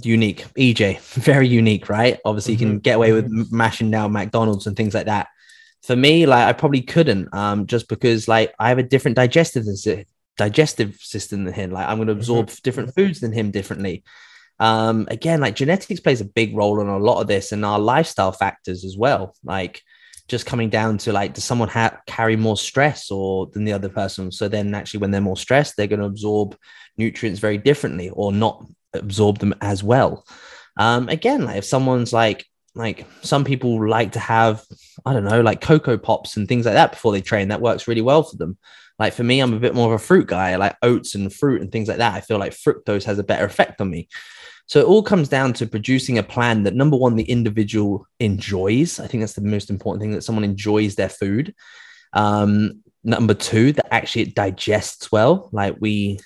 unique. 0.03 0.45
EJ, 0.57 0.99
very 1.13 1.47
unique, 1.47 1.89
right? 1.89 2.19
Obviously, 2.23 2.53
mm-hmm. 2.53 2.61
you 2.61 2.67
can 2.67 2.75
mm-hmm. 2.75 2.81
get 2.81 2.95
away 2.95 3.13
with 3.13 3.25
mm-hmm. 3.25 3.55
mashing 3.55 3.89
down 3.89 4.11
McDonald's 4.11 4.67
and 4.67 4.77
things 4.77 4.93
like 4.93 5.07
that. 5.07 5.27
For 5.83 5.95
me, 5.95 6.25
like 6.25 6.47
I 6.47 6.53
probably 6.53 6.81
couldn't, 6.81 7.33
um, 7.33 7.65
just 7.65 7.87
because 7.87 8.27
like 8.27 8.53
I 8.59 8.69
have 8.69 8.77
a 8.77 8.83
different 8.83 9.15
digestive 9.15 9.65
digestive 10.37 10.95
system 10.95 11.43
than 11.43 11.53
him. 11.53 11.71
Like 11.71 11.87
I'm 11.87 11.97
going 11.97 12.07
to 12.07 12.13
absorb 12.13 12.47
mm-hmm. 12.47 12.61
different 12.63 12.95
foods 12.95 13.19
than 13.19 13.31
him 13.31 13.51
differently. 13.51 14.03
Um, 14.59 15.07
again, 15.09 15.41
like 15.41 15.55
genetics 15.55 15.99
plays 15.99 16.21
a 16.21 16.25
big 16.25 16.55
role 16.55 16.79
in 16.81 16.87
a 16.87 16.97
lot 16.97 17.21
of 17.21 17.27
this 17.27 17.51
and 17.51 17.65
our 17.65 17.79
lifestyle 17.79 18.31
factors 18.31 18.85
as 18.85 18.95
well. 18.95 19.35
Like 19.43 19.81
just 20.27 20.45
coming 20.45 20.69
down 20.69 20.97
to 20.99 21.11
like, 21.11 21.33
does 21.33 21.43
someone 21.43 21.67
ha- 21.69 21.99
carry 22.05 22.35
more 22.35 22.57
stress 22.57 23.09
or 23.09 23.47
than 23.47 23.65
the 23.65 23.73
other 23.73 23.89
person? 23.89 24.31
So 24.31 24.47
then 24.47 24.73
actually 24.75 24.99
when 24.99 25.11
they're 25.11 25.19
more 25.21 25.37
stressed, 25.37 25.77
they're 25.77 25.87
going 25.87 25.99
to 25.99 26.05
absorb 26.05 26.55
nutrients 26.97 27.39
very 27.39 27.57
differently 27.57 28.09
or 28.09 28.31
not 28.31 28.63
absorb 28.93 29.39
them 29.39 29.55
as 29.61 29.83
well. 29.83 30.25
Um, 30.77 31.09
again, 31.09 31.45
like 31.45 31.57
if 31.57 31.65
someone's 31.65 32.13
like 32.13 32.45
like 32.73 33.05
some 33.21 33.43
people 33.43 33.87
like 33.87 34.13
to 34.13 34.19
have 34.19 34.63
I 35.05 35.13
don't 35.13 35.25
know 35.25 35.41
like 35.41 35.61
Coco 35.61 35.97
Pops 35.97 36.37
and 36.37 36.47
things 36.47 36.65
like 36.65 36.75
that 36.75 36.91
before 36.91 37.11
they 37.11 37.21
train. 37.21 37.49
That 37.49 37.61
works 37.61 37.87
really 37.87 38.01
well 38.01 38.23
for 38.23 38.37
them. 38.37 38.57
Like 38.99 39.13
for 39.13 39.23
me, 39.23 39.39
I'm 39.39 39.53
a 39.53 39.59
bit 39.59 39.75
more 39.75 39.93
of 39.93 39.99
a 39.99 40.03
fruit 40.03 40.27
guy. 40.27 40.51
I 40.51 40.55
like 40.57 40.77
oats 40.81 41.15
and 41.15 41.33
fruit 41.33 41.61
and 41.61 41.71
things 41.71 41.87
like 41.87 41.97
that. 41.97 42.13
I 42.13 42.21
feel 42.21 42.37
like 42.37 42.53
fructose 42.53 43.03
has 43.05 43.19
a 43.19 43.23
better 43.23 43.45
effect 43.45 43.81
on 43.81 43.89
me. 43.89 44.07
So 44.67 44.79
it 44.79 44.85
all 44.85 45.03
comes 45.03 45.27
down 45.27 45.53
to 45.53 45.67
producing 45.67 46.17
a 46.17 46.23
plan 46.23 46.63
that 46.63 46.75
number 46.75 46.95
one, 46.95 47.15
the 47.15 47.23
individual 47.23 48.07
enjoys. 48.19 48.99
I 48.99 49.07
think 49.07 49.21
that's 49.21 49.33
the 49.33 49.41
most 49.41 49.69
important 49.69 50.01
thing 50.01 50.11
that 50.11 50.23
someone 50.23 50.43
enjoys 50.43 50.95
their 50.95 51.09
food. 51.09 51.53
Um, 52.13 52.83
number 53.03 53.33
two, 53.33 53.73
that 53.73 53.93
actually 53.93 54.21
it 54.23 54.35
digests 54.35 55.11
well. 55.11 55.49
Like 55.51 55.75
we 55.79 56.19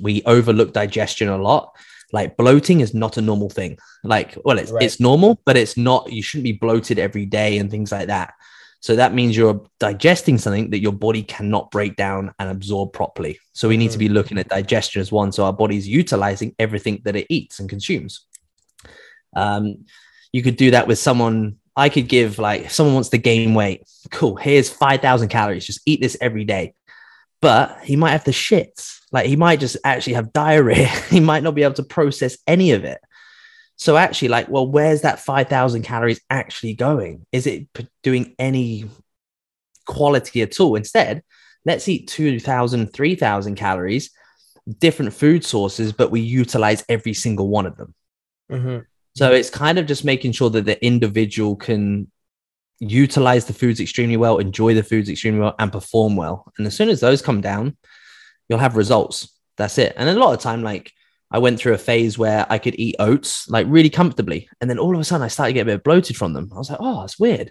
we 0.00 0.22
overlook 0.24 0.72
digestion 0.72 1.28
a 1.28 1.36
lot. 1.36 1.76
Like 2.12 2.36
bloating 2.36 2.80
is 2.80 2.92
not 2.94 3.16
a 3.16 3.22
normal 3.22 3.48
thing. 3.48 3.78
Like, 4.04 4.36
well, 4.44 4.58
it's 4.58 4.70
Right. 4.70 4.82
it's 4.84 5.00
normal, 5.00 5.40
but 5.46 5.56
it's 5.56 5.76
not. 5.76 6.12
You 6.12 6.22
shouldn't 6.22 6.44
be 6.44 6.52
bloated 6.52 6.98
every 6.98 7.24
day 7.26 7.58
and 7.58 7.70
things 7.70 7.90
like 7.90 8.08
that. 8.08 8.34
So 8.80 8.96
that 8.96 9.14
means 9.14 9.36
you're 9.36 9.64
digesting 9.78 10.38
something 10.38 10.70
that 10.70 10.80
your 10.80 10.92
body 10.92 11.22
cannot 11.22 11.70
break 11.70 11.94
down 11.96 12.34
and 12.40 12.50
absorb 12.50 12.92
properly. 12.92 13.38
So 13.52 13.68
we 13.68 13.76
need 13.76 13.92
to 13.92 13.98
be 13.98 14.08
looking 14.08 14.38
at 14.38 14.48
digestion 14.48 15.00
as 15.00 15.12
one. 15.12 15.30
So 15.30 15.44
our 15.44 15.52
body's 15.52 15.86
utilizing 15.86 16.54
everything 16.58 17.00
that 17.04 17.14
it 17.14 17.26
eats 17.30 17.60
and 17.60 17.68
consumes. 17.68 18.26
Um, 19.36 19.84
you 20.32 20.42
could 20.42 20.56
do 20.56 20.72
that 20.72 20.88
with 20.88 20.98
someone. 20.98 21.58
I 21.76 21.88
could 21.88 22.08
give 22.08 22.38
like 22.38 22.62
if 22.62 22.72
someone 22.72 22.94
wants 22.94 23.10
to 23.10 23.18
gain 23.18 23.54
weight. 23.54 23.84
Cool. 24.10 24.36
Here's 24.36 24.68
five 24.68 25.00
thousand 25.00 25.28
calories. 25.28 25.64
Just 25.64 25.80
eat 25.86 26.00
this 26.00 26.16
every 26.20 26.44
day. 26.44 26.74
But 27.40 27.78
he 27.84 27.96
might 27.96 28.10
have 28.10 28.24
the 28.24 28.30
shits. 28.32 28.98
Like 29.12 29.26
he 29.26 29.36
might 29.36 29.60
just 29.60 29.76
actually 29.84 30.14
have 30.14 30.32
diarrhea. 30.32 30.86
he 31.10 31.20
might 31.20 31.42
not 31.42 31.54
be 31.54 31.62
able 31.62 31.74
to 31.74 31.82
process 31.82 32.38
any 32.46 32.72
of 32.72 32.84
it. 32.84 32.98
So 33.76 33.96
actually, 33.96 34.28
like, 34.28 34.48
well, 34.48 34.66
where's 34.66 35.02
that 35.02 35.20
5,000 35.20 35.82
calories 35.82 36.20
actually 36.30 36.74
going? 36.74 37.26
Is 37.32 37.46
it 37.46 37.66
doing 38.02 38.34
any 38.38 38.88
quality 39.86 40.42
at 40.42 40.58
all? 40.60 40.76
Instead, 40.76 41.22
let's 41.64 41.88
eat 41.88 42.08
2,000, 42.08 42.92
3,000 42.92 43.54
calories, 43.56 44.10
different 44.78 45.12
food 45.14 45.44
sources, 45.44 45.92
but 45.92 46.10
we 46.10 46.20
utilize 46.20 46.84
every 46.88 47.14
single 47.14 47.48
one 47.48 47.66
of 47.66 47.76
them. 47.76 47.94
Mhm. 48.50 48.86
So 49.16 49.32
it's 49.32 49.50
kind 49.50 49.78
of 49.78 49.86
just 49.86 50.04
making 50.04 50.32
sure 50.32 50.50
that 50.50 50.64
the 50.64 50.82
individual 50.84 51.56
can 51.56 52.10
utilize 52.78 53.44
the 53.44 53.52
foods 53.52 53.80
extremely 53.80 54.16
well, 54.16 54.38
enjoy 54.38 54.74
the 54.74 54.82
foods 54.82 55.08
extremely 55.08 55.40
well, 55.40 55.54
and 55.58 55.72
perform 55.72 56.16
well. 56.16 56.52
And 56.56 56.66
as 56.66 56.76
soon 56.76 56.88
as 56.88 57.00
those 57.00 57.22
come 57.22 57.40
down, 57.40 57.76
you'll 58.52 58.58
have 58.58 58.76
results. 58.76 59.32
That's 59.56 59.78
it. 59.78 59.94
And 59.96 60.10
a 60.10 60.12
lot 60.12 60.34
of 60.34 60.40
time, 60.40 60.62
like 60.62 60.92
I 61.30 61.38
went 61.38 61.58
through 61.58 61.72
a 61.72 61.78
phase 61.78 62.18
where 62.18 62.44
I 62.50 62.58
could 62.58 62.78
eat 62.78 62.96
oats 62.98 63.48
like 63.48 63.66
really 63.66 63.88
comfortably. 63.88 64.46
And 64.60 64.68
then 64.68 64.78
all 64.78 64.94
of 64.94 65.00
a 65.00 65.04
sudden 65.04 65.24
I 65.24 65.28
started 65.28 65.52
to 65.52 65.54
get 65.54 65.62
a 65.62 65.72
bit 65.72 65.84
bloated 65.84 66.18
from 66.18 66.34
them. 66.34 66.50
I 66.52 66.58
was 66.58 66.68
like, 66.68 66.80
oh, 66.82 67.00
that's 67.00 67.18
weird. 67.18 67.50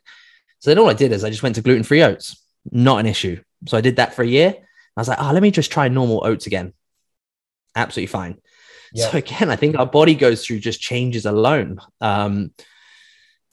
So 0.59 0.69
then 0.69 0.77
all 0.77 0.91
I 0.91 0.93
did 0.93 1.11
is 1.11 1.23
I 1.23 1.31
just 1.31 1.41
went 1.41 1.55
to 1.55 1.63
gluten 1.63 1.81
free 1.81 2.03
oats. 2.03 2.39
Not 2.71 2.99
an 2.99 3.07
issue. 3.07 3.41
So 3.65 3.77
I 3.77 3.81
did 3.81 3.95
that 3.95 4.13
for 4.13 4.21
a 4.21 4.27
year. 4.27 4.53
I 4.95 5.01
was 5.01 5.07
like, 5.07 5.17
oh, 5.19 5.31
let 5.33 5.41
me 5.41 5.49
just 5.49 5.71
try 5.71 5.87
normal 5.87 6.23
oats 6.23 6.45
again. 6.45 6.73
Absolutely 7.75 8.11
fine. 8.11 8.37
Yeah. 8.93 9.09
So 9.09 9.17
again, 9.17 9.49
I 9.49 9.55
think 9.55 9.75
our 9.75 9.87
body 9.87 10.13
goes 10.13 10.45
through 10.45 10.59
just 10.59 10.79
changes 10.79 11.25
alone. 11.25 11.79
Um, 12.01 12.51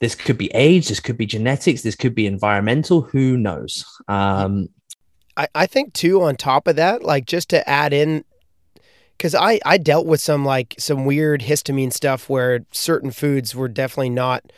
this 0.00 0.14
could 0.14 0.36
be 0.36 0.50
age, 0.54 0.88
this 0.88 1.00
could 1.00 1.16
be 1.16 1.26
genetics, 1.26 1.80
this 1.82 1.96
could 1.96 2.14
be 2.14 2.26
environmental. 2.26 3.00
Who 3.00 3.38
knows? 3.38 3.86
Um, 4.08 4.68
I, 5.38 5.48
I 5.54 5.66
think 5.66 5.94
too 5.94 6.20
on 6.20 6.36
top 6.36 6.66
of 6.66 6.76
that, 6.76 7.02
like 7.02 7.24
just 7.24 7.48
to 7.50 7.66
add 7.68 7.92
in 7.92 8.24
because 9.16 9.34
I, 9.34 9.60
I 9.64 9.78
dealt 9.78 10.06
with 10.06 10.20
some 10.20 10.44
like 10.44 10.74
some 10.78 11.04
weird 11.04 11.42
histamine 11.42 11.92
stuff 11.92 12.28
where 12.28 12.66
certain 12.72 13.10
foods 13.10 13.54
were 13.54 13.68
definitely 13.68 14.10
not 14.10 14.52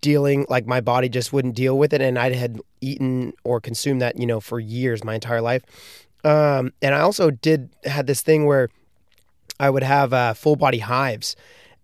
dealing 0.00 0.46
like 0.48 0.66
my 0.66 0.80
body 0.80 1.08
just 1.10 1.32
wouldn't 1.32 1.54
deal 1.54 1.76
with 1.76 1.92
it 1.92 2.00
and 2.00 2.18
I 2.18 2.32
had 2.32 2.60
eaten 2.80 3.34
or 3.44 3.60
consumed 3.60 4.00
that, 4.00 4.18
you 4.18 4.26
know, 4.26 4.40
for 4.40 4.58
years, 4.58 5.04
my 5.04 5.14
entire 5.14 5.42
life. 5.42 5.62
Um, 6.24 6.72
and 6.80 6.94
I 6.94 7.00
also 7.00 7.30
did 7.30 7.70
had 7.84 8.06
this 8.06 8.22
thing 8.22 8.46
where 8.46 8.70
I 9.60 9.68
would 9.68 9.82
have 9.82 10.12
uh, 10.12 10.34
full 10.34 10.56
body 10.56 10.78
hives. 10.78 11.36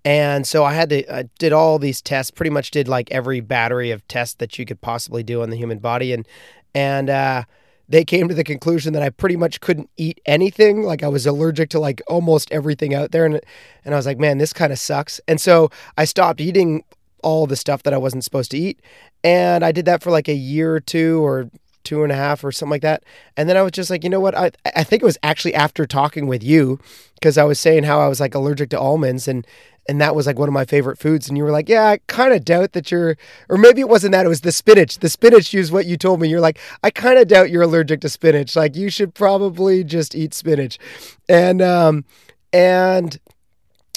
And 0.05 0.47
so 0.47 0.65
I 0.65 0.73
had 0.73 0.89
to 0.91 1.15
I 1.15 1.25
did 1.39 1.53
all 1.53 1.79
these 1.79 2.01
tests, 2.01 2.31
pretty 2.31 2.51
much 2.51 2.71
did 2.71 2.89
like 2.89 3.11
every 3.11 3.41
battery 3.41 3.91
of 3.91 4.07
tests 4.09 4.37
that 4.37 4.59
you 4.59 4.65
could 4.65 4.81
possibly 4.81 5.23
do 5.23 5.43
on 5.43 5.51
the 5.51 5.57
human 5.57 5.79
body 5.79 6.15
and 6.15 6.27
and 6.75 7.11
uh 7.11 7.45
they 7.89 8.05
came 8.05 8.29
to 8.29 8.35
the 8.35 8.45
conclusion 8.45 8.93
that 8.93 9.03
I 9.03 9.11
pretty 9.11 9.37
much 9.37 9.61
couldn't 9.61 9.91
eat 9.97 10.21
anything. 10.27 10.83
Like 10.83 11.03
I 11.03 11.09
was 11.09 11.27
allergic 11.27 11.71
to 11.71 11.81
like 11.81 12.03
almost 12.07 12.51
everything 12.53 12.95
out 12.95 13.13
there. 13.13 13.25
And, 13.25 13.41
and 13.85 13.95
I 13.95 13.97
was 13.97 14.07
like, 14.07 14.19
man, 14.19 14.39
this 14.39 14.53
kind 14.53 14.73
of 14.73 14.79
sucks. 14.79 15.21
And 15.27 15.41
so 15.41 15.71
I 15.97 16.05
stopped 16.05 16.41
eating 16.41 16.85
all 17.23 17.47
the 17.47 17.57
stuff 17.57 17.83
that 17.85 17.95
I 17.95 17.99
wasn't 17.99 18.25
supposed 18.25 18.51
to 18.53 18.59
eat. 18.59 18.81
And 19.25 19.65
I 19.65 19.73
did 19.73 19.87
that 19.87 20.03
for 20.03 20.11
like 20.11 20.29
a 20.29 20.35
year 20.35 20.75
or 20.75 20.81
two 20.81 21.25
or 21.25 21.51
two 21.83 22.03
and 22.03 22.13
a 22.13 22.17
half 22.17 22.45
or 22.45 22.53
something 22.53 22.71
like 22.71 22.83
that. 22.83 23.03
And 23.37 23.49
then 23.49 23.57
I 23.57 23.63
was 23.63 23.73
just 23.73 23.89
like, 23.89 24.05
you 24.05 24.11
know 24.11 24.21
what? 24.21 24.37
I, 24.37 24.51
I 24.77 24.85
think 24.85 25.03
it 25.03 25.07
was 25.07 25.19
actually 25.23 25.55
after 25.55 25.87
talking 25.87 26.27
with 26.27 26.43
you 26.43 26.79
because 27.15 27.39
I 27.39 27.45
was 27.45 27.59
saying 27.59 27.85
how 27.85 28.01
I 28.01 28.09
was 28.09 28.21
like 28.21 28.35
allergic 28.35 28.71
to 28.71 28.79
almonds 28.79 29.27
and, 29.27 29.47
and 29.89 30.01
that 30.01 30.15
was 30.15 30.27
like 30.27 30.39
one 30.39 30.49
of 30.49 30.53
my 30.53 30.67
favorite 30.67 30.99
foods. 30.99 31.29
And 31.29 31.39
you 31.39 31.45
were 31.45 31.51
like, 31.51 31.69
yeah, 31.69 31.87
I 31.87 31.99
kind 32.07 32.35
of 32.35 32.45
doubt 32.45 32.73
that 32.73 32.91
you're, 32.91 33.17
or 33.49 33.57
maybe 33.57 33.81
it 33.81 33.89
wasn't 33.89 34.13
that. 34.13 34.27
It 34.27 34.29
was 34.29 34.43
the 34.43 34.53
spinach. 34.53 34.99
The 34.99 35.09
spinach 35.09 35.55
is 35.55 35.73
what 35.73 35.87
you 35.87 35.97
told 35.97 36.21
me. 36.21 36.29
You're 36.29 36.41
like, 36.41 36.59
I 36.83 36.91
kind 36.91 37.19
of 37.19 37.27
doubt 37.27 37.51
you're 37.51 37.63
allergic 37.63 38.03
to 38.03 38.09
spinach. 38.09 38.55
Like 38.55 38.77
you 38.77 38.91
should 38.91 39.15
probably 39.15 39.83
just 39.83 40.15
eat 40.15 40.35
spinach. 40.35 40.79
And, 41.29 41.63
um, 41.63 42.05
and 42.53 43.19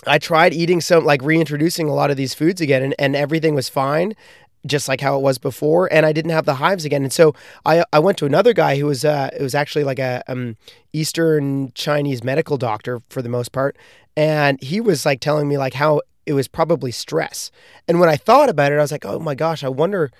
I 0.07 0.17
tried 0.17 0.53
eating 0.53 0.79
some, 0.79 1.03
like 1.03 1.21
reintroducing 1.21 1.89
a 1.89 1.93
lot 1.93 2.09
of 2.09 2.17
these 2.17 2.33
foods 2.33 2.61
again 2.61 2.83
and, 2.83 2.95
and 2.97 3.15
everything 3.15 3.53
was 3.53 3.67
fine. 3.67 4.15
Just 4.65 4.87
like 4.87 5.01
how 5.01 5.17
it 5.17 5.21
was 5.21 5.39
before, 5.39 5.91
and 5.91 6.05
I 6.05 6.13
didn't 6.13 6.31
have 6.31 6.45
the 6.45 6.55
hives 6.55 6.85
again, 6.85 7.01
and 7.03 7.11
so 7.11 7.33
I 7.65 7.83
I 7.91 7.99
went 7.99 8.19
to 8.19 8.25
another 8.27 8.53
guy 8.53 8.77
who 8.77 8.85
was 8.85 9.03
uh 9.03 9.29
it 9.37 9.41
was 9.41 9.55
actually 9.55 9.83
like 9.83 9.97
a 9.97 10.23
um 10.27 10.55
Eastern 10.93 11.71
Chinese 11.73 12.23
medical 12.23 12.57
doctor 12.57 13.01
for 13.09 13.23
the 13.23 13.29
most 13.29 13.51
part, 13.51 13.75
and 14.15 14.61
he 14.61 14.79
was 14.79 15.03
like 15.05 15.19
telling 15.19 15.47
me 15.47 15.57
like 15.57 15.73
how 15.73 16.01
it 16.27 16.33
was 16.33 16.47
probably 16.47 16.91
stress. 16.91 17.49
And 17.87 17.99
when 17.99 18.09
I 18.09 18.17
thought 18.17 18.49
about 18.49 18.71
it, 18.71 18.75
I 18.75 18.81
was 18.81 18.91
like, 18.91 19.05
oh 19.05 19.19
my 19.19 19.33
gosh, 19.33 19.63
I 19.63 19.69
wonder 19.69 20.11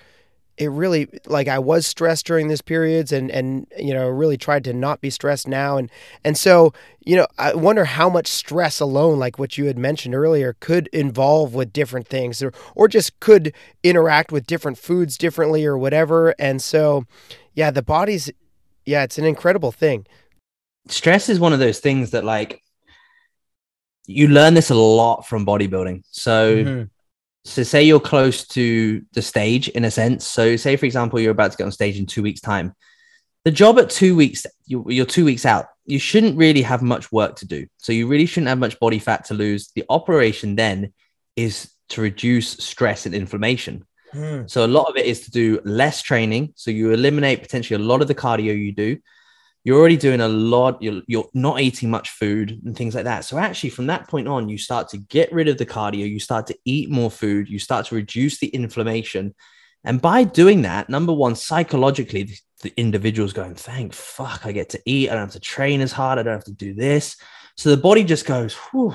it 0.58 0.70
really 0.70 1.08
like 1.26 1.48
I 1.48 1.58
was 1.58 1.86
stressed 1.86 2.26
during 2.26 2.48
these 2.48 2.62
periods 2.62 3.12
and 3.12 3.30
and 3.30 3.66
you 3.78 3.94
know 3.94 4.08
really 4.08 4.36
tried 4.36 4.64
to 4.64 4.72
not 4.72 5.00
be 5.00 5.10
stressed 5.10 5.48
now. 5.48 5.76
And 5.76 5.90
and 6.24 6.36
so 6.36 6.72
you 7.04 7.16
know 7.16 7.26
I 7.38 7.54
wonder 7.54 7.84
how 7.84 8.08
much 8.10 8.28
stress 8.28 8.78
alone 8.80 9.18
like 9.18 9.38
what 9.38 9.56
you 9.56 9.66
had 9.66 9.78
mentioned 9.78 10.14
earlier 10.14 10.56
could 10.60 10.88
involve 10.88 11.54
with 11.54 11.72
different 11.72 12.06
things 12.06 12.42
or 12.42 12.52
or 12.74 12.88
just 12.88 13.18
could 13.20 13.54
interact 13.82 14.30
with 14.30 14.46
different 14.46 14.78
foods 14.78 15.16
differently 15.16 15.64
or 15.64 15.78
whatever. 15.78 16.34
And 16.38 16.60
so 16.60 17.06
yeah 17.54 17.70
the 17.70 17.82
body's 17.82 18.30
yeah 18.84 19.02
it's 19.02 19.18
an 19.18 19.24
incredible 19.24 19.72
thing. 19.72 20.06
Stress 20.88 21.28
is 21.28 21.40
one 21.40 21.52
of 21.52 21.60
those 21.60 21.78
things 21.78 22.10
that 22.10 22.24
like 22.24 22.62
you 24.06 24.28
learn 24.28 24.54
this 24.54 24.70
a 24.70 24.74
lot 24.74 25.22
from 25.22 25.46
bodybuilding. 25.46 26.02
So 26.10 26.56
mm-hmm. 26.56 26.82
So 27.44 27.62
say 27.62 27.82
you're 27.82 28.00
close 28.00 28.46
to 28.48 29.02
the 29.12 29.22
stage 29.22 29.68
in 29.68 29.84
a 29.84 29.90
sense. 29.90 30.26
So 30.26 30.56
say 30.56 30.76
for 30.76 30.86
example 30.86 31.20
you're 31.20 31.32
about 31.32 31.52
to 31.52 31.58
get 31.58 31.64
on 31.64 31.72
stage 31.72 31.98
in 31.98 32.06
2 32.06 32.22
weeks 32.22 32.40
time. 32.40 32.74
The 33.44 33.50
job 33.50 33.78
at 33.78 33.90
2 33.90 34.14
weeks 34.14 34.46
you, 34.66 34.84
you're 34.88 35.06
2 35.06 35.24
weeks 35.24 35.44
out. 35.44 35.66
You 35.84 35.98
shouldn't 35.98 36.36
really 36.36 36.62
have 36.62 36.82
much 36.82 37.10
work 37.10 37.36
to 37.36 37.46
do. 37.46 37.66
So 37.78 37.92
you 37.92 38.06
really 38.06 38.26
shouldn't 38.26 38.48
have 38.48 38.58
much 38.58 38.78
body 38.78 39.00
fat 39.00 39.24
to 39.26 39.34
lose. 39.34 39.72
The 39.74 39.84
operation 39.88 40.54
then 40.54 40.92
is 41.34 41.72
to 41.88 42.00
reduce 42.00 42.50
stress 42.52 43.06
and 43.06 43.14
inflammation. 43.14 43.84
Hmm. 44.12 44.42
So 44.46 44.64
a 44.64 44.68
lot 44.68 44.88
of 44.88 44.96
it 44.96 45.06
is 45.06 45.22
to 45.22 45.30
do 45.30 45.60
less 45.64 46.02
training. 46.02 46.52
So 46.54 46.70
you 46.70 46.92
eliminate 46.92 47.42
potentially 47.42 47.82
a 47.82 47.86
lot 47.86 48.02
of 48.02 48.08
the 48.08 48.14
cardio 48.14 48.56
you 48.56 48.72
do. 48.72 48.98
You're 49.64 49.78
already 49.78 49.96
doing 49.96 50.20
a 50.20 50.28
lot. 50.28 50.82
You're, 50.82 51.02
you're 51.06 51.28
not 51.34 51.60
eating 51.60 51.88
much 51.88 52.10
food 52.10 52.60
and 52.64 52.76
things 52.76 52.94
like 52.94 53.04
that. 53.04 53.24
So 53.24 53.38
actually, 53.38 53.70
from 53.70 53.86
that 53.86 54.08
point 54.08 54.26
on, 54.26 54.48
you 54.48 54.58
start 54.58 54.88
to 54.88 54.98
get 54.98 55.32
rid 55.32 55.48
of 55.48 55.56
the 55.56 55.66
cardio. 55.66 56.08
You 56.08 56.18
start 56.18 56.48
to 56.48 56.58
eat 56.64 56.90
more 56.90 57.10
food. 57.10 57.48
You 57.48 57.60
start 57.60 57.86
to 57.86 57.94
reduce 57.94 58.38
the 58.40 58.48
inflammation. 58.48 59.34
And 59.84 60.00
by 60.00 60.24
doing 60.24 60.62
that, 60.62 60.88
number 60.88 61.12
one, 61.12 61.36
psychologically, 61.36 62.24
the, 62.24 62.38
the 62.62 62.72
individual's 62.76 63.32
going, 63.32 63.54
thank 63.54 63.92
fuck, 63.92 64.46
I 64.46 64.52
get 64.52 64.70
to 64.70 64.80
eat. 64.84 65.10
I 65.10 65.14
don't 65.14 65.22
have 65.22 65.32
to 65.32 65.40
train 65.40 65.80
as 65.80 65.92
hard. 65.92 66.18
I 66.18 66.22
don't 66.22 66.34
have 66.34 66.44
to 66.44 66.52
do 66.52 66.74
this. 66.74 67.16
So 67.56 67.70
the 67.70 67.76
body 67.76 68.02
just 68.04 68.26
goes, 68.26 68.54
whew. 68.54 68.94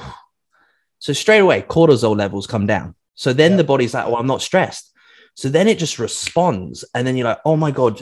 So 1.00 1.14
straight 1.14 1.40
away, 1.40 1.62
cortisol 1.62 2.18
levels 2.18 2.48
come 2.48 2.66
down. 2.66 2.96
So 3.16 3.34
then 3.34 3.56
the 3.58 3.64
body's 3.64 3.94
like, 3.94 4.06
oh, 4.06 4.16
I'm 4.16 4.28
not 4.28 4.42
stressed. 4.42 4.92
So 5.36 5.50
then 5.50 5.68
it 5.68 5.80
just 5.80 6.00
responds. 6.00 6.84
And 6.94 7.06
then 7.06 7.16
you're 7.16 7.28
like, 7.28 7.42
oh 7.46 7.56
my 7.56 7.72
God. 7.72 8.02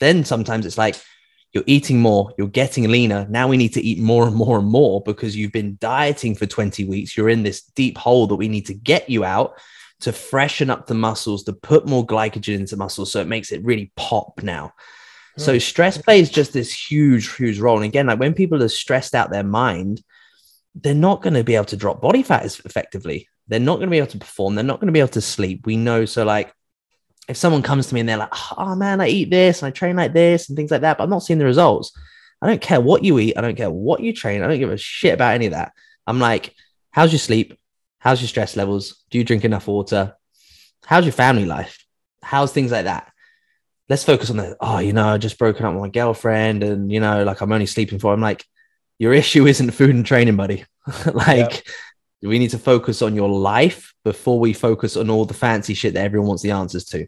Then 0.00 0.24
sometimes 0.24 0.64
it's 0.64 0.78
like, 0.78 0.96
you're 1.52 1.64
eating 1.66 2.00
more, 2.00 2.32
you're 2.36 2.48
getting 2.48 2.90
leaner. 2.90 3.26
Now 3.30 3.48
we 3.48 3.56
need 3.56 3.72
to 3.74 3.82
eat 3.82 3.98
more 3.98 4.26
and 4.26 4.36
more 4.36 4.58
and 4.58 4.68
more 4.68 5.02
because 5.02 5.34
you've 5.34 5.52
been 5.52 5.78
dieting 5.80 6.34
for 6.34 6.46
20 6.46 6.84
weeks. 6.84 7.16
You're 7.16 7.30
in 7.30 7.42
this 7.42 7.62
deep 7.62 7.96
hole 7.96 8.26
that 8.26 8.36
we 8.36 8.48
need 8.48 8.66
to 8.66 8.74
get 8.74 9.08
you 9.08 9.24
out 9.24 9.58
to 10.00 10.12
freshen 10.12 10.70
up 10.70 10.86
the 10.86 10.94
muscles, 10.94 11.44
to 11.44 11.52
put 11.52 11.86
more 11.86 12.06
glycogen 12.06 12.54
into 12.54 12.76
muscles. 12.76 13.10
So 13.10 13.20
it 13.20 13.26
makes 13.26 13.50
it 13.50 13.64
really 13.64 13.90
pop 13.96 14.42
now. 14.42 14.72
Hmm. 15.36 15.42
So 15.42 15.58
stress 15.58 15.98
plays 15.98 16.30
just 16.30 16.52
this 16.52 16.72
huge, 16.72 17.34
huge 17.34 17.58
role. 17.58 17.76
And 17.76 17.84
again, 17.84 18.06
like 18.06 18.20
when 18.20 18.34
people 18.34 18.62
are 18.62 18.68
stressed 18.68 19.14
out 19.14 19.30
their 19.30 19.42
mind, 19.42 20.02
they're 20.74 20.94
not 20.94 21.22
going 21.22 21.34
to 21.34 21.44
be 21.44 21.56
able 21.56 21.64
to 21.66 21.76
drop 21.76 22.00
body 22.00 22.22
fat 22.22 22.44
as 22.44 22.60
effectively. 22.60 23.28
They're 23.48 23.58
not 23.58 23.76
going 23.76 23.88
to 23.88 23.90
be 23.90 23.98
able 23.98 24.08
to 24.08 24.18
perform. 24.18 24.54
They're 24.54 24.64
not 24.64 24.78
going 24.78 24.88
to 24.88 24.92
be 24.92 25.00
able 25.00 25.08
to 25.08 25.20
sleep. 25.22 25.66
We 25.66 25.76
know. 25.76 26.04
So, 26.04 26.24
like, 26.24 26.52
if 27.28 27.36
someone 27.36 27.62
comes 27.62 27.86
to 27.86 27.94
me 27.94 28.00
and 28.00 28.08
they're 28.08 28.16
like, 28.16 28.32
oh 28.56 28.74
man, 28.74 29.00
I 29.00 29.08
eat 29.08 29.30
this 29.30 29.62
and 29.62 29.68
I 29.68 29.70
train 29.70 29.96
like 29.96 30.14
this 30.14 30.48
and 30.48 30.56
things 30.56 30.70
like 30.70 30.80
that, 30.80 30.96
but 30.96 31.04
I'm 31.04 31.10
not 31.10 31.22
seeing 31.22 31.38
the 31.38 31.44
results. 31.44 31.92
I 32.40 32.46
don't 32.46 32.60
care 32.60 32.80
what 32.80 33.04
you 33.04 33.18
eat. 33.18 33.36
I 33.36 33.42
don't 33.42 33.56
care 33.56 33.70
what 33.70 34.00
you 34.00 34.12
train. 34.12 34.42
I 34.42 34.46
don't 34.46 34.58
give 34.58 34.70
a 34.70 34.78
shit 34.78 35.14
about 35.14 35.34
any 35.34 35.46
of 35.46 35.52
that. 35.52 35.72
I'm 36.06 36.18
like, 36.18 36.54
how's 36.90 37.12
your 37.12 37.18
sleep? 37.18 37.58
How's 37.98 38.20
your 38.22 38.28
stress 38.28 38.56
levels? 38.56 39.04
Do 39.10 39.18
you 39.18 39.24
drink 39.24 39.44
enough 39.44 39.66
water? 39.66 40.16
How's 40.84 41.04
your 41.04 41.12
family 41.12 41.44
life? 41.44 41.84
How's 42.22 42.52
things 42.52 42.72
like 42.72 42.84
that? 42.84 43.12
Let's 43.88 44.04
focus 44.04 44.30
on 44.30 44.36
the, 44.38 44.56
oh, 44.60 44.78
you 44.78 44.92
know, 44.92 45.08
I 45.08 45.18
just 45.18 45.38
broken 45.38 45.66
up 45.66 45.74
with 45.74 45.82
my 45.82 45.88
girlfriend 45.88 46.62
and, 46.62 46.90
you 46.90 47.00
know, 47.00 47.24
like 47.24 47.40
I'm 47.40 47.52
only 47.52 47.66
sleeping 47.66 47.98
for, 47.98 48.12
I'm 48.12 48.20
like, 48.20 48.44
your 48.98 49.12
issue 49.12 49.46
isn't 49.46 49.70
food 49.72 49.94
and 49.94 50.06
training, 50.06 50.36
buddy. 50.36 50.64
like, 51.12 51.56
yep. 51.56 51.62
we 52.22 52.38
need 52.38 52.50
to 52.50 52.58
focus 52.58 53.02
on 53.02 53.14
your 53.14 53.28
life 53.28 53.94
before 54.04 54.38
we 54.38 54.52
focus 54.52 54.96
on 54.96 55.10
all 55.10 55.24
the 55.24 55.34
fancy 55.34 55.74
shit 55.74 55.94
that 55.94 56.04
everyone 56.04 56.28
wants 56.28 56.42
the 56.42 56.52
answers 56.52 56.84
to. 56.86 57.06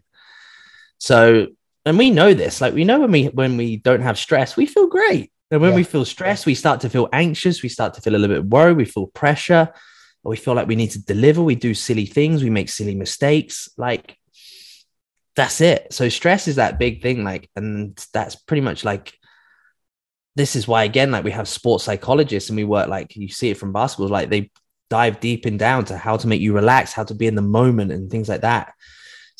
So, 1.01 1.47
and 1.83 1.97
we 1.97 2.11
know 2.11 2.35
this, 2.35 2.61
like 2.61 2.75
we 2.75 2.83
know 2.83 2.99
when 2.99 3.11
we 3.11 3.25
when 3.25 3.57
we 3.57 3.77
don't 3.77 4.03
have 4.03 4.19
stress, 4.19 4.55
we 4.55 4.67
feel 4.67 4.85
great. 4.85 5.31
And 5.49 5.59
when 5.59 5.71
yeah. 5.71 5.77
we 5.77 5.83
feel 5.83 6.05
stressed, 6.05 6.45
we 6.45 6.53
start 6.53 6.81
to 6.81 6.91
feel 6.91 7.09
anxious, 7.11 7.63
we 7.63 7.69
start 7.69 7.95
to 7.95 8.01
feel 8.01 8.15
a 8.15 8.19
little 8.19 8.35
bit 8.35 8.45
worried, 8.45 8.77
we 8.77 8.85
feel 8.85 9.07
pressure, 9.07 9.73
we 10.23 10.37
feel 10.37 10.53
like 10.53 10.67
we 10.67 10.75
need 10.75 10.91
to 10.91 11.03
deliver, 11.03 11.41
we 11.41 11.55
do 11.55 11.73
silly 11.73 12.05
things, 12.05 12.43
we 12.43 12.51
make 12.51 12.69
silly 12.69 12.93
mistakes. 12.93 13.67
Like 13.77 14.15
that's 15.35 15.59
it. 15.59 15.91
So 15.91 16.07
stress 16.07 16.47
is 16.47 16.57
that 16.57 16.77
big 16.77 17.01
thing, 17.01 17.23
like, 17.23 17.49
and 17.55 17.97
that's 18.13 18.35
pretty 18.35 18.61
much 18.61 18.85
like 18.85 19.11
this 20.35 20.55
is 20.55 20.67
why 20.67 20.83
again, 20.83 21.09
like 21.09 21.23
we 21.23 21.31
have 21.31 21.47
sports 21.47 21.83
psychologists 21.83 22.51
and 22.51 22.57
we 22.57 22.63
work 22.63 22.89
like 22.89 23.15
you 23.15 23.27
see 23.27 23.49
it 23.49 23.57
from 23.57 23.73
basketball, 23.73 24.09
like 24.09 24.29
they 24.29 24.51
dive 24.91 25.19
deep 25.19 25.47
in 25.47 25.57
down 25.57 25.85
to 25.85 25.97
how 25.97 26.15
to 26.17 26.27
make 26.27 26.41
you 26.41 26.53
relax, 26.53 26.93
how 26.93 27.05
to 27.05 27.15
be 27.15 27.25
in 27.25 27.33
the 27.33 27.41
moment 27.41 27.91
and 27.91 28.11
things 28.11 28.29
like 28.29 28.41
that 28.41 28.75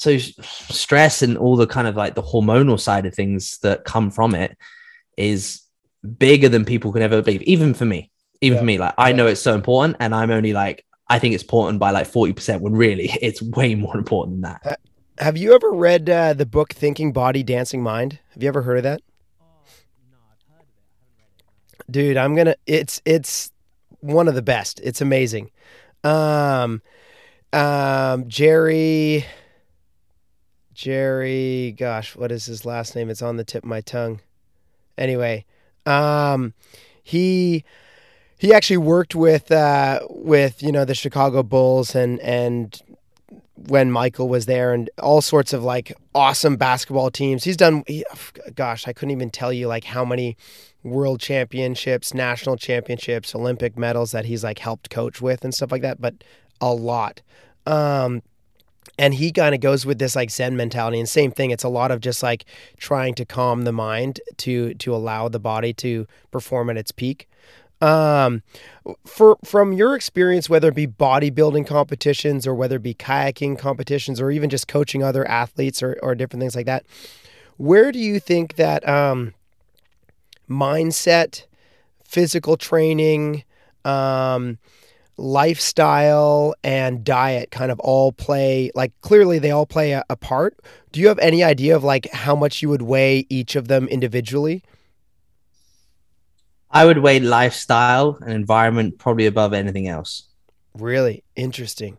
so 0.02 0.18
stress 0.18 1.22
and 1.22 1.38
all 1.38 1.56
the 1.56 1.68
kind 1.68 1.88
of 1.88 1.96
like 1.96 2.16
the 2.16 2.24
hormonal 2.24 2.80
side 2.80 3.06
of 3.06 3.14
things 3.14 3.60
that 3.60 3.86
come 3.86 4.10
from 4.10 4.34
it 4.34 4.58
is 5.16 5.62
bigger 6.18 6.50
than 6.50 6.66
people 6.66 6.92
can 6.92 7.04
ever 7.04 7.22
believe 7.22 7.44
even 7.44 7.76
for 7.76 7.86
me 7.86 8.10
even 8.42 8.56
yeah. 8.56 8.62
for 8.62 8.66
me. 8.66 8.78
Like 8.80 8.96
i 8.98 9.12
know 9.12 9.28
it's 9.28 9.42
so 9.42 9.54
important 9.54 9.98
and 10.00 10.16
i'm 10.16 10.32
only 10.32 10.54
like 10.54 10.84
i 11.08 11.20
think 11.20 11.36
it's 11.36 11.44
important 11.44 11.78
by 11.78 11.92
like 11.92 12.08
40% 12.08 12.62
when 12.62 12.74
really 12.74 13.12
it's 13.22 13.44
way 13.44 13.76
more 13.76 13.96
important 13.96 14.42
than 14.42 14.54
that. 14.64 14.80
Have 15.20 15.38
you 15.38 15.54
ever 15.54 15.72
read 15.72 16.10
uh, 16.10 16.34
the 16.34 16.48
book 16.48 16.74
thinking 16.74 17.14
body 17.14 17.44
dancing 17.44 17.84
mind? 17.84 18.18
Have 18.34 18.42
you 18.42 18.50
ever 18.50 18.64
heard 18.64 18.78
of 18.78 18.84
that? 18.84 19.02
Dude 21.92 22.18
i'm 22.18 22.34
gonna 22.34 22.56
it's 22.66 23.04
it's 23.06 23.52
one 24.00 24.28
of 24.28 24.34
the 24.34 24.42
best. 24.42 24.82
It's 24.84 25.00
amazing. 25.00 25.52
Um 26.04 26.82
um 27.54 28.28
jerry 28.28 29.28
Jerry, 30.74 31.76
gosh, 31.78 32.16
what 32.16 32.32
is 32.32 32.46
his 32.46 32.66
last 32.66 32.96
name? 32.96 33.10
It's 33.10 33.22
on 33.22 33.38
the 33.38 33.44
tip 33.44 33.64
of 33.64 33.70
my 33.70 33.82
tongue. 33.82 34.22
Anyway, 34.98 35.46
um, 35.86 36.54
he 37.04 37.64
he 38.38 38.54
actually 38.54 38.78
worked 38.78 39.14
with 39.16 39.52
uh, 39.52 40.00
with 40.10 40.64
you 40.64 40.72
know 40.72 40.86
the 40.86 40.96
Chicago 40.96 41.44
Bulls 41.44 41.96
and 41.96 42.20
and 42.22 42.82
when 43.68 43.92
Michael 43.92 44.28
was 44.28 44.48
there 44.48 44.74
and 44.74 44.90
all 44.98 45.22
sorts 45.22 45.54
of 45.54 45.64
like 45.64 45.94
awesome 46.16 46.56
basketball 46.56 47.12
teams. 47.12 47.44
He's 47.44 47.58
done 47.58 47.84
he, 47.88 48.04
gosh, 48.56 48.88
I 48.88 48.94
couldn't 48.94 49.12
even 49.12 49.30
tell 49.30 49.54
you 49.54 49.68
like 49.68 49.84
how 49.84 50.06
many 50.06 50.38
world 50.84 51.20
championships, 51.20 52.14
national 52.14 52.58
championships, 52.58 53.36
Olympic 53.36 53.78
medals 53.78 54.12
that 54.12 54.26
he's 54.26 54.44
like 54.44 54.60
helped 54.60 54.90
coach 54.90 55.22
with 55.22 55.44
and 55.44 55.54
stuff 55.54 55.72
like 55.72 55.84
that, 55.84 56.02
but 56.02 56.16
a 56.60 56.74
lot. 56.74 57.22
Um, 57.66 58.24
and 58.98 59.16
he 59.16 59.32
kind 59.32 59.56
of 59.56 59.62
goes 59.62 59.86
with 59.86 60.00
this 60.00 60.16
like 60.16 60.30
zen 60.30 60.56
mentality 60.56 61.00
and 61.00 61.10
same 61.10 61.32
thing 61.32 61.52
it's 61.52 61.64
a 61.64 61.70
lot 61.70 61.92
of 61.92 62.00
just 62.00 62.22
like 62.22 62.46
trying 62.78 63.14
to 63.16 63.26
calm 63.26 63.64
the 63.64 63.72
mind 63.72 64.20
to 64.38 64.74
to 64.76 64.94
allow 64.94 65.28
the 65.28 65.40
body 65.40 65.74
to 65.74 66.08
perform 66.32 66.70
at 66.70 66.78
its 66.78 66.92
peak. 66.92 67.28
Um 67.82 68.44
for 69.06 69.38
from 69.44 69.74
your 69.74 69.96
experience 69.96 70.50
whether 70.50 70.68
it 70.70 70.76
be 70.76 70.86
bodybuilding 70.86 71.66
competitions 71.66 72.46
or 72.46 72.54
whether 72.54 72.76
it 72.76 72.84
be 72.84 72.94
kayaking 72.94 73.58
competitions 73.58 74.22
or 74.22 74.30
even 74.30 74.50
just 74.52 74.68
coaching 74.68 75.04
other 75.04 75.28
athletes 75.28 75.82
or, 75.82 75.98
or 76.04 76.14
different 76.14 76.42
things 76.42 76.56
like 76.56 76.68
that 76.68 76.86
where 77.58 77.92
do 77.92 77.98
you 77.98 78.20
think 78.20 78.56
that 78.56 78.88
um 78.88 79.34
mindset 80.48 81.46
physical 82.04 82.56
training 82.56 83.44
um 83.84 84.60
lifestyle 85.18 86.56
and 86.64 87.04
diet 87.04 87.52
kind 87.52 87.72
of 87.72 87.80
all 87.80 88.12
play 88.12 88.72
like 88.74 88.92
clearly 89.02 89.40
they 89.40 89.52
all 89.52 89.66
play 89.66 89.92
a, 89.92 90.04
a, 90.10 90.16
part. 90.16 90.58
Do 90.92 91.00
you 91.00 91.08
have 91.08 91.20
any 91.20 91.44
idea 91.44 91.76
of 91.76 91.84
like 91.84 92.12
how 92.12 92.36
much 92.36 92.62
you 92.62 92.70
would 92.70 92.82
weigh 92.82 93.26
each 93.30 93.56
of 93.56 93.68
them 93.68 93.88
individually? 93.88 94.64
I 96.72 96.86
would 96.86 97.00
weigh 97.00 97.20
lifestyle 97.20 98.18
and 98.22 98.32
environment 98.32 98.98
probably 98.98 99.26
above 99.26 99.54
anything 99.54 99.88
else. 99.88 100.28
Really? 100.74 101.24
Interesting. 101.36 101.98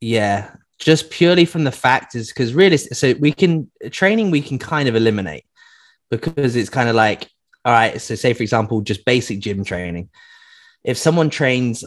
Yeah. 0.00 0.54
Just 0.78 1.10
purely 1.10 1.44
from 1.44 1.64
the 1.64 1.72
factors 1.72 2.28
because 2.28 2.54
really 2.54 2.76
so 2.76 3.14
we 3.18 3.32
can 3.32 3.70
training 3.90 4.30
we 4.30 4.40
can 4.40 4.58
kind 4.58 4.88
of 4.88 4.94
eliminate 4.94 5.44
because 6.08 6.54
it's 6.54 6.70
kind 6.70 6.88
of 6.88 6.94
like 6.94 7.28
all 7.64 7.72
right 7.72 8.00
so 8.00 8.14
say 8.14 8.32
for 8.32 8.44
example 8.44 8.80
just 8.80 9.04
basic 9.04 9.40
gym 9.40 9.64
training. 9.64 10.08
If 10.84 10.96
someone 10.96 11.30
trains 11.30 11.84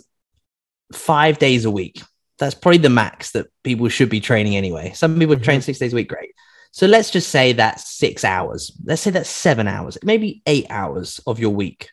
five 0.96 1.40
days 1.40 1.66
a 1.66 1.72
week. 1.72 2.02
That's 2.40 2.56
probably 2.56 2.80
the 2.80 2.90
max 2.90 3.32
that 3.32 3.48
people 3.64 3.88
should 3.90 4.10
be 4.10 4.20
training 4.20 4.56
anyway. 4.56 4.94
Some 4.94 5.18
people 5.20 5.36
mm-hmm. 5.36 5.44
train 5.44 5.62
six 5.62 5.80
days 5.80 5.94
a 5.94 5.96
week, 5.96 6.10
great. 6.10 6.32
So 6.72 6.88
let's 6.88 7.12
just 7.12 7.30
say 7.30 7.54
that's 7.54 7.92
six 7.92 8.24
hours. 8.24 8.72
Let's 8.84 9.02
say 9.02 9.12
that's 9.12 9.30
seven 9.30 9.68
hours, 9.68 9.98
maybe 10.04 10.42
eight 10.46 10.68
hours 10.70 11.20
of 11.28 11.40
your 11.40 11.52
week. 11.52 11.90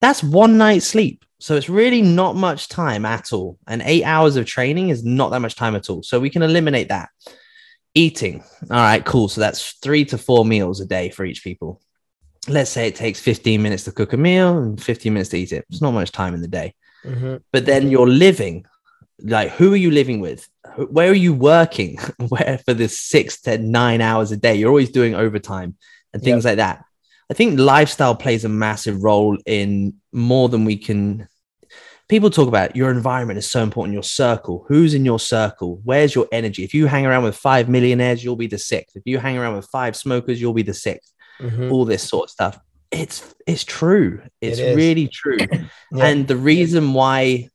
That's 0.00 0.22
one 0.22 0.56
night's 0.56 0.86
sleep. 0.86 1.24
So 1.40 1.56
it's 1.56 1.68
really 1.68 2.02
not 2.02 2.36
much 2.36 2.68
time 2.68 3.04
at 3.04 3.32
all. 3.32 3.58
And 3.66 3.82
eight 3.82 4.04
hours 4.04 4.36
of 4.36 4.46
training 4.46 4.90
is 4.90 5.04
not 5.04 5.30
that 5.32 5.40
much 5.40 5.56
time 5.56 5.74
at 5.74 5.90
all. 5.90 6.02
So 6.04 6.20
we 6.20 6.30
can 6.30 6.42
eliminate 6.42 6.88
that. 6.88 7.10
Eating. 7.94 8.44
All 8.62 8.76
right, 8.76 9.04
cool. 9.04 9.28
So 9.28 9.40
that's 9.40 9.72
three 9.82 10.04
to 10.06 10.18
four 10.18 10.44
meals 10.44 10.80
a 10.80 10.86
day 10.86 11.10
for 11.10 11.24
each 11.24 11.42
people. 11.42 11.80
Let's 12.46 12.70
say 12.70 12.86
it 12.86 12.94
takes 12.94 13.20
15 13.20 13.60
minutes 13.60 13.84
to 13.84 13.92
cook 13.92 14.12
a 14.12 14.16
meal 14.16 14.58
and 14.58 14.80
15 14.80 15.12
minutes 15.12 15.30
to 15.30 15.38
eat 15.38 15.52
it. 15.52 15.64
It's 15.68 15.82
not 15.82 15.90
much 15.90 16.12
time 16.12 16.34
in 16.34 16.40
the 16.40 16.48
day. 16.48 16.74
Mm-hmm. 17.04 17.36
But 17.52 17.66
then 17.66 17.90
you're 17.90 18.08
living, 18.08 18.66
like, 19.20 19.50
who 19.50 19.72
are 19.72 19.76
you 19.76 19.90
living 19.90 20.20
with? 20.20 20.48
Where 20.76 21.10
are 21.10 21.14
you 21.14 21.34
working? 21.34 21.98
Where 22.28 22.58
for 22.64 22.74
this 22.74 22.98
six 22.98 23.40
to 23.42 23.58
nine 23.58 24.00
hours 24.00 24.32
a 24.32 24.36
day? 24.36 24.54
You're 24.54 24.70
always 24.70 24.90
doing 24.90 25.14
overtime 25.14 25.76
and 26.12 26.22
things 26.22 26.44
yep. 26.44 26.52
like 26.52 26.56
that. 26.58 26.84
I 27.30 27.34
think 27.34 27.58
lifestyle 27.58 28.14
plays 28.14 28.44
a 28.44 28.48
massive 28.48 29.02
role 29.02 29.38
in 29.46 29.94
more 30.12 30.48
than 30.48 30.64
we 30.64 30.76
can. 30.76 31.28
People 32.08 32.28
talk 32.28 32.48
about 32.48 32.76
your 32.76 32.90
environment 32.90 33.38
is 33.38 33.50
so 33.50 33.62
important. 33.62 33.94
Your 33.94 34.02
circle, 34.02 34.66
who's 34.68 34.92
in 34.92 35.04
your 35.04 35.18
circle? 35.18 35.80
Where's 35.82 36.14
your 36.14 36.28
energy? 36.30 36.62
If 36.62 36.74
you 36.74 36.86
hang 36.86 37.06
around 37.06 37.22
with 37.22 37.36
five 37.36 37.70
millionaires, 37.70 38.22
you'll 38.22 38.36
be 38.36 38.48
the 38.48 38.58
sixth. 38.58 38.96
If 38.96 39.04
you 39.06 39.18
hang 39.18 39.38
around 39.38 39.56
with 39.56 39.66
five 39.66 39.96
smokers, 39.96 40.40
you'll 40.40 40.52
be 40.52 40.62
the 40.62 40.72
6th 40.72 41.10
mm-hmm. 41.40 41.72
All 41.72 41.86
this 41.86 42.02
sort 42.02 42.24
of 42.24 42.30
stuff 42.30 42.58
it's 42.92 43.34
it's 43.46 43.64
true. 43.64 44.22
It's 44.40 44.58
it 44.58 44.76
really 44.76 45.08
true. 45.08 45.38
yeah. 45.40 45.66
And 45.92 46.28
the 46.28 46.36
reason 46.36 46.92
why 46.92 47.48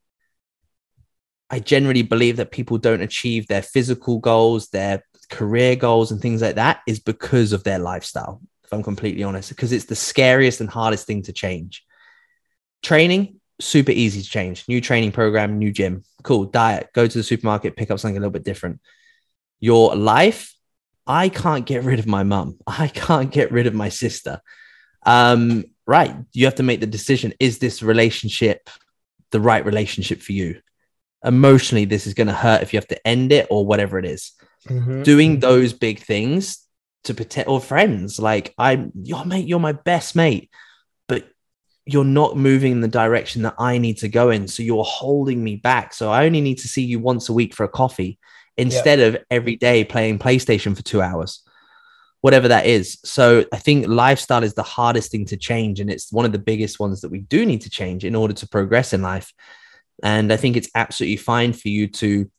I 1.49 1.59
generally 1.59 2.01
believe 2.01 2.38
that 2.38 2.51
people 2.51 2.77
don't 2.77 3.01
achieve 3.01 3.47
their 3.47 3.61
physical 3.61 4.19
goals, 4.19 4.69
their 4.69 5.03
career 5.29 5.75
goals, 5.75 6.11
and 6.11 6.19
things 6.19 6.41
like 6.41 6.55
that 6.55 6.81
is 6.88 6.99
because 6.99 7.53
of 7.53 7.63
their 7.63 7.79
lifestyle. 7.79 8.41
If 8.65 8.73
I'm 8.73 8.83
completely 8.83 9.23
honest, 9.23 9.49
because 9.49 9.71
it's 9.71 9.85
the 9.85 9.95
scariest 9.95 10.59
and 10.59 10.69
hardest 10.69 11.07
thing 11.07 11.21
to 11.23 11.33
change. 11.33 11.85
Training, 12.83 13.39
super 13.61 13.91
easy 13.91 14.21
to 14.23 14.29
change. 14.29 14.65
New 14.67 14.81
training 14.81 15.13
program, 15.13 15.57
new 15.57 15.71
gym, 15.71 16.03
cool. 16.23 16.45
Diet, 16.45 16.89
go 16.93 17.07
to 17.07 17.17
the 17.17 17.23
supermarket, 17.23 17.77
pick 17.77 17.91
up 17.91 17.99
something 17.99 18.17
a 18.17 18.19
little 18.19 18.31
bit 18.31 18.43
different. 18.43 18.81
Your 19.59 19.95
life, 19.95 20.53
I 21.05 21.29
can't 21.29 21.65
get 21.65 21.83
rid 21.83 21.99
of 21.99 22.07
my 22.07 22.23
mum. 22.23 22.57
I 22.67 22.89
can't 22.89 23.31
get 23.31 23.51
rid 23.51 23.67
of 23.67 23.73
my 23.73 23.88
sister 23.88 24.41
um, 25.08 25.64
right, 25.88 26.14
you 26.34 26.45
have 26.45 26.55
to 26.55 26.64
make 26.64 26.82
the 26.82 26.86
decision 26.86 27.34
is 27.39 27.58
this 27.58 27.82
relationship 27.82 28.70
the 29.32 29.39
right 29.39 29.66
relationship 29.66 30.22
for 30.22 30.34
you? 30.34 30.62
Emotionally, 31.24 31.86
this 31.86 32.05
is 32.05 32.14
going 32.14 32.28
to 32.28 32.34
hurt 32.34 32.62
if 32.62 32.74
you 32.74 32.78
have 32.78 32.88
to 32.88 33.08
end 33.08 33.32
it 33.32 33.47
or 33.49 33.66
whatever 33.66 33.97
it 33.97 34.05
is. 34.05 34.34
Mm-hmm. 34.68 35.03
Doing 35.03 35.39
those 35.39 35.74
big 35.74 35.99
things 35.99 36.60
to 37.05 37.14
protect 37.14 37.47
or 37.47 37.60
friends, 37.60 38.20
like 38.20 38.53
I'm 38.58 38.91
your 39.01 39.26
mate, 39.26 39.47
you're 39.47 39.60
my 39.60 39.72
best 39.72 40.16
mate, 40.16 40.51
but 41.08 41.28
you're 41.86 42.03
not 42.03 42.38
moving 42.38 42.74
in 42.74 42.82
the 42.82 42.88
direction 42.88 43.43
that 43.43 43.55
I 43.58 43.78
need 43.78 43.97
to 43.99 44.10
go 44.10 44.30
in. 44.30 44.47
So 44.47 44.62
you're 44.62 44.84
holding 44.84 45.41
me 45.41 45.55
back. 45.55 45.93
So 45.93 46.12
I 46.12 46.26
only 46.26 46.41
need 46.41 46.60
to 46.60 46.68
see 46.68 46.84
you 46.84 46.99
once 46.99 47.30
a 47.30 47.34
week 47.34 47.53
for 47.55 47.64
a 47.64 47.70
coffee 47.70 48.20
instead 48.58 48.99
of 48.99 49.18
every 49.32 49.55
day 49.55 49.84
playing 49.84 50.20
PlayStation 50.20 50.76
for 50.76 50.84
two 50.84 51.01
hours. 51.01 51.46
Whatever 52.22 52.47
that 52.47 52.65
is. 52.65 52.97
So 53.03 53.45
I 53.51 53.57
think 53.57 53.88
lifestyle 53.88 54.43
is 54.43 54.53
the 54.53 54.63
hardest 54.63 55.11
thing 55.11 55.26
to 55.26 55.38
change. 55.38 55.80
And 55.80 55.89
it's 55.89 56.11
one 56.11 56.26
of 56.26 56.32
the 56.32 56.39
biggest 56.39 56.80
ones 56.80 57.01
that 57.01 57.11
we 57.11 57.20
do 57.20 57.45
need 57.45 57.61
to 57.61 57.70
change 57.70 58.03
in 58.03 58.15
order 58.15 58.34
to 58.34 58.47
progress 58.47 58.93
in 58.93 59.01
life. 59.01 59.32
And 60.03 60.32
I 60.32 60.38
think 60.38 60.57
it's 60.57 60.70
absolutely 60.76 61.18
fine 61.18 61.53
for 61.53 61.70
you 61.70 61.88
to 61.88 62.30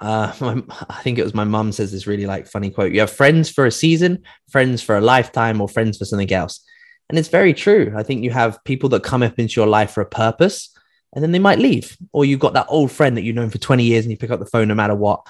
uh, 0.00 0.32
my, 0.40 0.62
I 0.88 1.02
think 1.02 1.18
it 1.18 1.24
was 1.24 1.34
my 1.34 1.44
mum 1.44 1.72
says 1.72 1.92
this 1.92 2.06
really 2.06 2.26
like 2.26 2.46
funny 2.46 2.70
quote. 2.70 2.92
You 2.92 3.00
have 3.00 3.10
friends 3.10 3.50
for 3.50 3.66
a 3.66 3.70
season, 3.70 4.22
friends 4.50 4.82
for 4.82 4.96
a 4.96 5.00
lifetime, 5.00 5.60
or 5.60 5.68
friends 5.68 5.98
for 5.98 6.04
something 6.04 6.32
else. 6.32 6.64
And 7.08 7.18
it's 7.18 7.28
very 7.28 7.52
true. 7.52 7.92
I 7.96 8.02
think 8.02 8.24
you 8.24 8.30
have 8.30 8.62
people 8.64 8.88
that 8.90 9.02
come 9.02 9.22
up 9.22 9.38
into 9.38 9.60
your 9.60 9.68
life 9.68 9.90
for 9.90 10.00
a 10.00 10.06
purpose 10.06 10.70
and 11.14 11.22
then 11.22 11.32
they 11.32 11.38
might 11.38 11.58
leave. 11.58 11.96
Or 12.12 12.24
you've 12.24 12.40
got 12.40 12.54
that 12.54 12.66
old 12.68 12.90
friend 12.90 13.16
that 13.16 13.22
you've 13.22 13.36
known 13.36 13.50
for 13.50 13.58
20 13.58 13.84
years 13.84 14.04
and 14.04 14.10
you 14.10 14.16
pick 14.16 14.30
up 14.30 14.40
the 14.40 14.46
phone 14.46 14.68
no 14.68 14.74
matter 14.74 14.94
what. 14.94 15.26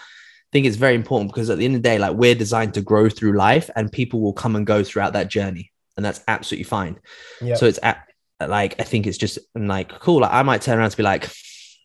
I 0.55 0.57
think 0.57 0.67
it's 0.67 0.77
very 0.77 0.95
important 0.95 1.33
because 1.33 1.51
at 1.51 1.59
the 1.59 1.65
end 1.65 1.75
of 1.75 1.83
the 1.83 1.89
day, 1.89 1.99
like 1.99 2.15
we're 2.15 2.37
designed 2.37 2.75
to 2.75 2.81
grow 2.81 3.09
through 3.09 3.37
life 3.37 3.71
and 3.75 3.91
people 3.91 4.21
will 4.21 4.33
come 4.33 4.55
and 4.55 4.65
go 4.65 4.85
throughout 4.85 5.15
that 5.15 5.27
journey. 5.27 5.73
And 5.97 6.07
that's 6.07 6.23
absolutely 6.29 6.63
fine. 6.63 7.01
Yeah. 7.41 7.57
So 7.57 7.67
it's 7.67 7.81
at, 7.83 8.07
like, 8.41 8.81
I 8.81 8.85
think 8.85 9.09
it's 9.09 9.19
just 9.19 9.41
like 9.57 9.99
cool. 9.99 10.21
Like 10.21 10.33
I 10.33 10.43
might 10.45 10.63
turn 10.63 10.79
around 10.79 10.91
to 10.91 10.97
be 10.97 11.03
like, 11.03 11.29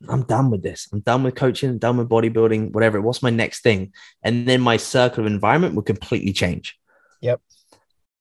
I'm 0.08 0.22
done 0.22 0.52
with 0.52 0.62
this. 0.62 0.88
I'm 0.94 1.00
done 1.00 1.24
with 1.24 1.34
coaching, 1.34 1.80
done 1.80 1.98
with 1.98 2.10
bodybuilding, 2.10 2.72
whatever. 2.72 3.02
What's 3.02 3.24
my 3.24 3.32
next 3.32 3.64
thing? 3.64 3.92
And 4.22 4.48
then 4.48 4.62
my 4.62 4.78
circle 4.78 5.26
of 5.26 5.32
environment 5.32 5.74
will 5.74 5.82
completely 5.82 6.32
change. 6.32 6.78
Yep. 7.22 7.42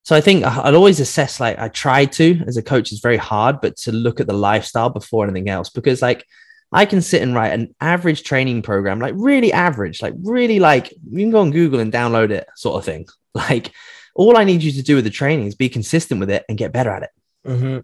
So 0.01 0.15
I 0.15 0.21
think 0.21 0.43
I'll 0.45 0.75
always 0.75 0.99
assess, 0.99 1.39
like 1.39 1.59
I 1.59 1.67
try 1.67 2.05
to 2.05 2.43
as 2.47 2.57
a 2.57 2.63
coach 2.63 2.91
is 2.91 3.01
very 3.01 3.17
hard, 3.17 3.61
but 3.61 3.77
to 3.77 3.91
look 3.91 4.19
at 4.19 4.25
the 4.25 4.33
lifestyle 4.33 4.89
before 4.89 5.25
anything 5.25 5.47
else, 5.47 5.69
because 5.69 6.01
like 6.01 6.25
I 6.71 6.85
can 6.85 7.01
sit 7.01 7.21
and 7.21 7.33
write 7.33 7.53
an 7.53 7.75
average 7.81 8.23
training 8.23 8.61
program, 8.61 8.99
like 8.99 9.15
really 9.17 9.51
average, 9.51 10.01
like 10.01 10.13
really 10.21 10.59
like 10.59 10.91
you 10.91 11.19
can 11.19 11.31
go 11.31 11.41
on 11.41 11.51
Google 11.51 11.79
and 11.79 11.91
download 11.91 12.29
it 12.29 12.47
sort 12.55 12.77
of 12.77 12.85
thing. 12.85 13.07
Like 13.35 13.71
all 14.15 14.37
I 14.37 14.43
need 14.43 14.63
you 14.63 14.71
to 14.71 14.81
do 14.81 14.95
with 14.95 15.03
the 15.03 15.11
training 15.11 15.45
is 15.45 15.53
be 15.53 15.69
consistent 15.69 16.19
with 16.19 16.31
it 16.31 16.43
and 16.49 16.57
get 16.57 16.73
better 16.73 16.89
at 16.89 17.03
it. 17.03 17.09
Mm-hmm. 17.45 17.79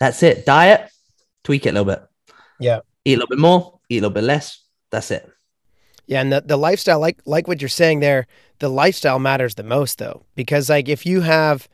That's 0.00 0.22
it. 0.24 0.44
Diet, 0.44 0.90
tweak 1.44 1.64
it 1.64 1.70
a 1.70 1.72
little 1.72 1.84
bit. 1.84 2.02
Yeah. 2.58 2.80
Eat 3.04 3.14
a 3.14 3.16
little 3.18 3.28
bit 3.28 3.38
more, 3.38 3.78
eat 3.88 3.98
a 3.98 4.00
little 4.00 4.10
bit 4.10 4.24
less. 4.24 4.62
That's 4.90 5.12
it. 5.12 5.30
Yeah, 6.06 6.20
and 6.20 6.32
the, 6.32 6.42
the 6.42 6.56
lifestyle, 6.56 7.00
like 7.00 7.20
like 7.24 7.48
what 7.48 7.62
you're 7.62 7.68
saying 7.68 8.00
there, 8.00 8.26
the 8.58 8.68
lifestyle 8.68 9.18
matters 9.18 9.54
the 9.54 9.62
most 9.62 9.98
though, 9.98 10.26
because 10.34 10.68
like 10.68 10.88
if 10.88 11.06
you 11.06 11.22
have, 11.22 11.68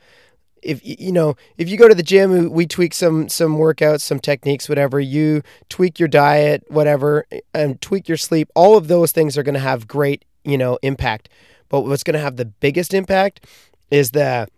if 0.63 0.81
you 0.85 1.13
know, 1.13 1.37
if 1.57 1.69
you 1.69 1.77
go 1.77 1.89
to 1.89 1.95
the 1.95 2.03
gym, 2.03 2.31
we- 2.31 2.47
we 2.49 2.67
tweak 2.67 2.95
some 2.95 3.29
some 3.29 3.57
workouts, 3.57 4.03
some 4.03 4.19
techniques, 4.21 4.69
whatever. 4.69 5.01
You 5.01 5.43
tweak 5.69 5.99
your 5.99 6.09
diet, 6.09 6.65
whatever, 6.69 7.27
and 7.55 7.81
tweak 7.81 8.09
your 8.09 8.17
sleep. 8.17 8.49
All 8.55 8.77
of 8.77 8.89
those 8.89 9.13
things 9.13 9.37
are 9.39 9.43
going 9.43 9.55
to 9.55 9.61
have 9.61 9.87
great, 9.89 10.25
you 10.45 10.59
know, 10.59 10.79
impact. 10.83 11.29
But 11.69 11.83
what's 11.83 12.03
going 12.03 12.15
to 12.15 12.21
have 12.21 12.37
the 12.37 12.45
biggest 12.47 12.93
impact 12.95 13.47
is 13.91 14.11
the 14.11 14.49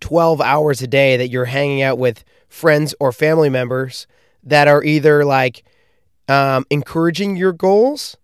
12 0.00 0.40
hours 0.40 0.82
a 0.82 0.86
day 0.86 1.16
that 1.16 1.28
you're 1.28 1.46
hanging 1.46 1.82
out 1.82 1.98
with 1.98 2.24
friends 2.48 2.94
or 3.00 3.12
family 3.12 3.48
members 3.48 4.06
that 4.44 4.68
are 4.68 4.84
either 4.84 5.24
like 5.24 5.64
um, 6.28 6.64
encouraging 6.70 7.36
your 7.36 7.52
goals 7.52 8.16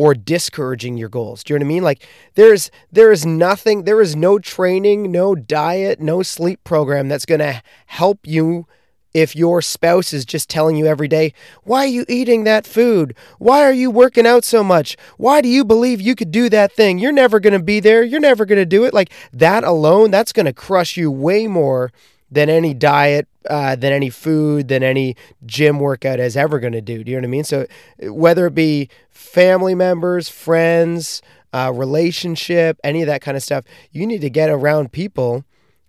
or 0.00 0.14
discouraging 0.14 0.96
your 0.96 1.10
goals. 1.10 1.44
Do 1.44 1.52
you 1.52 1.58
know 1.58 1.64
what 1.64 1.68
I 1.68 1.74
mean? 1.74 1.82
Like 1.82 2.08
there's 2.32 2.70
there 2.90 3.12
is 3.12 3.26
nothing, 3.26 3.84
there 3.84 4.00
is 4.00 4.16
no 4.16 4.38
training, 4.38 5.12
no 5.12 5.34
diet, 5.34 6.00
no 6.00 6.22
sleep 6.22 6.64
program 6.64 7.06
that's 7.06 7.26
going 7.26 7.40
to 7.40 7.62
help 7.84 8.20
you 8.24 8.66
if 9.12 9.36
your 9.36 9.60
spouse 9.60 10.14
is 10.14 10.24
just 10.24 10.48
telling 10.48 10.76
you 10.76 10.86
every 10.86 11.06
day, 11.06 11.34
"Why 11.64 11.80
are 11.84 11.94
you 11.98 12.06
eating 12.08 12.44
that 12.44 12.66
food? 12.66 13.14
Why 13.38 13.62
are 13.62 13.74
you 13.74 13.90
working 13.90 14.26
out 14.26 14.42
so 14.42 14.64
much? 14.64 14.96
Why 15.18 15.42
do 15.42 15.50
you 15.50 15.66
believe 15.66 16.00
you 16.00 16.14
could 16.14 16.30
do 16.30 16.48
that 16.48 16.72
thing? 16.72 16.98
You're 16.98 17.12
never 17.12 17.38
going 17.38 17.52
to 17.52 17.62
be 17.62 17.78
there. 17.78 18.02
You're 18.02 18.20
never 18.20 18.46
going 18.46 18.56
to 18.56 18.64
do 18.64 18.84
it." 18.84 18.94
Like 18.94 19.12
that 19.34 19.64
alone, 19.64 20.10
that's 20.10 20.32
going 20.32 20.46
to 20.46 20.54
crush 20.54 20.96
you 20.96 21.10
way 21.10 21.46
more 21.46 21.92
than 22.30 22.48
any 22.48 22.74
diet, 22.74 23.28
uh, 23.48 23.76
than 23.76 23.92
any 23.92 24.10
food, 24.10 24.68
than 24.68 24.82
any 24.82 25.16
gym 25.46 25.78
workout 25.78 26.20
is 26.20 26.36
ever 26.36 26.60
going 26.60 26.72
to 26.72 26.80
do. 26.80 27.02
Do 27.02 27.10
you 27.10 27.16
know 27.16 27.22
what 27.22 27.28
I 27.28 27.30
mean? 27.30 27.44
So 27.44 27.66
whether 28.02 28.46
it 28.46 28.54
be 28.54 28.88
family 29.10 29.74
members, 29.74 30.28
friends, 30.28 31.22
uh, 31.52 31.72
relationship, 31.74 32.78
any 32.84 33.02
of 33.02 33.06
that 33.06 33.22
kind 33.22 33.36
of 33.36 33.42
stuff, 33.42 33.64
you 33.90 34.06
need 34.06 34.20
to 34.20 34.30
get 34.30 34.50
around 34.50 34.92
people 34.92 35.44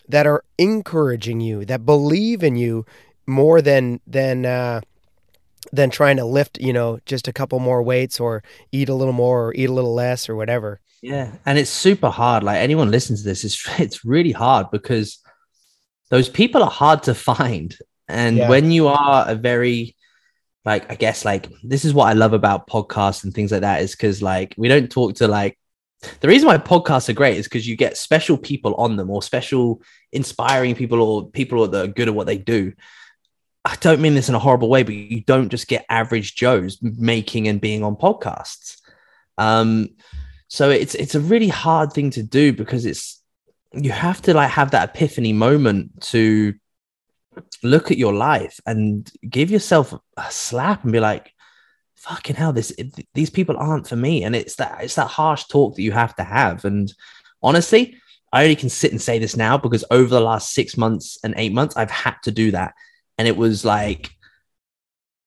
that 0.08 0.28
are 0.28 0.44
encouraging 0.58 1.39
you, 1.39 1.66
that 1.66 1.86
believe 1.86 2.44
in 2.44 2.56
you 2.56 2.86
more 3.28 3.62
than 3.62 4.00
than 4.08 4.46
uh, 4.46 4.82
than 5.72 5.89
trying 5.89 6.18
to 6.18 6.26
lift, 6.26 6.60
you 6.60 6.74
know, 6.74 7.00
just 7.06 7.28
a 7.28 7.34
couple 7.34 7.60
more 7.60 7.84
weights 7.84 8.20
or 8.20 8.44
eat 8.72 8.89
a 8.89 8.96
little 8.96 9.14
more 9.14 9.48
or 9.48 9.54
eat 9.54 9.70
a 9.70 9.74
little 9.74 9.94
less 9.94 10.28
or 10.28 10.36
whatever. 10.36 10.80
Yeah, 11.02 11.34
and 11.46 11.58
it's 11.58 11.70
super 11.70 12.10
hard. 12.10 12.44
Like 12.44 12.58
anyone 12.58 12.92
listens 12.92 13.22
to 13.22 13.30
this, 13.30 13.44
it's 13.44 13.64
it's 13.80 14.06
really 14.06 14.32
hard 14.32 14.72
because 14.72 15.20
those 16.12 16.30
people 16.30 16.62
are 16.62 16.70
hard 16.70 17.03
to 17.03 17.16
find. 17.16 17.76
And 18.07 18.38
Yeah. 18.38 18.49
when 18.49 18.70
you 18.72 18.88
are 18.88 19.26
a 19.28 19.36
very 19.36 19.95
like 20.64 20.91
I 20.91 20.95
guess 20.95 21.26
like 21.26 21.47
this 21.64 21.84
is 21.86 21.93
what 21.93 22.05
I 22.09 22.14
love 22.14 22.34
about 22.34 22.68
podcasts 22.68 23.24
and 23.24 23.34
things 23.34 23.51
like 23.51 23.62
that 23.62 23.82
is 23.82 23.91
because 23.95 24.22
like 24.22 24.53
we 24.57 24.68
don't 24.68 24.91
talk 24.91 25.16
to 25.16 25.28
like 25.28 25.57
the 26.20 26.28
reason 26.28 26.47
why 26.47 26.57
podcasts 26.57 27.09
are 27.09 27.14
great 27.14 27.38
is 27.38 27.47
because 27.47 27.68
you 27.68 27.76
get 27.76 27.97
special 27.97 28.38
people 28.38 28.76
on 28.76 28.95
them 28.95 29.09
or 29.09 29.24
special 29.24 29.82
inspiring 30.12 30.76
people 30.76 31.01
or 31.01 31.30
people 31.32 31.68
that 31.68 31.84
are 31.84 31.88
good 31.88 32.07
at 32.07 32.14
what 32.14 32.28
they 32.28 32.38
do. 32.38 32.74
I 33.64 33.76
don't 33.76 34.01
mean 34.01 34.16
this 34.16 34.30
in 34.30 34.36
a 34.36 34.39
horrible 34.39 34.70
way, 34.70 34.82
but 34.84 34.95
you 34.95 35.22
don't 35.22 35.49
just 35.49 35.68
get 35.68 35.86
average 35.89 36.36
Joes 36.36 36.80
making 36.82 37.47
and 37.47 37.62
being 37.62 37.84
on 37.84 37.95
podcasts. 37.95 38.78
Um, 39.38 39.89
so 40.47 40.70
it's 40.70 40.95
it's 40.95 41.16
a 41.16 41.20
really 41.20 41.47
hard 41.47 41.93
thing 41.93 42.09
to 42.12 42.24
do 42.24 42.51
because 42.51 42.86
it's 42.86 43.20
you 43.74 43.91
have 43.91 44.22
to 44.24 44.34
like 44.34 44.49
have 44.49 44.72
that 44.72 44.89
epiphany 44.89 45.34
moment 45.34 46.01
to 46.01 46.53
look 47.63 47.91
at 47.91 47.97
your 47.97 48.13
life 48.13 48.59
and 48.65 49.09
give 49.30 49.49
yourself 49.49 49.93
a 50.17 50.32
slap 50.32 50.84
and 50.84 50.91
be 50.91 50.99
like, 50.99 51.34
fucking 51.95 52.36
hell, 52.36 52.51
this 52.51 52.76
these 53.13 53.30
people 53.30 53.55
aren't 53.57 53.88
for 53.88 53.95
me. 53.95 54.24
And 54.24 54.36
it's 54.36 54.55
that 54.55 54.84
it's 54.84 54.95
that 54.95 55.07
harsh 55.07 55.45
talk 55.45 55.76
that 55.76 55.82
you 55.82 55.91
have 55.91 56.15
to 56.15 56.24
have. 56.24 56.65
And 56.65 56.91
honestly, 57.41 57.95
I 58.34 58.43
only 58.43 58.55
can 58.55 58.69
sit 58.69 58.91
and 58.91 59.01
say 59.01 59.19
this 59.19 59.36
now 59.36 59.57
because 59.57 59.86
over 59.91 60.09
the 60.09 60.22
last 60.22 60.53
six 60.53 60.78
months 60.78 61.17
and 61.24 61.34
eight 61.38 61.53
months, 61.53 61.78
I've 61.78 61.91
had 61.91 62.15
to 62.24 62.32
do 62.32 62.51
that. 62.51 62.74
And 63.17 63.28
it 63.28 63.38
was 63.38 63.63
like 63.63 64.09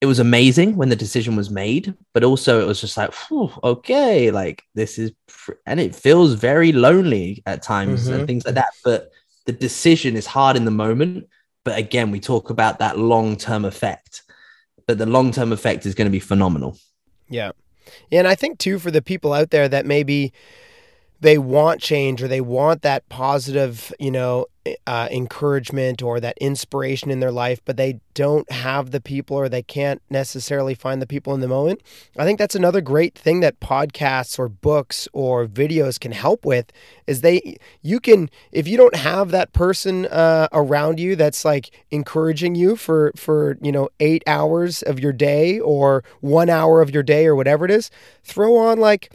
it 0.05 0.07
was 0.07 0.19
amazing 0.19 0.77
when 0.77 0.91
the 0.91 0.97
decision 1.05 1.35
was 1.35 1.49
made, 1.51 1.95
but 2.13 2.23
also 2.25 2.61
it 2.61 2.67
was 2.67 2.81
just 2.81 2.97
like, 2.97 3.11
okay, 3.73 4.31
like 4.31 4.63
this 4.75 4.99
is, 4.99 5.13
pr-, 5.27 5.61
and 5.65 5.81
it 5.81 5.95
feels 5.95 6.35
very 6.35 6.73
lonely 6.73 7.43
at 7.47 7.63
times 7.63 8.07
Mhm. 8.07 8.13
and 8.15 8.27
things 8.27 8.45
like 8.45 8.55
that. 8.57 8.73
But 8.85 9.11
the 9.47 9.53
decision 9.53 10.15
is 10.17 10.27
hard 10.27 10.57
in 10.57 10.65
the 10.67 10.71
moment. 10.71 11.27
But 11.65 11.79
again, 11.79 12.11
we 12.11 12.21
talk 12.21 12.51
about 12.51 12.79
that 12.81 12.99
long 12.99 13.37
term 13.37 13.65
effect, 13.65 14.23
but 14.87 14.99
the 14.99 15.07
long 15.07 15.33
term 15.33 15.51
effect 15.53 15.87
is 15.87 15.95
going 15.95 16.11
to 16.11 16.19
be 16.19 16.21
phenomenal. 16.21 16.77
Yeah. 17.31 17.53
Yeah, 18.11 18.21
and 18.21 18.29
I 18.29 18.35
think 18.35 18.59
too 18.59 18.79
for 18.79 18.91
the 18.91 19.03
people 19.03 19.33
out 19.33 19.51
there 19.51 19.69
that 19.69 19.87
maybe 19.87 20.33
they 21.25 21.39
want 21.39 21.81
change 21.81 22.23
or 22.23 22.29
they 22.29 22.43
want 22.43 22.83
that 22.83 23.09
positive, 23.09 23.91
you 23.99 24.11
know, 24.11 24.45
uh, 24.87 25.09
encouragement 25.11 26.03
or 26.03 26.21
that 26.21 26.37
inspiration 26.39 27.11
in 27.11 27.21
their 27.21 27.33
life, 27.33 27.61
but 27.65 27.77
they 27.77 28.01
don't 28.15 28.51
have 28.51 28.91
the 28.91 29.01
people 29.01 29.37
or 29.37 29.49
they 29.49 29.63
can't 29.63 30.01
necessarily 30.09 30.75
find 30.75 31.03
the 31.03 31.07
people 31.07 31.35
in 31.35 31.41
the 31.41 31.49
moment. 31.49 31.83
I 32.17 32.25
think 32.25 32.39
that's 32.39 32.55
another 32.55 32.81
great 32.81 33.15
thing 33.15 33.41
that 33.41 33.61
podcasts 33.61 34.39
or 34.39 34.49
books 34.49 35.09
or 35.13 35.47
videos 35.47 35.99
can 35.99 36.13
help 36.13 36.45
with 36.45 36.71
is 37.07 37.21
they 37.21 37.57
you 37.83 38.01
can 38.01 38.31
if 38.53 38.69
you 38.69 38.77
don't 38.77 38.95
have 38.95 39.31
that 39.33 39.53
person 39.53 40.07
uh, 40.07 40.49
around 40.53 41.01
you 41.01 41.17
that's 41.17 41.45
like 41.45 41.71
encouraging 41.91 42.55
you 42.55 42.77
for 42.77 43.13
for 43.17 43.59
you 43.61 43.73
know 43.73 43.89
eight 44.01 44.23
hours 44.27 44.83
of 44.83 45.01
your 45.01 45.13
day 45.13 45.59
or 45.59 46.05
one 46.21 46.49
hour 46.49 46.81
of 46.81 46.91
your 46.91 47.03
day 47.03 47.27
or 47.27 47.35
whatever 47.35 47.65
it 47.65 47.71
is, 47.71 47.91
throw 48.23 48.57
on 48.57 48.79
like 48.79 49.13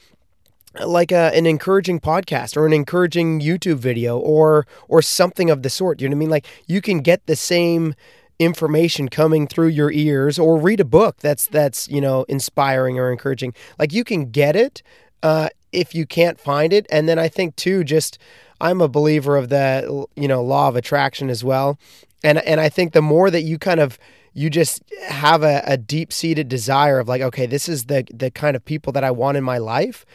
like 0.86 1.12
a, 1.12 1.36
an 1.36 1.46
encouraging 1.46 2.00
podcast 2.00 2.56
or 2.56 2.66
an 2.66 2.74
encouraging 2.74 3.40
YouTube 3.40 3.78
video 3.78 4.18
or 4.18 4.68
or 4.88 5.02
something 5.02 5.50
of 5.50 5.64
the 5.64 5.70
sort. 5.70 6.02
You 6.02 6.10
know 6.10 6.14
what 6.14 6.18
I 6.18 6.20
mean? 6.20 6.30
Like 6.30 6.46
you 6.68 6.82
can 6.82 7.00
get 7.00 7.26
the 7.26 7.36
same 7.36 7.96
information 8.38 9.10
coming 9.10 9.48
through 9.48 9.68
your 9.68 9.92
ears 9.92 10.40
or 10.40 10.58
read 10.58 10.80
a 10.80 10.86
book 10.86 11.18
that's 11.18 11.48
that's 11.48 11.88
you 11.90 12.02
know 12.02 12.24
inspiring 12.30 13.00
or 13.00 13.12
encouraging. 13.12 13.54
Like 13.78 13.94
you 13.94 14.04
can 14.04 14.32
get 14.32 14.56
it 14.56 14.82
uh, 15.24 15.50
if 15.72 15.94
you 15.94 16.06
can't 16.06 16.40
find 16.40 16.72
it. 16.72 16.86
And 16.92 17.10
then 17.10 17.20
I 17.20 17.28
think 17.28 17.56
too, 17.56 17.84
just 17.84 18.18
I'm 18.62 18.82
a 18.82 18.88
believer 18.88 19.38
of 19.38 19.50
the 19.50 20.06
you 20.16 20.28
know 20.28 20.44
law 20.44 20.68
of 20.68 20.76
attraction 20.76 21.30
as 21.30 21.44
well. 21.44 21.80
And 22.24 22.40
and 22.40 22.60
I 22.60 22.70
think 22.70 22.94
the 22.94 23.02
more 23.02 23.30
that 23.32 23.42
you 23.42 23.58
kind 23.58 23.80
of 23.80 23.98
you 24.34 24.50
just 24.50 24.84
have 25.08 25.42
a, 25.42 25.64
a 25.66 25.76
deep 25.76 26.14
seated 26.14 26.48
desire 26.48 27.00
of 27.00 27.08
like, 27.08 27.22
okay, 27.22 27.48
this 27.48 27.68
is 27.68 27.86
the 27.86 28.06
the 28.14 28.30
kind 28.30 28.56
of 28.56 28.64
people 28.64 28.94
that 28.94 29.04
I 29.04 29.12
want 29.12 29.38
in 29.38 29.44
my 29.44 29.58
life 29.58 30.06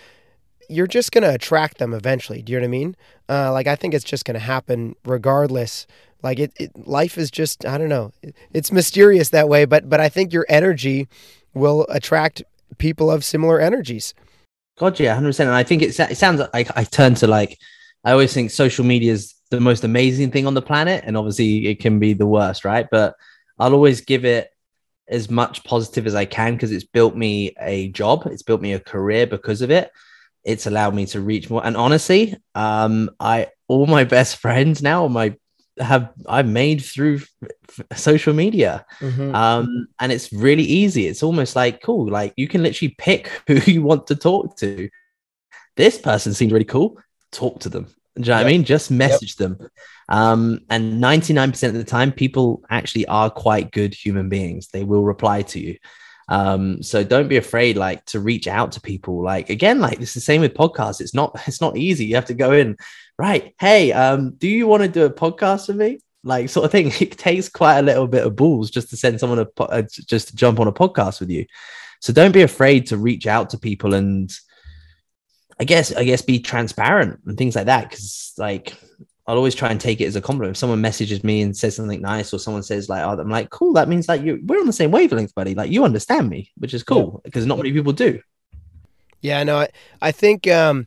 you're 0.69 0.87
just 0.87 1.13
going 1.13 1.23
to 1.25 1.33
attract 1.35 1.79
them 1.79 1.93
eventually. 1.95 2.43
Do 2.43 2.53
you 2.53 2.59
know 2.59 2.63
what 2.63 2.69
I 2.69 2.71
mean? 2.71 2.97
Uh, 3.29 3.53
like, 3.53 3.67
I 3.67 3.77
think 3.77 3.95
it's 3.95 4.05
just 4.05 4.25
going 4.25 4.35
to 4.35 4.41
happen 4.41 4.97
regardless. 5.05 5.87
Like 6.23 6.39
it, 6.39 6.53
it, 6.57 6.87
life 6.87 7.19
is 7.19 7.31
just, 7.31 7.65
I 7.67 7.79
don't 7.79 7.89
know. 7.89 8.13
It- 8.23 8.35
It's 8.53 8.73
mysterious 8.73 9.29
that 9.31 9.49
way, 9.49 9.65
but, 9.65 9.89
but 9.89 10.01
I 10.01 10.09
think 10.09 10.33
your 10.33 10.47
energy 10.49 11.09
will 11.53 11.87
attract 11.89 12.43
people 12.79 13.11
of 13.11 13.25
similar 13.25 13.61
energies. 13.61 14.15
God, 14.77 14.99
yeah, 14.99 15.15
hundred 15.15 15.29
percent. 15.29 15.49
And 15.49 15.57
I 15.57 15.63
think 15.63 15.83
it's, 15.83 16.01
it 16.01 16.17
sounds 16.17 16.43
like 16.53 16.69
I 16.77 16.83
turn 16.83 17.15
to 17.17 17.29
like 17.29 17.59
I 18.05 18.13
always 18.13 18.35
think 18.35 18.51
social 18.51 18.85
media 18.85 19.13
is 19.13 19.35
the 19.51 19.61
most 19.61 19.85
amazing 19.85 20.31
thing 20.31 20.47
on 20.47 20.55
the 20.55 20.63
planet, 20.63 21.05
and 21.07 21.17
obviously 21.17 21.69
it 21.69 21.79
can 21.81 21.99
be 21.99 22.13
the 22.13 22.27
worst, 22.27 22.65
right? 22.65 22.87
But 22.91 23.15
I'll 23.59 23.73
always 23.73 24.01
give 24.01 24.25
it 24.25 24.51
as 25.09 25.31
much 25.31 25.63
positive 25.65 26.07
as 26.07 26.15
I 26.15 26.25
can 26.25 26.55
because 26.55 26.73
it's 26.73 26.85
built 26.85 27.15
me 27.17 27.55
a 27.61 27.89
job, 27.91 28.27
it's 28.27 28.43
built 28.43 28.61
me 28.61 28.73
a 28.73 28.81
career 28.81 29.27
because 29.27 29.63
of 29.63 29.71
it. 29.71 29.91
It's 30.45 30.67
allowed 30.67 30.95
me 30.95 31.07
to 31.07 31.21
reach 31.21 31.49
more. 31.51 31.65
And 31.65 31.77
honestly, 31.77 32.37
um, 32.55 33.11
I 33.21 33.49
all 33.69 33.87
my 33.87 34.05
best 34.17 34.37
friends 34.37 34.83
now, 34.83 35.09
my 35.09 35.37
have 35.79 36.13
I've 36.29 36.47
made 36.47 36.85
through 36.85 37.21
f- 37.69 37.99
social 37.99 38.33
media. 38.33 38.87
Mhm. 39.01 39.35
Um, 39.35 39.89
and 39.99 40.13
it's 40.13 40.33
really 40.33 40.63
easy. 40.63 41.07
It's 41.09 41.23
almost 41.23 41.57
like 41.57 41.83
cool. 41.83 42.09
Like 42.09 42.33
you 42.37 42.47
can 42.47 42.63
literally 42.63 42.95
pick 42.97 43.29
who 43.47 43.55
you 43.55 43.83
want 43.83 44.07
to 44.09 44.17
talk 44.17 44.57
to. 44.59 44.89
This 45.77 45.99
person 45.99 46.35
seemed 46.35 46.53
really 46.53 46.65
cool. 46.65 46.99
Talk 47.33 47.61
to 47.61 47.69
them. 47.69 47.87
Do 48.17 48.23
you 48.23 48.29
know 48.29 48.37
what 48.37 48.47
I 48.47 48.51
mean? 48.51 48.63
Just 48.63 48.93
message 48.93 49.35
them. 49.37 49.59
Um, 50.09 50.61
and 50.71 51.03
99% 51.03 51.69
of 51.69 51.75
the 51.75 51.83
time, 51.83 52.13
people 52.13 52.63
actually 52.71 53.07
are 53.07 53.29
quite 53.29 53.73
good 53.73 53.93
human 53.93 54.29
beings. 54.29 54.69
They 54.69 54.85
will 54.85 55.03
reply 55.03 55.43
to 55.43 55.59
you. 55.59 55.79
Um, 56.29 56.83
so 56.83 57.05
don't 57.05 57.29
be 57.29 57.37
afraid 57.37 57.77
like 57.77 58.05
to 58.07 58.21
reach 58.21 58.47
out 58.47 58.73
to 58.73 58.81
people. 58.81 59.23
Like 59.23 59.51
again, 59.51 59.81
like 59.81 60.01
it's 60.01 60.15
the 60.15 60.21
same 60.21 60.41
with 60.41 60.55
podcasts. 60.55 61.01
It's 61.01 61.15
not 61.15 61.39
it's 61.47 61.61
not 61.61 61.77
easy. 61.77 62.07
You 62.07 62.15
have 62.17 62.27
to 62.27 62.35
go 62.35 62.53
in, 62.53 62.77
right? 63.19 63.55
Hey, 63.59 63.93
um, 63.93 64.33
do 64.33 64.49
you 64.49 64.67
want 64.67 64.83
to 64.83 64.89
do 64.89 65.05
a 65.05 65.11
podcast 65.11 65.69
with 65.69 65.77
me? 65.77 66.01
Like 66.23 66.49
sort 66.49 66.65
of 66.65 66.73
thing. 66.73 66.93
It 67.01 67.19
takes 67.19 67.49
quite 67.49 67.79
a 67.79 67.83
little 67.83 68.07
bit 68.07 68.27
of 68.27 68.37
balls 68.37 68.71
just 68.71 68.91
to 68.91 68.97
send 68.97 69.21
someone 69.21 69.39
a 69.39 69.47
po- 69.47 69.65
uh, 69.65 69.83
just 69.83 70.29
to 70.29 70.37
jump 70.37 70.61
on 70.61 70.69
a 70.69 70.73
podcast 70.73 71.21
with 71.21 71.31
you. 71.31 71.47
So 72.01 72.13
don't 72.13 72.33
be 72.33 72.43
afraid 72.43 72.87
to 72.89 72.97
reach 72.97 73.27
out 73.27 73.51
to 73.51 73.59
people 73.59 73.95
and 73.95 74.31
I 75.59 75.65
guess 75.65 75.95
I 75.95 76.05
guess 76.05 76.23
be 76.23 76.41
transparent 76.41 77.21
and 77.27 77.39
things 77.39 77.57
like 77.57 77.67
that. 77.67 77.91
Cause 77.91 78.33
like 78.39 78.75
I'll 79.27 79.37
always 79.37 79.55
try 79.55 79.71
and 79.71 79.81
take 79.81 80.01
it 80.01 80.07
as 80.07 80.17
a 80.17 80.21
compliment. 80.21 80.53
If 80.53 80.59
someone 80.59 80.81
messages 80.81 81.25
me 81.25 81.41
and 81.41 81.57
says 81.57 81.77
something 81.77 82.03
nice, 82.03 82.33
or 82.33 82.39
someone 82.39 82.63
says 82.63 82.89
like, 82.89 83.03
"Oh," 83.03 83.19
I'm 83.19 83.31
like, 83.31 83.51
"Cool." 83.51 83.73
That 83.73 83.89
means 83.89 84.09
like 84.09 84.23
you 84.23 84.41
we're 84.45 84.61
on 84.61 84.67
the 84.67 84.73
same 84.73 84.91
wavelength, 84.91 85.35
buddy. 85.35 85.55
Like 85.55 85.71
you 85.71 85.85
understand 85.85 86.29
me, 86.29 86.51
which 86.59 86.75
is 86.75 86.83
cool 86.83 87.21
because 87.25 87.47
not 87.47 87.59
many 87.59 87.73
people 87.73 87.93
do. 87.93 88.21
Yeah, 89.23 89.43
no, 89.43 89.61
I, 89.61 89.69
I 90.03 90.13
think 90.13 90.47
um, 90.49 90.87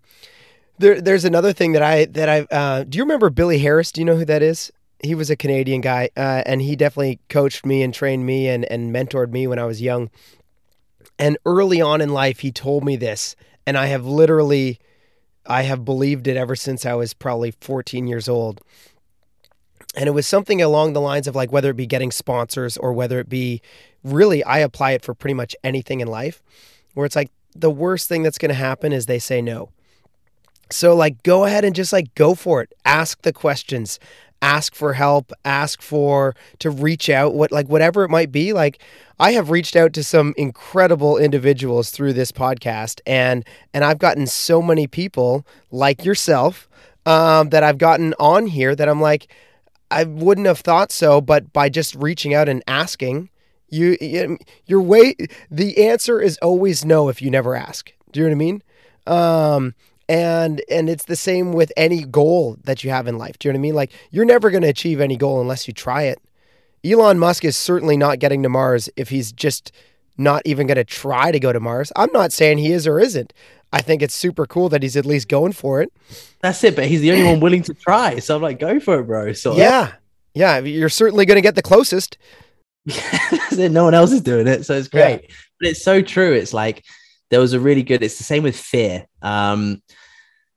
there, 0.78 1.02
there's 1.02 1.26
another 1.26 1.54
thing 1.54 1.72
that 1.72 1.82
I 1.82 2.06
that 2.06 2.30
I 2.30 2.42
uh, 2.56 2.84
do. 2.84 2.98
You 3.00 3.04
remember 3.04 3.32
Billy 3.32 3.58
Harris? 3.58 3.92
Do 3.92 4.02
you 4.02 4.06
know 4.06 4.16
who 4.16 4.26
that 4.26 4.44
is? 4.44 4.72
He 5.04 5.16
was 5.16 5.30
a 5.30 5.36
Canadian 5.36 5.82
guy, 5.82 6.10
uh, 6.16 6.44
and 6.46 6.62
he 6.62 6.76
definitely 6.76 7.20
coached 7.30 7.66
me 7.66 7.82
and 7.82 7.94
trained 7.94 8.26
me 8.26 8.48
and 8.48 8.66
and 8.66 8.94
mentored 8.94 9.32
me 9.32 9.48
when 9.48 9.58
I 9.58 9.66
was 9.66 9.82
young. 9.82 10.12
And 11.18 11.38
early 11.46 11.82
on 11.82 12.00
in 12.00 12.10
life, 12.10 12.40
he 12.40 12.52
told 12.52 12.84
me 12.86 12.96
this, 12.96 13.36
and 13.66 13.76
I 13.76 13.88
have 13.88 14.06
literally, 14.06 14.80
I 15.48 15.64
have 15.64 15.86
believed 15.86 16.28
it 16.28 16.38
ever 16.38 16.56
since 16.56 16.86
I 16.86 16.94
was 16.94 17.14
probably 17.14 17.52
14 17.52 18.08
years 18.08 18.28
old. 18.30 18.62
And 19.96 20.08
it 20.08 20.12
was 20.12 20.28
something 20.28 20.62
along 20.62 20.94
the 20.94 21.02
lines 21.02 21.28
of 21.28 21.36
like 21.36 21.52
whether 21.52 21.72
it 21.72 21.78
be 21.78 21.88
getting 21.88 22.12
sponsors 22.12 22.78
or 22.78 22.94
whether 22.94 23.20
it 23.20 23.30
be 23.30 23.62
really, 24.04 24.44
I 24.44 24.60
apply 24.60 24.92
it 24.92 25.04
for 25.04 25.14
pretty 25.14 25.34
much 25.34 25.56
anything 25.64 26.02
in 26.02 26.08
life, 26.08 26.44
where 26.94 27.06
it's 27.06 27.16
like 27.16 27.32
the 27.56 27.72
worst 27.72 28.08
thing 28.08 28.24
that's 28.24 28.38
going 28.38 28.50
to 28.50 28.56
happen 28.56 28.94
is 28.94 29.06
they 29.06 29.20
say 29.20 29.42
no. 29.42 29.70
So 30.70 30.96
like 30.96 31.24
go 31.24 31.46
ahead 31.46 31.66
and 31.66 31.76
just 31.76 31.94
like 31.94 32.14
go 32.16 32.36
for 32.36 32.62
it. 32.62 32.74
Ask 32.86 33.22
the 33.22 33.34
questions. 33.34 34.00
Ask 34.42 34.76
for 34.76 34.94
help, 34.94 35.32
ask 35.46 35.82
for 35.82 36.36
to 36.60 36.70
reach 36.70 37.10
out 37.10 37.34
what 37.34 37.52
like 37.52 37.68
whatever 37.68 38.04
it 38.04 38.10
might 38.10 38.32
be. 38.32 38.54
Like 38.54 38.80
I 39.20 39.32
have 39.32 39.50
reached 39.50 39.76
out 39.76 39.94
to 39.94 40.04
some 40.04 40.36
incredible 40.38 41.18
individuals 41.18 41.90
through 41.90 42.14
this 42.14 42.32
podcast 42.32 43.02
and 43.08 43.44
and 43.74 43.84
I've 43.84 43.98
gotten 43.98 44.28
so 44.28 44.62
many 44.62 44.86
people 44.86 45.46
like 45.72 46.06
yourself 46.06 46.70
um, 47.08 47.50
that 47.50 47.64
I've 47.64 47.80
gotten 47.80 48.14
on 48.20 48.46
here 48.48 48.76
that 48.76 48.88
I'm 48.88 49.02
like 49.02 49.28
I 49.90 50.04
wouldn't 50.04 50.48
have 50.48 50.60
thought 50.60 50.92
so, 50.92 51.22
but 51.22 51.52
by 51.54 51.70
just 51.70 51.96
reaching 51.96 52.34
out 52.34 52.48
and 52.50 52.62
asking, 52.68 53.30
you 53.70 53.98
you- 54.00 54.38
your 54.66 54.82
way 54.82 55.16
the 55.50 55.88
answer 55.88 56.22
is 56.22 56.38
always 56.44 56.86
no 56.86 57.10
if 57.10 57.22
you 57.22 57.32
never 57.32 57.56
ask. 57.56 57.92
Do 58.12 58.20
you 58.20 58.26
know 58.26 58.30
what 58.30 58.36
I 58.36 58.38
mean? 58.38 58.64
Um, 59.08 59.76
and 60.10 60.62
and 60.70 60.90
it's 60.90 61.06
the 61.06 61.16
same 61.16 61.52
with 61.54 61.72
any 61.78 62.04
goal 62.04 62.58
that 62.64 62.84
you 62.84 62.90
have 62.90 63.08
in 63.08 63.18
life. 63.18 63.38
Do 63.40 63.48
you 63.48 63.54
know 63.54 63.58
what 63.58 63.62
I 63.62 63.64
mean? 63.64 63.76
Like 63.76 63.92
you're 64.12 64.26
never 64.26 64.50
going 64.50 64.64
to 64.64 64.70
achieve 64.70 65.00
any 65.02 65.18
goal 65.18 65.42
unless 65.42 65.68
you 65.68 65.74
try 65.74 66.04
it. 66.04 66.20
Elon 66.86 67.20
Musk 67.20 67.44
is 67.44 67.58
certainly 67.58 67.98
not 67.98 68.20
getting 68.20 68.44
to 68.44 68.50
Mars 68.50 68.90
if 68.96 69.10
he's 69.10 69.32
just 69.32 69.72
not 70.18 70.42
even 70.46 70.68
going 70.68 70.78
to 70.78 70.84
try 70.84 71.32
to 71.32 71.40
go 71.40 71.52
to 71.52 71.60
Mars. 71.60 71.92
I'm 71.96 72.12
not 72.14 72.32
saying 72.32 72.60
he 72.60 72.72
is 72.72 72.88
or 72.88 73.00
isn't. 73.00 73.34
I 73.74 73.82
think 73.82 74.02
it's 74.02 74.16
super 74.16 74.46
cool 74.46 74.70
that 74.70 74.82
he's 74.82 74.96
at 74.96 75.06
least 75.06 75.28
going 75.28 75.52
for 75.52 75.82
it. 75.82 75.92
That's 76.42 76.64
it. 76.64 76.76
But 76.76 76.86
he's 76.86 77.02
the 77.02 77.12
only 77.12 77.26
one 77.26 77.40
willing 77.42 77.64
to 77.64 77.74
try. 77.74 78.20
So 78.20 78.36
I'm 78.36 78.42
like, 78.42 78.60
go 78.60 78.80
for 78.80 79.00
it, 79.00 79.04
bro. 79.04 79.34
So 79.34 79.56
Yeah. 79.56 79.94
Yeah, 80.34 80.60
you're 80.60 80.90
certainly 80.90 81.26
going 81.26 81.36
to 81.38 81.42
get 81.42 81.56
the 81.56 81.62
closest. 81.64 82.18
no 83.58 83.84
one 83.84 83.94
else 83.94 84.12
is 84.12 84.22
doing 84.22 84.48
it. 84.48 84.66
So 84.66 84.76
it's 84.76 84.90
Yeah. 84.94 85.18
great. 85.18 85.32
But 85.60 85.70
it's 85.70 85.84
so 85.84 86.02
true. 86.02 86.34
It's 86.34 86.54
like 86.54 86.84
there 87.30 87.40
was 87.40 87.54
a 87.54 87.60
really 87.60 87.84
good, 87.84 88.04
it's 88.04 88.18
the 88.18 88.24
same 88.24 88.44
with 88.44 88.58
fear. 88.58 89.06
Um, 89.22 89.82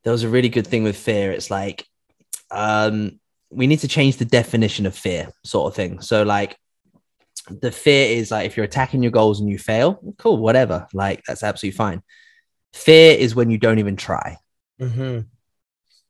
there 0.05 0.13
was 0.13 0.23
a 0.23 0.29
really 0.29 0.49
good 0.49 0.67
thing 0.67 0.83
with 0.83 0.97
fear. 0.97 1.33
It's 1.33 1.51
like 1.51 1.87
um 2.51 3.21
we 3.51 3.67
need 3.67 3.81
to 3.81 3.89
change 3.89 4.17
the 4.17 4.25
definition 4.25 4.87
of 4.87 4.95
fear, 4.95 5.29
sort 5.45 5.71
of 5.71 5.77
thing. 5.77 6.01
So 6.01 6.23
like 6.23 6.57
the 7.49 7.73
fear 7.73 8.17
is 8.17 8.31
like 8.31 8.47
if 8.47 8.57
you're 8.57 8.65
attacking 8.65 9.03
your 9.03 9.13
goals 9.13 9.41
and 9.41 9.49
you 9.49 9.59
fail, 9.59 10.01
cool, 10.19 10.39
whatever. 10.39 10.87
Like 10.95 11.23
that's 11.27 11.43
absolutely 11.43 11.77
fine. 11.77 12.03
Fear 12.73 13.19
is 13.19 13.35
when 13.35 13.51
you 13.51 13.59
don't 13.59 13.81
even 13.81 13.97
try. 13.97 14.37
Mm-hmm. 14.81 15.21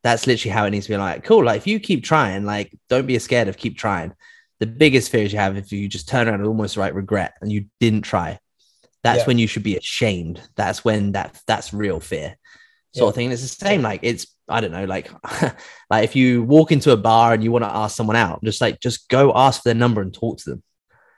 That's 0.03 0.27
literally 0.27 0.53
how 0.53 0.67
it 0.67 0.71
needs 0.71 0.87
to 0.87 0.93
be. 0.93 0.97
Like, 0.97 1.25
cool. 1.25 1.45
Like, 1.45 1.59
if 1.59 1.67
you 1.67 1.79
keep 1.79 2.05
trying, 2.05 2.47
like, 2.47 2.73
don't 2.89 3.07
be 3.07 3.19
scared 3.19 3.49
of 3.49 3.57
keep 3.59 3.77
trying. 3.77 4.15
The 4.59 4.67
biggest 4.67 5.11
fears 5.11 5.33
you 5.33 5.39
have 5.39 5.57
if 5.57 5.73
you 5.73 5.89
just 5.89 6.09
turn 6.09 6.27
around 6.27 6.41
and 6.41 6.47
almost 6.47 6.77
like 6.77 6.95
regret 6.95 7.35
and 7.41 7.51
you 7.51 7.67
didn't 7.81 8.03
try. 8.03 8.39
That's 9.03 9.21
Yeah. 9.21 9.27
when 9.27 9.39
you 9.39 9.47
should 9.47 9.63
be 9.63 9.77
ashamed. 9.77 10.41
That's 10.57 10.85
when 10.85 11.13
that 11.13 11.41
that's 11.47 11.73
real 11.73 12.01
fear, 12.01 12.37
sort 12.95 13.09
of 13.11 13.15
thing. 13.15 13.27
And 13.27 13.33
it's 13.33 13.43
the 13.43 13.49
same. 13.67 13.83
Like, 13.83 14.01
it's 14.03 14.27
I 14.49 14.61
don't 14.61 14.73
know. 14.73 14.85
Like, 14.85 15.11
like 15.91 16.05
if 16.05 16.17
you 16.17 16.43
walk 16.43 16.73
into 16.73 16.93
a 16.93 16.97
bar 16.97 17.33
and 17.33 17.43
you 17.43 17.53
want 17.53 17.65
to 17.65 17.71
ask 17.75 17.97
someone 17.97 18.17
out, 18.17 18.43
just 18.45 18.61
like 18.61 18.81
just 18.81 19.09
go 19.09 19.33
ask 19.35 19.63
for 19.63 19.69
their 19.69 19.75
number 19.75 20.01
and 20.03 20.13
talk 20.13 20.39
to 20.39 20.51
them. 20.51 20.63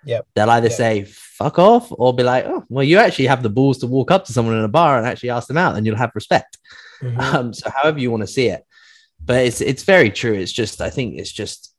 Yeah. 0.05 0.21
They'll 0.35 0.51
either 0.51 0.69
Yep. 0.69 0.77
say 0.77 1.05
fuck 1.05 1.59
off 1.59 1.89
or 1.91 2.13
be 2.15 2.25
like, 2.25 2.45
oh, 2.45 2.65
well, 2.69 2.83
you 2.85 2.99
actually 2.99 3.27
have 3.29 3.43
the 3.43 3.49
balls 3.49 3.79
to 3.79 3.87
walk 3.87 4.11
up 4.11 4.25
to 4.27 4.33
someone 4.33 4.57
in 4.59 4.65
a 4.65 4.69
bar 4.69 4.99
and 4.99 5.07
actually 5.07 5.31
ask 5.31 5.47
them 5.49 5.57
out, 5.57 5.77
and 5.77 5.87
you'll 5.87 5.97
have 5.97 6.11
respect. 6.15 6.59
Mm-hmm. 7.03 7.21
Um, 7.37 7.53
so 7.55 7.69
however 7.71 7.99
you 7.99 8.11
want 8.11 8.23
to 8.23 8.27
see 8.29 8.47
it, 8.49 8.65
but 9.25 9.45
it's 9.45 9.61
it's 9.61 9.83
very 9.85 10.11
true. 10.11 10.35
It's 10.35 10.53
just 10.53 10.81
I 10.81 10.91
think 10.91 11.19
it's 11.19 11.33
just 11.33 11.75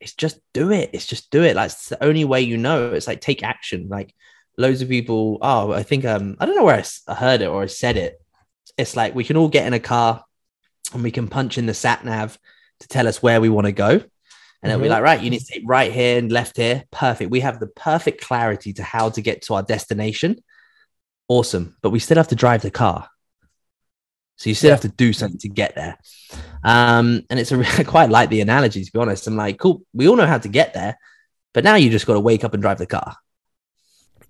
it's 0.00 0.14
just 0.14 0.38
do 0.52 0.70
it. 0.70 0.90
It's 0.92 1.06
just 1.06 1.30
do 1.30 1.42
it. 1.42 1.56
Like 1.56 1.70
it's 1.70 1.88
the 1.88 2.02
only 2.04 2.24
way 2.24 2.42
you 2.42 2.56
know. 2.56 2.92
It's 2.92 3.06
like 3.06 3.20
take 3.20 3.42
action. 3.42 3.88
Like 3.90 4.14
loads 4.56 4.82
of 4.82 4.88
people. 4.88 5.38
Oh, 5.42 5.72
I 5.72 5.82
think 5.82 6.04
um 6.04 6.36
I 6.40 6.46
don't 6.46 6.56
know 6.56 6.64
where 6.64 6.82
I 7.08 7.14
heard 7.14 7.42
it 7.42 7.48
or 7.48 7.62
I 7.62 7.66
said 7.66 7.96
it. 7.96 8.20
It's 8.76 8.96
like 8.96 9.14
we 9.14 9.24
can 9.24 9.36
all 9.36 9.48
get 9.48 9.66
in 9.66 9.74
a 9.74 9.80
car 9.80 10.24
and 10.92 11.02
we 11.02 11.10
can 11.10 11.28
punch 11.28 11.58
in 11.58 11.66
the 11.66 11.74
sat 11.74 12.04
nav 12.04 12.38
to 12.80 12.88
tell 12.88 13.08
us 13.08 13.22
where 13.22 13.40
we 13.40 13.48
want 13.48 13.66
to 13.66 13.72
go. 13.72 14.00
And 14.62 14.72
it'll 14.72 14.82
be 14.82 14.88
like, 14.88 15.02
right, 15.02 15.20
you 15.20 15.30
need 15.30 15.40
to 15.40 15.52
take 15.52 15.62
right 15.64 15.92
here 15.92 16.18
and 16.18 16.32
left 16.32 16.56
here. 16.56 16.84
Perfect. 16.90 17.30
We 17.30 17.40
have 17.40 17.60
the 17.60 17.68
perfect 17.68 18.22
clarity 18.22 18.72
to 18.74 18.82
how 18.82 19.10
to 19.10 19.20
get 19.20 19.42
to 19.42 19.54
our 19.54 19.62
destination. 19.62 20.42
Awesome. 21.28 21.76
But 21.82 21.90
we 21.90 21.98
still 21.98 22.16
have 22.16 22.28
to 22.28 22.34
drive 22.34 22.62
the 22.62 22.70
car. 22.70 23.08
So 24.36 24.50
you 24.50 24.54
still 24.54 24.70
have 24.70 24.82
to 24.82 24.88
do 24.88 25.12
something 25.12 25.38
to 25.40 25.48
get 25.48 25.74
there. 25.74 25.98
Um, 26.62 27.22
and 27.30 27.38
it's 27.38 27.52
a 27.52 27.58
I 27.78 27.84
quite 27.84 28.10
like 28.10 28.28
the 28.28 28.40
analogy, 28.40 28.84
to 28.84 28.92
be 28.92 28.98
honest. 28.98 29.26
I'm 29.26 29.36
like, 29.36 29.58
cool, 29.58 29.82
we 29.94 30.08
all 30.08 30.16
know 30.16 30.26
how 30.26 30.38
to 30.38 30.48
get 30.48 30.74
there, 30.74 30.98
but 31.54 31.64
now 31.64 31.76
you 31.76 31.90
just 31.90 32.06
got 32.06 32.14
to 32.14 32.20
wake 32.20 32.44
up 32.44 32.52
and 32.52 32.62
drive 32.62 32.78
the 32.78 32.86
car. 32.86 33.16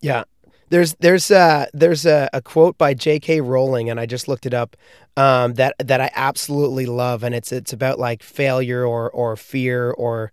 Yeah. 0.00 0.24
There's 0.68 0.94
there's 0.94 1.30
uh 1.30 1.66
there's 1.72 2.04
a, 2.06 2.28
a 2.32 2.42
quote 2.42 2.76
by 2.76 2.92
J.K. 2.92 3.40
Rowling, 3.40 3.88
and 3.88 4.00
I 4.00 4.06
just 4.06 4.26
looked 4.26 4.46
it 4.46 4.54
up. 4.54 4.76
Um, 5.16 5.54
that 5.54 5.74
that 5.78 6.00
I 6.00 6.10
absolutely 6.14 6.86
love, 6.86 7.22
and 7.22 7.34
it's 7.34 7.52
it's 7.52 7.72
about 7.72 7.98
like 7.98 8.22
failure 8.22 8.84
or 8.84 9.08
or 9.10 9.36
fear 9.36 9.92
or 9.92 10.32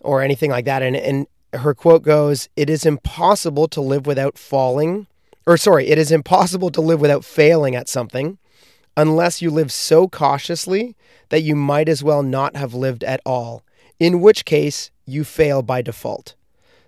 or 0.00 0.22
anything 0.22 0.50
like 0.50 0.64
that. 0.64 0.82
And 0.82 0.96
and 0.96 1.26
her 1.52 1.72
quote 1.72 2.02
goes, 2.02 2.48
"It 2.56 2.68
is 2.68 2.84
impossible 2.84 3.68
to 3.68 3.80
live 3.80 4.06
without 4.06 4.36
falling, 4.36 5.06
or 5.46 5.56
sorry, 5.56 5.86
it 5.86 5.98
is 5.98 6.10
impossible 6.10 6.70
to 6.70 6.80
live 6.80 7.00
without 7.00 7.24
failing 7.24 7.76
at 7.76 7.88
something, 7.88 8.38
unless 8.96 9.40
you 9.40 9.50
live 9.50 9.70
so 9.70 10.08
cautiously 10.08 10.96
that 11.28 11.42
you 11.42 11.54
might 11.54 11.88
as 11.88 12.02
well 12.02 12.24
not 12.24 12.56
have 12.56 12.74
lived 12.74 13.04
at 13.04 13.20
all. 13.24 13.62
In 14.00 14.20
which 14.20 14.44
case, 14.44 14.90
you 15.06 15.22
fail 15.22 15.62
by 15.62 15.80
default." 15.80 16.34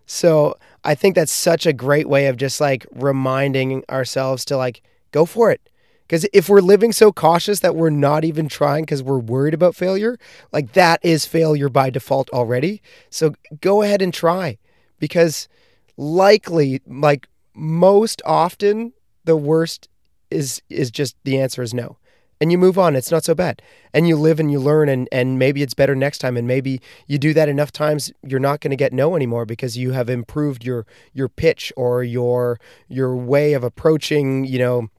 So 0.04 0.56
I 0.86 0.94
think 0.94 1.16
that's 1.16 1.32
such 1.32 1.66
a 1.66 1.72
great 1.72 2.08
way 2.08 2.28
of 2.28 2.36
just 2.36 2.60
like 2.60 2.86
reminding 2.92 3.82
ourselves 3.90 4.44
to 4.46 4.56
like 4.56 4.82
go 5.10 5.26
for 5.26 5.50
it. 5.50 5.60
Because 6.06 6.24
if 6.32 6.48
we're 6.48 6.60
living 6.60 6.92
so 6.92 7.10
cautious 7.10 7.58
that 7.58 7.74
we're 7.74 7.90
not 7.90 8.24
even 8.24 8.48
trying 8.48 8.84
because 8.84 9.02
we're 9.02 9.18
worried 9.18 9.54
about 9.54 9.74
failure, 9.74 10.16
like 10.52 10.74
that 10.74 11.00
is 11.02 11.26
failure 11.26 11.68
by 11.68 11.90
default 11.90 12.30
already. 12.30 12.80
So 13.10 13.34
go 13.60 13.82
ahead 13.82 14.00
and 14.00 14.14
try 14.14 14.58
because 15.00 15.48
likely, 15.96 16.80
like 16.86 17.26
most 17.52 18.22
often, 18.24 18.92
the 19.24 19.36
worst 19.36 19.88
is 20.30 20.62
is 20.70 20.92
just 20.92 21.16
the 21.24 21.40
answer 21.40 21.62
is 21.62 21.74
no. 21.74 21.96
And 22.40 22.52
you 22.52 22.58
move 22.58 22.78
on. 22.78 22.96
It's 22.96 23.10
not 23.10 23.24
so 23.24 23.34
bad. 23.34 23.62
And 23.92 24.06
you 24.06 24.16
live 24.16 24.38
and 24.38 24.50
you 24.50 24.60
learn 24.60 24.88
and 24.88 25.08
and 25.10 25.38
maybe 25.38 25.62
it's 25.62 25.74
better 25.74 25.94
next 25.94 26.18
time 26.18 26.36
and 26.36 26.46
maybe 26.46 26.80
you 27.06 27.18
do 27.18 27.32
that 27.34 27.48
enough 27.48 27.72
times 27.72 28.12
you're 28.22 28.40
not 28.40 28.60
going 28.60 28.70
to 28.70 28.76
get 28.76 28.92
no 28.92 29.16
anymore 29.16 29.46
because 29.46 29.76
you 29.76 29.92
have 29.92 30.10
improved 30.10 30.64
your 30.64 30.86
your 31.12 31.28
pitch 31.28 31.72
or 31.76 32.02
your 32.02 32.60
your 32.88 33.16
way 33.16 33.52
of 33.54 33.64
approaching, 33.64 34.44
you 34.44 34.58
know, 34.58 34.90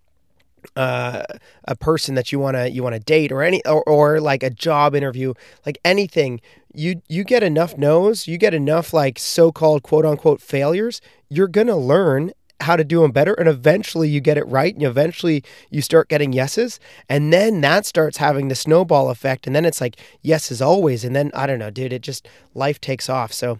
uh, 0.76 1.24
a 1.66 1.76
person 1.76 2.16
that 2.16 2.32
you 2.32 2.40
want 2.40 2.56
to 2.56 2.70
you 2.70 2.84
want 2.84 2.94
to 2.94 3.00
date 3.00 3.32
or 3.32 3.42
any 3.42 3.64
or, 3.66 3.84
or 3.84 4.20
like 4.20 4.44
a 4.44 4.50
job 4.50 4.96
interview 4.96 5.34
like 5.66 5.78
anything 5.86 6.42
you 6.74 7.02
you 7.08 7.24
get 7.24 7.44
enough 7.44 7.78
no's 7.78 8.28
you 8.28 8.38
get 8.38 8.54
enough 8.54 8.94
like 8.94 9.18
so-called 9.18 9.84
quote 9.84 10.06
unquote 10.06 10.42
failures 10.42 11.00
you're 11.30 11.48
going 11.48 11.68
to 11.68 11.76
learn 11.76 12.32
how 12.62 12.76
to 12.76 12.84
do 12.84 13.02
them 13.02 13.12
better 13.12 13.34
and 13.34 13.48
eventually 13.48 14.10
you 14.10 14.20
get 14.20 14.38
it 14.38 14.48
right 14.48 14.74
and 14.74 14.84
eventually 14.84 15.44
you 15.70 15.82
start 15.82 16.10
getting 16.10 16.34
yeses 16.34 16.80
and 17.08 17.32
then 17.32 17.62
that 17.62 17.86
starts 17.86 18.18
having 18.18 18.48
the 18.48 18.56
snowball 18.56 19.10
effect 19.10 19.46
and 19.46 19.56
then 19.56 19.66
it's 19.66 19.80
like 19.82 19.98
yeses 20.22 20.62
always 20.62 21.04
and 21.04 21.16
then 21.16 21.30
i 21.34 21.46
don't 21.46 21.60
know 21.60 21.70
dude 21.70 21.94
it 21.94 22.02
just 22.02 22.28
life 22.56 22.82
takes 22.82 23.10
off 23.10 23.32
so 23.32 23.60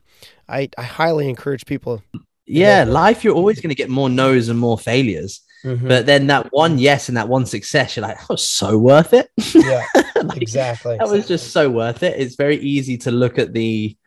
i 0.50 0.68
i 0.78 0.84
highly 0.84 1.30
encourage 1.30 1.66
people 1.66 2.02
Yeah, 2.50 2.86
life, 2.86 3.24
you're 3.24 3.36
always 3.36 3.60
going 3.60 3.70
to 3.70 3.76
get 3.76 3.90
more 3.90 4.10
no's 4.10 4.48
and 4.48 4.58
more 4.58 4.78
failures. 4.78 5.42
Mm-hmm. 5.66 5.88
But 5.88 6.06
then 6.06 6.28
that 6.28 6.48
one 6.54 6.78
yes 6.78 7.10
and 7.10 7.18
that 7.18 7.28
one 7.28 7.46
success, 7.46 7.96
you're 7.98 8.06
like, 8.08 8.18
that 8.20 8.30
was 8.30 8.48
so 8.48 8.78
worth 8.78 9.14
it. 9.14 9.30
yeah 9.54 9.86
Like, 10.24 10.42
exactly 10.42 10.96
that 10.98 11.10
was 11.10 11.28
just 11.28 11.52
so 11.52 11.70
worth 11.70 12.04
it. 12.04 12.18
It's 12.18 12.36
very 12.36 12.58
easy 12.58 12.98
to 13.00 13.12
look 13.12 13.38
at 13.38 13.52
the 13.54 13.98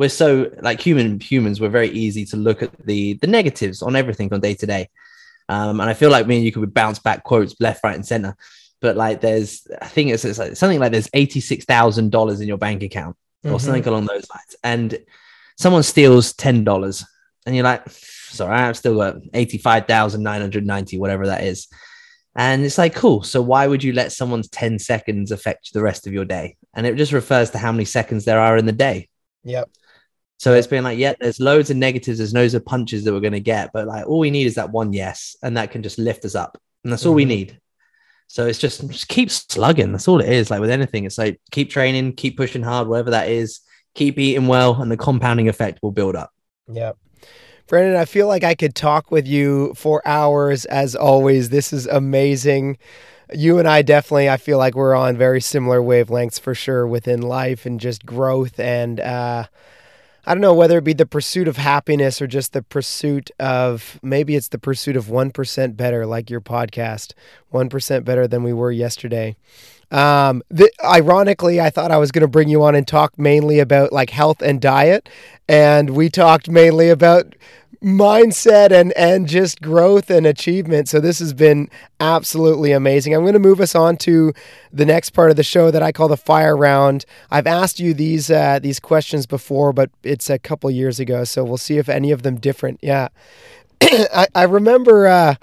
we're 0.00 0.08
so 0.24 0.50
like 0.62 0.80
human 0.80 1.20
humans, 1.20 1.60
we're 1.60 1.68
very 1.80 1.90
easy 1.90 2.24
to 2.32 2.36
look 2.36 2.62
at 2.62 2.70
the 2.86 3.14
the 3.22 3.26
negatives 3.26 3.82
on 3.82 3.94
everything 3.94 4.32
on 4.32 4.40
day 4.40 4.54
to 4.54 4.66
day. 4.66 4.88
Um, 5.48 5.78
and 5.80 5.90
I 5.90 5.94
feel 5.94 6.10
like 6.10 6.26
me 6.26 6.36
and 6.36 6.44
you 6.44 6.52
could 6.52 6.72
bounce 6.72 6.98
back 6.98 7.22
quotes 7.22 7.54
left, 7.60 7.84
right, 7.84 7.94
and 7.96 8.06
center. 8.06 8.34
But 8.80 8.96
like 8.96 9.20
there's 9.20 9.66
I 9.82 9.88
think 9.94 10.10
it's, 10.10 10.24
it's 10.24 10.38
like 10.38 10.56
something 10.56 10.80
like 10.80 10.92
there's 10.92 11.10
eighty 11.12 11.40
six 11.40 11.64
thousand 11.66 12.10
dollars 12.10 12.40
in 12.40 12.48
your 12.48 12.56
bank 12.66 12.82
account 12.82 13.14
or 13.44 13.52
Mhm. 13.52 13.60
something 13.60 13.86
along 13.86 14.06
those 14.06 14.26
lines. 14.34 14.56
And 14.64 14.98
someone 15.58 15.82
steals 15.82 16.32
ten 16.32 16.64
dollars, 16.64 17.04
and 17.44 17.54
you're 17.54 17.64
like, 17.72 17.82
sorry, 17.90 18.56
I've 18.56 18.78
still 18.78 18.96
got 18.96 19.16
eighty 19.34 19.58
five 19.58 19.86
thousand 19.86 20.22
nine 20.22 20.40
hundred 20.40 20.64
ninety, 20.64 20.96
whatever 20.98 21.26
that 21.26 21.44
is. 21.44 21.68
And 22.34 22.64
it's 22.64 22.78
like, 22.78 22.94
cool. 22.94 23.22
So 23.22 23.42
why 23.42 23.66
would 23.66 23.82
you 23.84 23.92
let 23.92 24.12
someone's 24.12 24.48
10 24.48 24.78
seconds 24.78 25.32
affect 25.32 25.72
the 25.74 25.82
rest 25.82 26.06
of 26.06 26.12
your 26.12 26.24
day? 26.24 26.56
And 26.74 26.86
it 26.86 26.94
just 26.94 27.12
refers 27.12 27.50
to 27.50 27.58
how 27.58 27.72
many 27.72 27.84
seconds 27.84 28.24
there 28.24 28.38
are 28.38 28.56
in 28.56 28.66
the 28.66 28.72
day. 28.88 29.08
yep 29.42 29.68
So 30.40 30.54
it's 30.54 30.66
been 30.66 30.84
like, 30.84 30.96
yeah, 30.98 31.12
there's 31.20 31.38
loads 31.38 31.68
of 31.68 31.76
negatives, 31.76 32.16
there's 32.16 32.32
loads 32.32 32.54
of 32.54 32.64
punches 32.64 33.04
that 33.04 33.12
we're 33.12 33.20
going 33.20 33.34
to 33.34 33.40
get, 33.40 33.74
but 33.74 33.86
like 33.86 34.06
all 34.06 34.18
we 34.18 34.30
need 34.30 34.46
is 34.46 34.54
that 34.54 34.70
one 34.70 34.94
yes, 34.94 35.36
and 35.42 35.54
that 35.58 35.70
can 35.70 35.82
just 35.82 35.98
lift 35.98 36.24
us 36.24 36.34
up. 36.34 36.56
And 36.82 36.90
that's 36.90 37.04
all 37.04 37.12
we 37.12 37.26
Mhm. 37.26 37.28
need. 37.28 37.60
So 38.26 38.46
it's 38.46 38.58
just, 38.58 38.88
just 38.88 39.08
keep 39.08 39.30
slugging. 39.30 39.92
That's 39.92 40.08
all 40.08 40.18
it 40.18 40.30
is. 40.30 40.50
Like 40.50 40.62
with 40.62 40.70
anything, 40.70 41.04
it's 41.04 41.18
like 41.18 41.38
keep 41.50 41.68
training, 41.68 42.14
keep 42.14 42.38
pushing 42.38 42.62
hard, 42.62 42.88
whatever 42.88 43.10
that 43.10 43.28
is, 43.28 43.60
keep 43.94 44.18
eating 44.18 44.46
well, 44.46 44.80
and 44.80 44.90
the 44.90 44.96
compounding 44.96 45.46
effect 45.46 45.80
will 45.82 45.92
build 45.92 46.16
up. 46.16 46.30
Yeah. 46.72 46.92
Brandon, 47.66 47.96
I 48.00 48.06
feel 48.06 48.26
like 48.26 48.42
I 48.42 48.54
could 48.54 48.74
talk 48.74 49.10
with 49.10 49.28
you 49.28 49.74
for 49.76 50.00
hours 50.08 50.64
as 50.64 50.96
always. 50.96 51.50
This 51.50 51.70
is 51.70 51.86
amazing. 51.86 52.78
You 53.30 53.58
and 53.58 53.68
I 53.68 53.82
definitely, 53.82 54.30
I 54.30 54.38
feel 54.38 54.56
like 54.56 54.74
we're 54.74 54.94
on 54.94 55.18
very 55.18 55.42
similar 55.42 55.82
wavelengths 55.82 56.40
for 56.40 56.54
sure 56.54 56.86
within 56.86 57.20
life 57.20 57.66
and 57.66 57.78
just 57.78 58.06
growth. 58.06 58.58
And 58.58 59.00
uh, 59.00 59.44
I 60.26 60.34
don't 60.34 60.40
know 60.40 60.54
whether 60.54 60.78
it 60.78 60.84
be 60.84 60.92
the 60.92 61.06
pursuit 61.06 61.48
of 61.48 61.56
happiness 61.56 62.20
or 62.20 62.26
just 62.26 62.52
the 62.52 62.62
pursuit 62.62 63.30
of 63.40 63.98
maybe 64.02 64.36
it's 64.36 64.48
the 64.48 64.58
pursuit 64.58 64.96
of 64.96 65.06
1% 65.06 65.76
better, 65.76 66.06
like 66.06 66.30
your 66.30 66.40
podcast, 66.40 67.14
1% 67.52 68.04
better 68.04 68.28
than 68.28 68.42
we 68.42 68.52
were 68.52 68.70
yesterday. 68.70 69.36
Um, 69.90 70.42
the, 70.50 70.70
ironically, 70.84 71.60
I 71.60 71.70
thought 71.70 71.90
I 71.90 71.96
was 71.96 72.12
going 72.12 72.22
to 72.22 72.28
bring 72.28 72.48
you 72.48 72.62
on 72.62 72.74
and 72.74 72.86
talk 72.86 73.18
mainly 73.18 73.58
about 73.58 73.92
like 73.92 74.10
health 74.10 74.40
and 74.40 74.60
diet, 74.60 75.08
and 75.48 75.90
we 75.90 76.08
talked 76.08 76.48
mainly 76.48 76.90
about 76.90 77.34
mindset 77.82 78.72
and 78.72 78.92
and 78.92 79.26
just 79.26 79.62
growth 79.62 80.10
and 80.10 80.26
achievement. 80.26 80.88
So 80.88 81.00
this 81.00 81.18
has 81.18 81.32
been 81.32 81.70
absolutely 81.98 82.72
amazing. 82.72 83.14
I'm 83.14 83.22
going 83.22 83.32
to 83.32 83.38
move 83.38 83.60
us 83.60 83.74
on 83.74 83.96
to 83.98 84.32
the 84.72 84.84
next 84.84 85.10
part 85.10 85.30
of 85.30 85.36
the 85.36 85.42
show 85.42 85.70
that 85.70 85.82
I 85.82 85.92
call 85.92 86.08
the 86.08 86.16
fire 86.16 86.56
round. 86.56 87.04
I've 87.30 87.46
asked 87.46 87.80
you 87.80 87.94
these 87.94 88.30
uh, 88.30 88.58
these 88.58 88.80
questions 88.80 89.26
before, 89.26 89.72
but 89.72 89.90
it's 90.02 90.28
a 90.28 90.38
couple 90.38 90.70
years 90.70 91.00
ago, 91.00 91.24
so 91.24 91.44
we'll 91.44 91.56
see 91.56 91.78
if 91.78 91.88
any 91.88 92.10
of 92.10 92.22
them 92.22 92.36
different. 92.36 92.80
Yeah, 92.82 93.08
I, 93.82 94.26
I 94.34 94.42
remember. 94.44 95.06
Uh, 95.06 95.34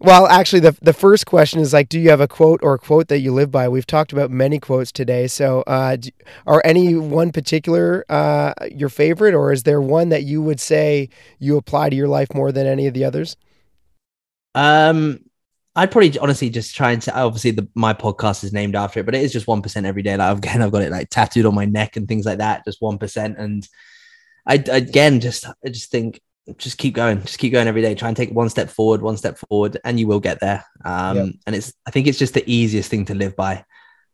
well, 0.00 0.26
actually, 0.28 0.60
the 0.60 0.76
the 0.80 0.92
first 0.92 1.26
question 1.26 1.60
is 1.60 1.72
like, 1.72 1.88
do 1.88 1.98
you 1.98 2.10
have 2.10 2.20
a 2.20 2.28
quote 2.28 2.60
or 2.62 2.74
a 2.74 2.78
quote 2.78 3.08
that 3.08 3.18
you 3.18 3.32
live 3.32 3.50
by? 3.50 3.68
We've 3.68 3.86
talked 3.86 4.12
about 4.12 4.30
many 4.30 4.60
quotes 4.60 4.92
today. 4.92 5.26
So, 5.26 5.62
uh, 5.66 5.96
do, 5.96 6.10
are 6.46 6.62
any 6.64 6.94
one 6.94 7.32
particular 7.32 8.04
uh, 8.08 8.52
your 8.70 8.90
favorite, 8.90 9.34
or 9.34 9.52
is 9.52 9.64
there 9.64 9.80
one 9.80 10.10
that 10.10 10.22
you 10.22 10.40
would 10.40 10.60
say 10.60 11.08
you 11.38 11.56
apply 11.56 11.90
to 11.90 11.96
your 11.96 12.08
life 12.08 12.32
more 12.32 12.52
than 12.52 12.66
any 12.66 12.86
of 12.86 12.94
the 12.94 13.04
others? 13.04 13.36
Um, 14.54 15.20
I'd 15.74 15.90
probably 15.90 16.16
honestly 16.18 16.50
just 16.50 16.74
try 16.74 16.92
and 16.92 17.02
say, 17.02 17.12
obviously 17.12 17.50
the 17.52 17.68
my 17.74 17.92
podcast 17.92 18.44
is 18.44 18.52
named 18.52 18.76
after 18.76 19.00
it, 19.00 19.06
but 19.06 19.14
it 19.14 19.22
is 19.22 19.32
just 19.32 19.48
one 19.48 19.62
percent 19.62 19.86
every 19.86 20.02
day. 20.02 20.16
Like 20.16 20.38
again, 20.38 20.62
I've 20.62 20.72
got 20.72 20.82
it 20.82 20.92
like 20.92 21.10
tattooed 21.10 21.46
on 21.46 21.54
my 21.54 21.64
neck 21.64 21.96
and 21.96 22.06
things 22.06 22.24
like 22.24 22.38
that, 22.38 22.64
just 22.64 22.80
one 22.80 22.98
percent. 22.98 23.36
And 23.38 23.66
I 24.46 24.54
again 24.54 25.20
just 25.20 25.44
I 25.44 25.68
just 25.70 25.90
think 25.90 26.20
just 26.56 26.78
keep 26.78 26.94
going, 26.94 27.20
just 27.22 27.38
keep 27.38 27.52
going 27.52 27.68
every 27.68 27.82
day. 27.82 27.94
Try 27.94 28.08
and 28.08 28.16
take 28.16 28.30
one 28.30 28.48
step 28.48 28.70
forward, 28.70 29.02
one 29.02 29.16
step 29.16 29.38
forward, 29.38 29.78
and 29.84 30.00
you 30.00 30.06
will 30.06 30.20
get 30.20 30.40
there. 30.40 30.64
Um, 30.84 31.16
Yep. 31.16 31.26
and 31.46 31.56
it's 31.56 31.72
I 31.86 31.90
think 31.90 32.06
it's 32.06 32.18
just 32.18 32.34
the 32.34 32.44
easiest 32.50 32.90
thing 32.90 33.04
to 33.06 33.14
live 33.14 33.36
by. 33.36 33.64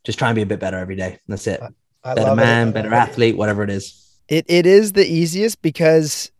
Just 0.05 0.19
try 0.19 0.29
and 0.29 0.37
be 0.37 0.43
a 0.43 0.47
bit 0.47 0.61
better 0.61 0.77
every 0.79 0.97
day. 0.97 1.19
That's 1.29 1.47
it. 1.47 1.61
I 2.03 2.15
better 2.15 2.35
man, 2.35 2.69
it. 2.69 2.73
better 2.73 2.93
athlete, 2.93 3.37
whatever 3.37 3.63
it 3.63 3.71
is. 3.71 4.19
It 4.29 4.45
it 4.49 4.67
is 4.67 4.93
the 4.93 5.07
easiest 5.07 5.63
because 5.63 6.31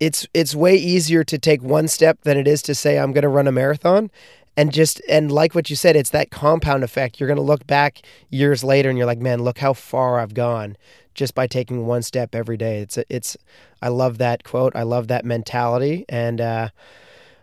it's 0.00 0.26
it's 0.34 0.54
way 0.54 0.76
easier 0.76 1.24
to 1.24 1.38
take 1.38 1.62
one 1.62 1.88
step 1.88 2.22
than 2.22 2.36
it 2.36 2.46
is 2.46 2.62
to 2.62 2.74
say 2.74 2.98
I'm 2.98 3.12
going 3.12 3.22
to 3.22 3.28
run 3.28 3.46
a 3.46 3.52
marathon 3.52 4.10
and 4.56 4.72
just 4.72 5.00
and 5.08 5.30
like 5.32 5.54
what 5.54 5.70
you 5.70 5.76
said 5.76 5.96
it's 5.96 6.10
that 6.10 6.30
compound 6.30 6.84
effect 6.84 7.18
you're 7.18 7.26
going 7.26 7.36
to 7.36 7.42
look 7.42 7.66
back 7.66 8.02
years 8.28 8.62
later 8.64 8.88
and 8.88 8.98
you're 8.98 9.06
like 9.06 9.18
man 9.18 9.42
look 9.42 9.58
how 9.58 9.72
far 9.72 10.20
I've 10.20 10.34
gone 10.34 10.76
just 11.16 11.34
by 11.34 11.46
taking 11.46 11.86
one 11.86 12.02
step 12.02 12.34
every 12.34 12.56
day 12.56 12.78
it's 12.80 12.98
it's 13.08 13.36
I 13.82 13.88
love 13.88 14.18
that 14.18 14.44
quote 14.44 14.76
I 14.76 14.82
love 14.84 15.08
that 15.08 15.24
mentality 15.24 16.04
and 16.08 16.40
uh 16.40 16.68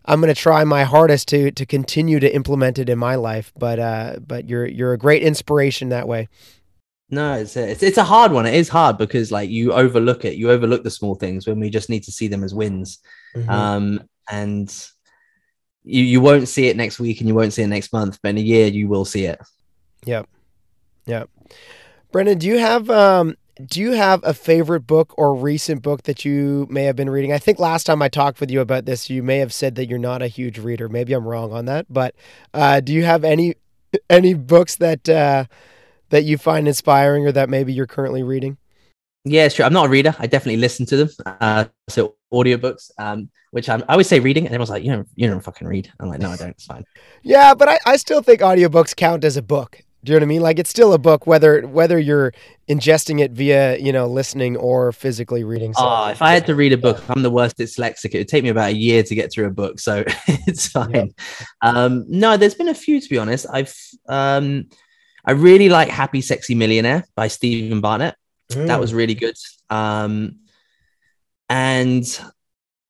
I'm 0.05 0.19
going 0.19 0.33
to 0.33 0.39
try 0.39 0.63
my 0.63 0.83
hardest 0.83 1.27
to 1.29 1.51
to 1.51 1.65
continue 1.65 2.19
to 2.19 2.33
implement 2.33 2.77
it 2.79 2.89
in 2.89 2.97
my 2.99 3.15
life 3.15 3.51
but 3.57 3.79
uh 3.79 4.19
but 4.25 4.47
you're 4.49 4.65
you're 4.67 4.93
a 4.93 4.97
great 4.97 5.23
inspiration 5.23 5.89
that 5.89 6.07
way 6.07 6.27
No, 7.09 7.33
it's 7.33 7.55
a, 7.57 7.69
it's 7.71 7.83
it's 7.83 7.97
a 7.99 8.03
hard 8.03 8.31
one. 8.31 8.47
It 8.47 8.55
is 8.55 8.69
hard 8.69 8.97
because 8.97 9.31
like 9.31 9.49
you 9.49 9.71
overlook 9.73 10.25
it. 10.25 10.35
You 10.35 10.49
overlook 10.49 10.83
the 10.83 10.89
small 10.89 11.15
things 11.15 11.45
when 11.45 11.59
we 11.59 11.69
just 11.69 11.89
need 11.89 12.03
to 12.05 12.11
see 12.11 12.27
them 12.27 12.43
as 12.43 12.55
wins. 12.55 12.99
Mm-hmm. 13.35 13.49
Um, 13.49 13.85
and 14.31 14.69
you 15.83 16.01
you 16.03 16.21
won't 16.21 16.47
see 16.47 16.69
it 16.69 16.77
next 16.77 16.99
week 16.99 17.19
and 17.19 17.27
you 17.27 17.35
won't 17.35 17.53
see 17.53 17.61
it 17.61 17.67
next 17.67 17.93
month, 17.93 18.17
but 18.23 18.29
in 18.29 18.37
a 18.37 18.41
year 18.41 18.67
you 18.67 18.87
will 18.87 19.05
see 19.05 19.25
it. 19.25 19.39
Yep. 20.05 20.25
Yep. 21.05 21.29
Brandon, 22.11 22.37
do 22.37 22.47
you 22.47 22.57
have 22.57 22.89
um 22.89 23.35
do 23.65 23.79
you 23.79 23.91
have 23.91 24.21
a 24.23 24.33
favorite 24.33 24.81
book 24.81 25.13
or 25.17 25.35
recent 25.35 25.81
book 25.81 26.03
that 26.03 26.25
you 26.25 26.67
may 26.69 26.83
have 26.83 26.95
been 26.95 27.09
reading? 27.09 27.31
I 27.31 27.37
think 27.37 27.59
last 27.59 27.85
time 27.85 28.01
I 28.01 28.09
talked 28.09 28.39
with 28.39 28.49
you 28.49 28.61
about 28.61 28.85
this, 28.85 29.09
you 29.09 29.21
may 29.21 29.37
have 29.37 29.53
said 29.53 29.75
that 29.75 29.87
you're 29.87 29.99
not 29.99 30.21
a 30.21 30.27
huge 30.27 30.57
reader. 30.57 30.89
Maybe 30.89 31.13
I'm 31.13 31.27
wrong 31.27 31.53
on 31.53 31.65
that, 31.65 31.85
but 31.89 32.15
uh, 32.53 32.79
do 32.79 32.93
you 32.93 33.03
have 33.03 33.23
any 33.23 33.55
any 34.09 34.33
books 34.33 34.75
that 34.77 35.07
uh, 35.07 35.45
that 36.09 36.23
you 36.23 36.37
find 36.37 36.67
inspiring 36.67 37.27
or 37.27 37.31
that 37.31 37.49
maybe 37.49 37.73
you're 37.73 37.87
currently 37.87 38.23
reading? 38.23 38.57
Yeah, 39.25 39.47
sure. 39.47 39.65
I'm 39.65 39.73
not 39.73 39.85
a 39.85 39.89
reader. 39.89 40.13
I 40.19 40.27
definitely 40.27 40.57
listen 40.57 40.85
to 40.87 40.97
them. 40.97 41.09
Uh, 41.25 41.65
so 41.87 42.15
audiobooks, 42.33 42.91
um, 42.97 43.29
which 43.51 43.69
I'm, 43.69 43.81
I 43.83 43.93
always 43.93 44.07
say 44.07 44.19
reading, 44.19 44.45
and 44.45 44.53
everyone's 44.53 44.69
like, 44.69 44.83
you 44.83 44.91
don't, 44.91 45.07
you 45.15 45.29
don't 45.29 45.39
fucking 45.39 45.65
read. 45.65 45.89
I'm 45.99 46.09
like, 46.09 46.19
no, 46.19 46.29
I 46.29 46.35
don't. 46.35 46.49
It's 46.49 46.65
fine. 46.65 46.83
Yeah, 47.25 47.53
but 47.53 47.69
I, 47.69 47.79
I 47.85 47.95
still 47.95 48.21
think 48.21 48.41
audiobooks 48.41 48.93
count 48.93 49.23
as 49.23 49.37
a 49.37 49.41
book. 49.41 49.81
Do 50.03 50.11
you 50.11 50.19
know 50.19 50.23
what 50.23 50.27
I 50.27 50.27
mean? 50.27 50.41
Like 50.41 50.59
it's 50.59 50.69
still 50.69 50.93
a 50.93 50.97
book, 50.97 51.25
whether 51.25 51.65
whether 51.65 51.97
you're 51.97 52.33
ingesting 52.67 53.21
it 53.21 53.31
via 53.31 53.77
you 53.77 53.93
know 53.93 54.05
listening 54.07 54.57
or 54.57 54.91
physically 54.91 55.43
reading. 55.43 55.73
So, 55.73 55.81
Oh, 55.83 56.09
if 56.09 56.21
I 56.21 56.33
had 56.33 56.45
to 56.47 56.55
read 56.55 56.73
a 56.73 56.77
book, 56.77 57.01
I'm 57.09 57.21
the 57.21 57.31
worst 57.31 57.57
dyslexic. 57.57 58.13
It 58.13 58.17
would 58.17 58.27
take 58.27 58.43
me 58.43 58.49
about 58.49 58.71
a 58.71 58.75
year 58.75 59.03
to 59.03 59.15
get 59.15 59.31
through 59.31 59.45
a 59.45 59.51
book, 59.51 59.79
so 59.79 60.03
it's 60.27 60.67
fine. 60.67 61.13
Um, 61.61 62.05
no, 62.09 62.35
there's 62.35 62.55
been 62.55 62.67
a 62.67 62.75
few 62.75 62.99
to 62.99 63.09
be 63.09 63.17
honest. 63.17 63.45
I've 63.49 63.73
um, 64.09 64.65
I 65.25 65.31
really 65.31 65.69
like 65.69 65.87
Happy 65.87 66.21
Sexy 66.21 66.53
Millionaire 66.53 67.05
by 67.15 67.29
Steven 67.29 67.79
Bartlett. 67.79 68.15
Mm. 68.51 68.67
That 68.67 68.79
was 68.79 68.93
really 68.93 69.15
good. 69.15 69.35
Um, 69.69 70.39
and 71.49 72.03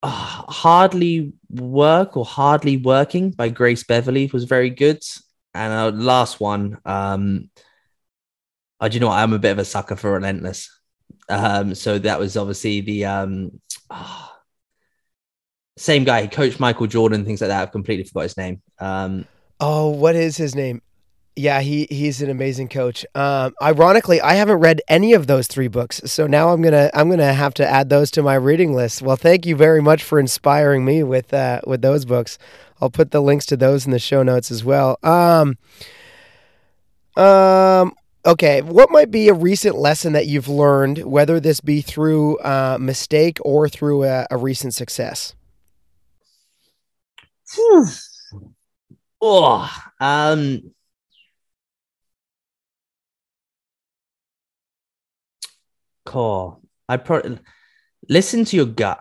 uh, 0.02 0.08
Hardly 0.08 1.34
Work 1.50 2.18
or 2.18 2.26
Hardly 2.26 2.78
Working 2.78 3.30
by 3.32 3.50
Grace 3.50 3.84
Beverley 3.84 4.32
was 4.34 4.46
very 4.46 4.72
good. 4.72 5.04
And 5.54 5.74
our 5.74 5.92
last 5.92 6.40
one, 6.40 6.80
um, 6.86 7.50
oh, 8.80 8.88
do 8.88 8.94
you 8.94 9.00
know 9.00 9.08
what? 9.08 9.20
I'm 9.20 9.34
a 9.34 9.40
bit 9.40 9.52
of 9.52 9.60
a 9.60 9.66
sucker 9.66 9.96
for 9.96 10.14
Relentless. 10.14 10.70
Um, 11.30 11.76
so 11.76 12.00
that 12.00 12.20
was 12.20 12.36
obviously 12.38 12.82
the 12.82 13.06
um, 13.06 13.62
ah, 13.90 14.36
same 15.78 16.04
guy. 16.04 16.28
Coach 16.28 16.60
Michael 16.60 16.88
Jordan, 16.88 17.26
things 17.26 17.42
like 17.42 17.50
that. 17.50 17.62
I've 17.62 17.72
completely 17.72 18.06
forgot 18.06 18.24
his 18.24 18.38
name. 18.38 18.62
Um, 18.80 19.26
Oh, 19.60 19.90
what 19.90 20.16
is 20.16 20.36
his 20.36 20.56
name? 20.56 20.82
Yeah, 21.36 21.62
he 21.62 21.88
he's 21.90 22.22
an 22.22 22.30
amazing 22.30 22.68
coach. 22.68 23.06
Um, 23.16 23.56
ironically, 23.62 24.20
I 24.22 24.34
haven't 24.34 24.60
read 24.60 24.82
any 24.90 25.14
of 25.14 25.26
those 25.26 25.48
three 25.48 25.70
books, 25.70 26.02
so 26.06 26.28
now 26.28 26.50
I'm 26.50 26.62
gonna 26.62 26.92
I'm 26.94 27.10
gonna 27.10 27.34
have 27.34 27.54
to 27.56 27.68
add 27.68 27.90
those 27.90 28.12
to 28.12 28.22
my 28.22 28.36
reading 28.36 28.74
list. 28.74 29.02
Well, 29.02 29.16
thank 29.16 29.46
you 29.46 29.56
very 29.56 29.82
much 29.82 30.04
for 30.04 30.20
inspiring 30.20 30.86
me 30.86 31.02
with 31.02 31.34
uh, 31.34 31.62
with 31.66 31.82
those 31.82 32.04
books. 32.06 32.38
I'll 32.84 32.90
put 32.90 33.12
the 33.12 33.22
links 33.22 33.46
to 33.46 33.56
those 33.56 33.86
in 33.86 33.94
the 33.94 33.98
show 33.98 34.24
notes 34.24 34.52
as 34.52 34.62
well. 34.62 35.00
Um, 35.04 35.58
um, 37.16 37.94
okay, 38.26 38.62
what 38.62 38.92
might 38.92 39.10
be 39.10 39.30
a 39.30 39.34
recent 39.34 39.78
lesson 39.78 40.12
that 40.12 40.28
you've 40.28 40.50
learned, 40.50 40.98
whether 41.06 41.40
this 41.40 41.62
be 41.62 41.80
through 41.80 42.38
a 42.40 42.78
mistake 42.78 43.38
or 43.42 43.70
through 43.70 44.04
a, 44.04 44.28
a 44.30 44.36
recent 44.36 44.74
success? 44.74 45.34
Oh, 49.22 49.72
um, 50.02 50.74
cool. 56.06 56.62
I 56.90 56.98
pro 56.98 57.38
listen 58.10 58.44
to 58.44 58.58
your 58.58 58.66
gut. 58.66 59.00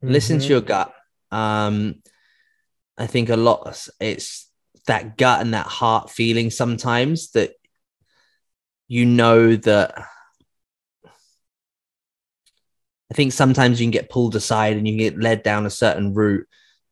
Listen 0.00 0.38
to 0.38 0.46
your 0.46 0.62
gut. 0.62 0.94
Um, 1.30 1.96
I 2.98 3.06
think 3.06 3.28
a 3.28 3.36
lot 3.36 3.88
it's 4.00 4.50
that 4.86 5.16
gut 5.16 5.40
and 5.40 5.54
that 5.54 5.66
heart 5.66 6.10
feeling 6.10 6.50
sometimes 6.50 7.30
that 7.32 7.52
you 8.88 9.06
know 9.06 9.54
that 9.54 10.04
I 13.10 13.14
think 13.14 13.32
sometimes 13.32 13.80
you 13.80 13.86
can 13.86 13.92
get 13.92 14.10
pulled 14.10 14.36
aside 14.36 14.76
and 14.76 14.86
you 14.86 14.98
get 14.98 15.18
led 15.18 15.42
down 15.42 15.64
a 15.64 15.70
certain 15.70 16.12
route, 16.12 16.46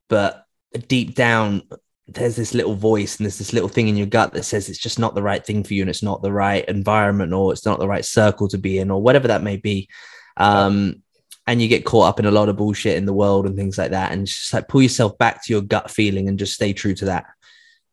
but 0.09 0.45
deep 0.89 1.15
down 1.15 1.63
there's 2.09 2.37
this 2.37 2.55
little 2.55 2.75
voice 2.75 3.17
and 3.17 3.27
there's 3.27 3.39
this 3.39 3.53
little 3.53 3.69
thing 3.69 3.89
in 3.89 3.97
your 3.97 4.07
gut 4.07 4.33
that 4.33 4.45
says 4.45 4.69
it's 4.69 4.79
just 4.79 4.99
not 4.99 5.15
the 5.15 5.23
right 5.23 5.45
thing 5.45 5.65
for 5.65 5.75
you 5.75 5.83
and 5.83 5.91
it's 5.91 6.05
not 6.05 6.23
the 6.23 6.33
right 6.33 6.65
environment 6.67 7.33
or 7.33 7.53
it's 7.53 7.67
not 7.67 7.81
the 7.81 7.89
right 7.89 8.05
circle 8.05 8.47
to 8.47 8.59
be 8.59 8.79
in 8.79 8.91
or 8.91 9.03
whatever 9.03 9.29
that 9.29 9.43
may 9.43 9.57
be. 9.57 9.89
Um, 10.37 11.03
and 11.47 11.63
you 11.63 11.69
get 11.69 11.85
caught 11.85 12.09
up 12.09 12.19
in 12.19 12.27
a 12.27 12.31
lot 12.31 12.49
of 12.49 12.57
bullshit 12.57 12.97
in 12.97 13.07
the 13.07 13.13
world 13.13 13.47
and 13.47 13.57
things 13.57 13.79
like 13.79 13.93
that. 13.93 14.13
And 14.13 14.27
just 14.27 14.53
like 14.53 14.69
pull 14.69 14.83
yourself 14.83 15.17
back 15.19 15.45
to 15.45 15.53
your 15.53 15.63
gut 15.63 15.91
feeling 15.91 16.29
and 16.29 16.39
just 16.39 16.55
stay 16.55 16.73
true 16.73 16.95
to 16.95 17.05
that. 17.07 17.27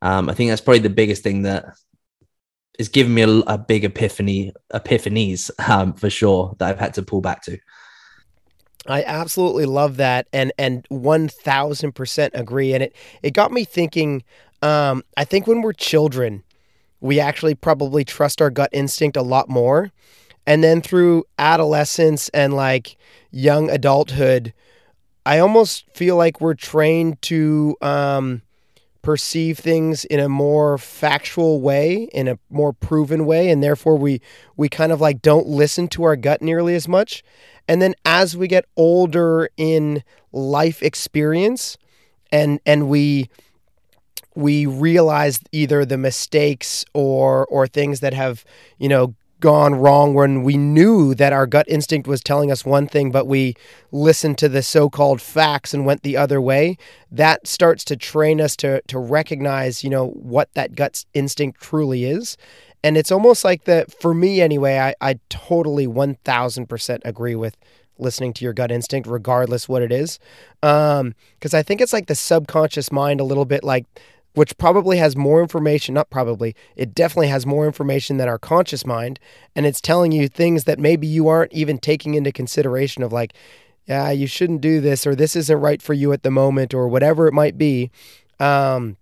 Um, 0.02 0.28
I 0.28 0.34
think 0.34 0.50
that's 0.50 0.60
probably 0.60 0.80
the 0.80 0.90
biggest 0.90 1.22
thing 1.22 1.42
that 1.42 1.66
is 2.78 2.88
giving 2.88 3.14
me 3.14 3.22
a, 3.22 3.28
a 3.28 3.58
big 3.58 3.84
epiphany, 3.84 4.52
epiphanies 4.72 5.50
um, 5.68 5.94
for 5.94 6.10
sure 6.10 6.54
that 6.58 6.68
I've 6.68 6.80
had 6.80 6.94
to 6.94 7.02
pull 7.02 7.20
back 7.20 7.42
to. 7.42 7.58
I 8.86 9.02
absolutely 9.02 9.64
love 9.64 9.96
that, 9.96 10.28
and 10.30 10.52
and 10.58 10.84
one 10.90 11.28
thousand 11.28 11.92
percent 11.92 12.34
agree. 12.36 12.74
And 12.74 12.82
it 12.82 12.94
it 13.22 13.30
got 13.32 13.50
me 13.50 13.64
thinking. 13.64 14.24
Um, 14.60 15.04
I 15.16 15.24
think 15.24 15.46
when 15.46 15.62
we're 15.62 15.72
children, 15.72 16.42
we 17.00 17.18
actually 17.18 17.54
probably 17.54 18.04
trust 18.04 18.42
our 18.42 18.50
gut 18.50 18.70
instinct 18.72 19.16
a 19.16 19.22
lot 19.22 19.48
more, 19.48 19.90
and 20.46 20.62
then 20.62 20.80
through 20.80 21.24
adolescence 21.38 22.28
and 22.30 22.54
like 22.54 22.96
young 23.30 23.70
adulthood, 23.70 24.52
I 25.26 25.38
almost 25.38 25.84
feel 25.94 26.16
like 26.16 26.40
we're 26.40 26.54
trained 26.54 27.20
to 27.22 27.76
um, 27.80 28.42
perceive 29.02 29.58
things 29.58 30.04
in 30.04 30.20
a 30.20 30.28
more 30.28 30.76
factual 30.78 31.60
way, 31.60 32.08
in 32.12 32.28
a 32.28 32.38
more 32.50 32.72
proven 32.72 33.24
way, 33.26 33.50
and 33.50 33.62
therefore 33.62 33.96
we 33.96 34.20
we 34.56 34.68
kind 34.68 34.92
of 34.92 35.00
like 35.00 35.22
don't 35.22 35.46
listen 35.46 35.88
to 35.88 36.04
our 36.04 36.16
gut 36.16 36.42
nearly 36.42 36.74
as 36.74 36.88
much. 36.88 37.22
And 37.66 37.80
then 37.80 37.94
as 38.04 38.36
we 38.36 38.48
get 38.48 38.66
older 38.76 39.48
in 39.56 40.02
life 40.32 40.82
experience 40.82 41.78
and 42.30 42.60
and 42.66 42.88
we 42.88 43.30
we 44.34 44.66
realize 44.66 45.40
either 45.52 45.84
the 45.84 45.98
mistakes 45.98 46.84
or 46.92 47.46
or 47.46 47.66
things 47.66 48.00
that 48.00 48.12
have, 48.12 48.44
you 48.78 48.88
know, 48.88 49.14
gone 49.40 49.74
wrong 49.74 50.14
when 50.14 50.42
we 50.42 50.56
knew 50.56 51.14
that 51.14 51.32
our 51.32 51.46
gut 51.46 51.66
instinct 51.68 52.08
was 52.08 52.22
telling 52.22 52.50
us 52.50 52.64
one 52.64 52.86
thing 52.86 53.10
but 53.10 53.26
we 53.26 53.54
listened 53.92 54.38
to 54.38 54.48
the 54.48 54.62
so-called 54.62 55.20
facts 55.20 55.74
and 55.74 55.84
went 55.84 56.02
the 56.02 56.16
other 56.16 56.40
way 56.40 56.78
that 57.10 57.46
starts 57.46 57.84
to 57.84 57.96
train 57.96 58.40
us 58.40 58.56
to 58.56 58.80
to 58.86 58.98
recognize 58.98 59.84
you 59.84 59.90
know 59.90 60.08
what 60.08 60.52
that 60.54 60.74
gut 60.74 61.04
instinct 61.14 61.60
truly 61.60 62.04
is. 62.04 62.36
And 62.82 62.98
it's 62.98 63.10
almost 63.10 63.44
like 63.44 63.64
that 63.64 63.92
for 63.92 64.14
me 64.14 64.40
anyway 64.40 64.78
i, 64.78 64.94
I 65.00 65.18
totally 65.28 65.86
1000% 65.86 67.00
agree 67.04 67.34
with 67.34 67.56
listening 67.98 68.32
to 68.34 68.44
your 68.44 68.52
gut 68.52 68.72
instinct 68.72 69.08
regardless 69.08 69.68
what 69.68 69.82
it 69.82 69.92
is. 69.92 70.18
Um, 70.62 71.14
because 71.38 71.54
i 71.54 71.62
think 71.62 71.80
it's 71.80 71.92
like 71.92 72.06
the 72.06 72.14
subconscious 72.14 72.90
mind 72.90 73.20
a 73.20 73.24
little 73.24 73.44
bit 73.44 73.62
like 73.62 73.86
which 74.34 74.56
probably 74.58 74.98
has 74.98 75.16
more 75.16 75.40
information 75.40 75.94
not 75.94 76.10
probably 76.10 76.54
it 76.76 76.94
definitely 76.94 77.28
has 77.28 77.46
more 77.46 77.66
information 77.66 78.16
than 78.16 78.28
our 78.28 78.38
conscious 78.38 78.86
mind 78.86 79.18
and 79.54 79.66
it's 79.66 79.80
telling 79.80 80.12
you 80.12 80.28
things 80.28 80.64
that 80.64 80.78
maybe 80.78 81.06
you 81.06 81.28
aren't 81.28 81.52
even 81.52 81.78
taking 81.78 82.14
into 82.14 82.32
consideration 82.32 83.02
of 83.02 83.12
like 83.12 83.34
yeah 83.86 84.10
you 84.10 84.26
shouldn't 84.26 84.60
do 84.60 84.80
this 84.80 85.06
or 85.06 85.14
this 85.14 85.36
isn't 85.36 85.60
right 85.60 85.82
for 85.82 85.94
you 85.94 86.12
at 86.12 86.22
the 86.22 86.30
moment 86.30 86.74
or 86.74 86.88
whatever 86.88 87.26
it 87.26 87.32
might 87.32 87.56
be 87.58 87.90
um, 88.40 88.96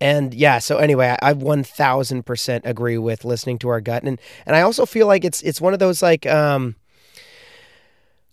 and 0.00 0.32
yeah, 0.32 0.58
so 0.58 0.78
anyway, 0.78 1.14
I, 1.20 1.30
I 1.30 1.34
1000% 1.34 2.60
agree 2.64 2.96
with 2.96 3.24
listening 3.24 3.58
to 3.58 3.68
our 3.68 3.80
gut. 3.80 4.02
And, 4.02 4.18
and 4.46 4.56
I 4.56 4.62
also 4.62 4.86
feel 4.86 5.06
like 5.06 5.24
it's, 5.24 5.42
it's 5.42 5.60
one 5.60 5.74
of 5.74 5.78
those 5.78 6.02
like, 6.02 6.24
um, 6.26 6.74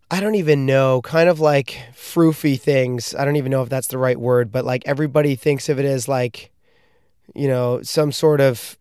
I 0.10 0.22
don't 0.22 0.36
even 0.36 0.66
know, 0.66 1.02
kind 1.02 1.28
of 1.28 1.40
like 1.40 1.78
froofy 1.94 2.60
things. 2.60 3.14
I 3.14 3.26
don't 3.26 3.36
even 3.36 3.52
know 3.52 3.62
if 3.62 3.70
that's 3.70 3.88
the 3.88 3.98
right 3.98 4.20
word, 4.20 4.52
but 4.52 4.64
like 4.64 4.84
everybody 4.86 5.36
thinks 5.36 5.68
of 5.68 5.80
it 5.80 5.86
as 5.86 6.08
like, 6.08 6.52
you 7.36 7.48
know, 7.48 7.82
some 7.82 8.14
sort 8.14 8.40
of 8.40 8.78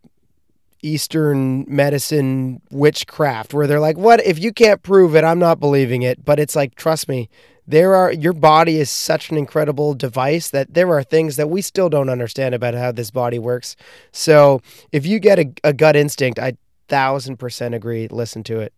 Eastern 0.81 1.65
medicine 1.67 2.61
witchcraft 2.71 3.53
where 3.53 3.67
they're 3.67 3.79
like, 3.79 3.97
what 3.97 4.25
if 4.25 4.39
you 4.39 4.53
can't 4.53 4.81
prove 4.83 5.15
it? 5.15 5.25
I'm 5.25 5.39
not 5.39 5.59
believing 5.59 6.01
it. 6.01 6.23
But 6.23 6.39
it's 6.39 6.55
like, 6.55 6.75
trust 6.75 7.09
me, 7.09 7.29
there 7.67 7.93
are 7.93 8.13
your 8.13 8.31
body 8.31 8.79
is 8.79 8.89
such 8.89 9.29
an 9.29 9.37
incredible 9.37 9.93
device 9.93 10.49
that 10.51 10.73
there 10.73 10.89
are 10.93 11.03
things 11.03 11.35
that 11.35 11.49
we 11.49 11.61
still 11.61 11.89
don't 11.89 12.09
understand 12.09 12.55
about 12.55 12.73
how 12.73 12.93
this 12.93 13.11
body 13.11 13.37
works. 13.37 13.75
So 14.13 14.61
if 14.93 15.05
you 15.05 15.19
get 15.19 15.39
a, 15.39 15.51
a 15.65 15.73
gut 15.73 15.97
instinct, 15.97 16.39
I 16.39 16.53
thousand 16.87 17.35
percent 17.35 17.75
agree. 17.75 18.07
Listen 18.07 18.43
to 18.43 18.61
it. 18.61 18.71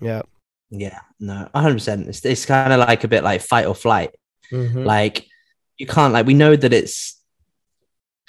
Yeah. 0.00 0.22
Yeah, 0.74 1.00
no, 1.20 1.48
100%. 1.54 2.08
It's, 2.08 2.24
it's 2.24 2.46
kind 2.46 2.72
of 2.72 2.80
like 2.80 3.04
a 3.04 3.08
bit 3.08 3.22
like 3.22 3.42
fight 3.42 3.66
or 3.66 3.74
flight. 3.74 4.14
Mhm. 4.50 4.84
Like 4.86 5.26
you 5.76 5.86
can't 5.86 6.12
like 6.14 6.26
we 6.26 6.34
know 6.34 6.56
that 6.56 6.72
it's 6.72 7.20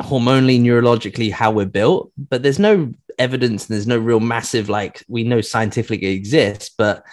hormonally 0.02 0.60
neurologically 0.60 1.32
how 1.32 1.52
we're 1.52 1.66
built, 1.66 2.12
but 2.18 2.44
there's 2.44 2.60
no 2.60 2.92
evidence 3.20 3.68
and 3.68 3.76
there's 3.76 3.88
no 3.88 3.98
real 3.98 4.20
massive 4.20 4.68
like 4.70 5.04
we 5.08 5.24
know 5.24 5.40
scientifically 5.40 6.08
it 6.08 6.16
exists, 6.16 6.72
but 6.78 7.06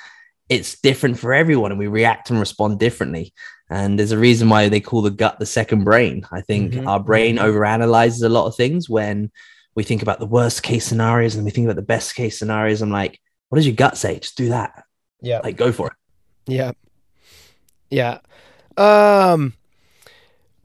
it's 0.48 0.80
different 0.80 1.16
for 1.18 1.32
everyone 1.32 1.70
and 1.70 1.78
we 1.78 1.86
react 1.86 2.30
and 2.30 2.40
respond 2.40 2.80
differently. 2.80 3.32
And 3.68 3.96
there's 3.98 4.10
a 4.12 4.18
reason 4.18 4.48
why 4.48 4.68
they 4.68 4.80
call 4.80 5.02
the 5.02 5.10
gut 5.12 5.38
the 5.38 5.46
second 5.46 5.84
brain. 5.84 6.26
I 6.32 6.40
think 6.40 6.72
Mhm. 6.72 6.88
our 6.88 6.98
brain 6.98 7.36
overanalyzes 7.36 8.24
a 8.24 8.28
lot 8.28 8.46
of 8.46 8.56
things 8.56 8.88
when 8.90 9.30
we 9.76 9.84
think 9.84 10.02
about 10.02 10.18
the 10.18 10.26
worst 10.26 10.64
case 10.64 10.84
scenarios 10.86 11.36
and 11.36 11.44
we 11.44 11.52
think 11.52 11.66
about 11.66 11.76
the 11.76 11.82
best 11.82 12.16
case 12.16 12.36
scenarios. 12.38 12.82
I'm 12.82 12.90
like, 12.90 13.20
what 13.48 13.56
does 13.56 13.66
your 13.66 13.76
gut 13.76 13.96
say? 13.96 14.18
Just 14.18 14.36
do 14.36 14.48
that. 14.48 14.84
Yeah. 15.22 15.40
Like 15.42 15.56
go 15.56 15.72
for 15.72 15.88
it. 15.88 15.92
Yeah. 16.46 16.72
Yeah. 17.90 18.18
Um 18.76 19.54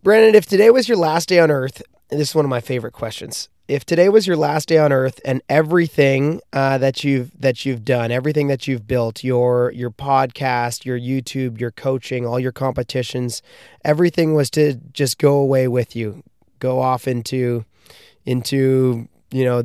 Brandon, 0.03 0.35
if 0.35 0.45
today 0.45 0.69
was 0.69 0.87
your 0.87 0.97
last 0.97 1.29
day 1.29 1.39
on 1.39 1.49
earth, 1.49 1.81
this 2.09 2.29
is 2.29 2.35
one 2.35 2.45
of 2.45 2.49
my 2.49 2.61
favorite 2.61 2.93
questions. 2.93 3.49
If 3.67 3.83
today 3.83 4.09
was 4.09 4.27
your 4.27 4.37
last 4.37 4.67
day 4.67 4.77
on 4.77 4.93
earth 4.93 5.19
and 5.25 5.41
everything 5.49 6.39
uh, 6.53 6.77
that 6.77 7.03
you've 7.03 7.31
that 7.41 7.65
you've 7.65 7.83
done, 7.83 8.11
everything 8.11 8.47
that 8.47 8.67
you've 8.67 8.85
built, 8.85 9.23
your 9.23 9.71
your 9.71 9.89
podcast, 9.89 10.85
your 10.85 10.99
YouTube, 10.99 11.59
your 11.59 11.71
coaching, 11.71 12.27
all 12.27 12.39
your 12.39 12.51
competitions, 12.51 13.41
everything 13.83 14.35
was 14.35 14.51
to 14.51 14.75
just 14.93 15.17
go 15.17 15.37
away 15.37 15.67
with 15.67 15.95
you, 15.95 16.21
go 16.59 16.79
off 16.79 17.07
into 17.07 17.65
into, 18.25 19.07
you 19.31 19.45
know, 19.45 19.63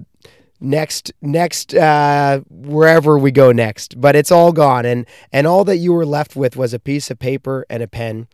next 0.61 1.12
next 1.22 1.74
uh 1.74 2.40
wherever 2.50 3.18
we 3.18 3.30
go 3.30 3.50
next 3.50 4.00
but 4.00 4.14
it's 4.14 4.30
all 4.30 4.52
gone 4.52 4.84
and 4.84 5.06
and 5.32 5.46
all 5.46 5.64
that 5.64 5.78
you 5.78 5.92
were 5.92 6.04
left 6.04 6.36
with 6.36 6.56
was 6.56 6.74
a 6.74 6.78
piece 6.78 7.11
of 7.11 7.18
paper 7.18 7.64
and 7.70 7.82
a 7.82 7.88
pen 7.88 8.28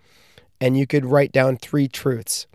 and 0.60 0.76
you 0.76 0.86
could 0.86 1.04
write 1.04 1.30
down 1.30 1.56
three 1.56 1.86
truths 1.86 2.46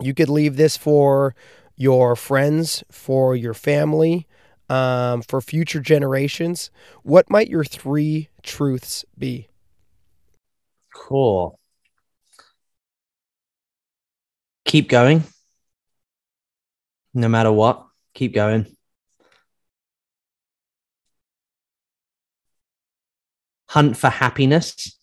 you 0.00 0.12
could 0.12 0.28
leave 0.28 0.56
this 0.56 0.76
for 0.76 1.34
your 1.76 2.16
friends 2.16 2.82
for 2.90 3.36
your 3.36 3.54
family 3.54 4.26
um, 4.68 5.22
for 5.22 5.40
future 5.40 5.80
generations 5.80 6.70
what 7.02 7.30
might 7.30 7.48
your 7.48 7.64
three 7.64 8.28
truths 8.42 9.04
be 9.16 9.48
Cool. 10.98 11.58
Keep 14.64 14.88
going. 14.88 15.24
No 17.14 17.28
matter 17.28 17.50
what, 17.52 17.86
keep 18.14 18.34
going. 18.34 18.66
Hunt 23.68 23.96
for 23.96 24.10
happiness. 24.10 24.96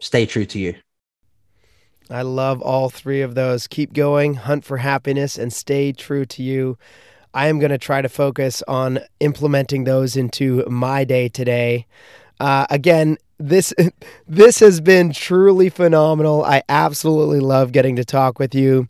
Stay 0.00 0.26
true 0.26 0.44
to 0.46 0.58
you. 0.58 0.74
I 2.10 2.22
love 2.22 2.60
all 2.60 2.90
three 2.90 3.22
of 3.22 3.34
those. 3.34 3.66
Keep 3.66 3.94
going, 3.94 4.34
hunt 4.34 4.64
for 4.64 4.76
happiness, 4.76 5.38
and 5.38 5.52
stay 5.52 5.92
true 5.92 6.26
to 6.26 6.42
you. 6.42 6.76
I 7.32 7.48
am 7.48 7.58
going 7.58 7.70
to 7.70 7.78
try 7.78 8.02
to 8.02 8.08
focus 8.08 8.62
on 8.68 9.00
implementing 9.20 9.84
those 9.84 10.14
into 10.16 10.64
my 10.68 11.04
day 11.04 11.28
today. 11.28 11.86
Uh, 12.38 12.66
again, 12.70 13.16
this 13.38 13.72
this 14.28 14.60
has 14.60 14.80
been 14.80 15.12
truly 15.12 15.68
phenomenal. 15.68 16.44
I 16.44 16.62
absolutely 16.68 17.40
love 17.40 17.72
getting 17.72 17.96
to 17.96 18.04
talk 18.04 18.38
with 18.38 18.54
you, 18.54 18.88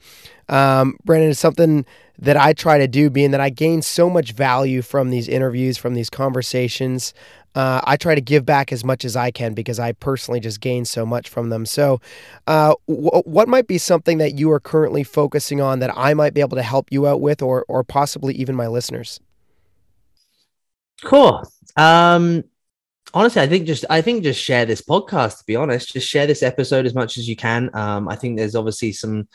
um, 0.49 0.97
Brandon. 1.05 1.31
It's 1.31 1.41
something 1.41 1.85
that 2.19 2.37
I 2.37 2.53
try 2.53 2.79
to 2.79 2.87
do, 2.87 3.11
being 3.11 3.33
that 3.33 3.41
I 3.41 3.51
gain 3.51 3.83
so 3.83 4.09
much 4.09 4.33
value 4.33 4.83
from 4.83 5.11
these 5.11 5.29
interviews, 5.29 5.77
from 5.77 5.95
these 5.95 6.11
conversations. 6.11 7.13
Uh, 7.55 7.81
I 7.85 7.97
try 7.97 8.17
to 8.17 8.21
give 8.21 8.45
back 8.45 8.73
as 8.73 8.85
much 8.85 9.05
as 9.05 9.15
I 9.15 9.31
can 9.31 9.55
because 9.55 9.79
I 9.79 9.93
personally 9.93 10.41
just 10.41 10.61
gain 10.61 10.85
so 10.85 11.07
much 11.07 11.29
from 11.29 11.51
them. 11.51 11.67
So, 11.67 12.01
uh, 12.49 12.75
w- 12.89 13.23
what 13.25 13.47
might 13.47 13.69
be 13.69 13.79
something 13.79 14.19
that 14.19 14.37
you 14.37 14.51
are 14.51 14.59
currently 14.59 15.05
focusing 15.05 15.61
on 15.61 15.79
that 15.79 15.97
I 15.97 16.15
might 16.15 16.35
be 16.35 16.41
able 16.41 16.57
to 16.57 16.65
help 16.65 16.91
you 16.91 17.07
out 17.07 17.21
with, 17.21 17.43
or 17.43 17.65
or 17.69 17.85
possibly 17.85 18.35
even 18.35 18.57
my 18.57 18.67
listeners? 18.67 19.21
Cool. 21.05 21.43
Um, 21.77 22.45
honestly, 23.15 23.41
I 23.41 23.47
think 23.47 23.67
just 23.67 23.85
I 23.89 24.03
think 24.03 24.23
just 24.23 24.43
share 24.43 24.67
this 24.67 24.83
podcast. 24.83 25.39
To 25.39 25.45
be 25.47 25.57
honest, 25.57 25.93
just 25.93 26.09
share 26.09 26.27
this 26.27 26.43
episode 26.43 26.85
as 26.85 26.95
much 26.95 27.17
as 27.17 27.29
you 27.29 27.37
can. 27.37 27.71
Um, 27.75 28.09
I 28.09 28.17
think 28.17 28.37
there's 28.37 28.57
obviously 28.57 28.93
some 28.93 29.29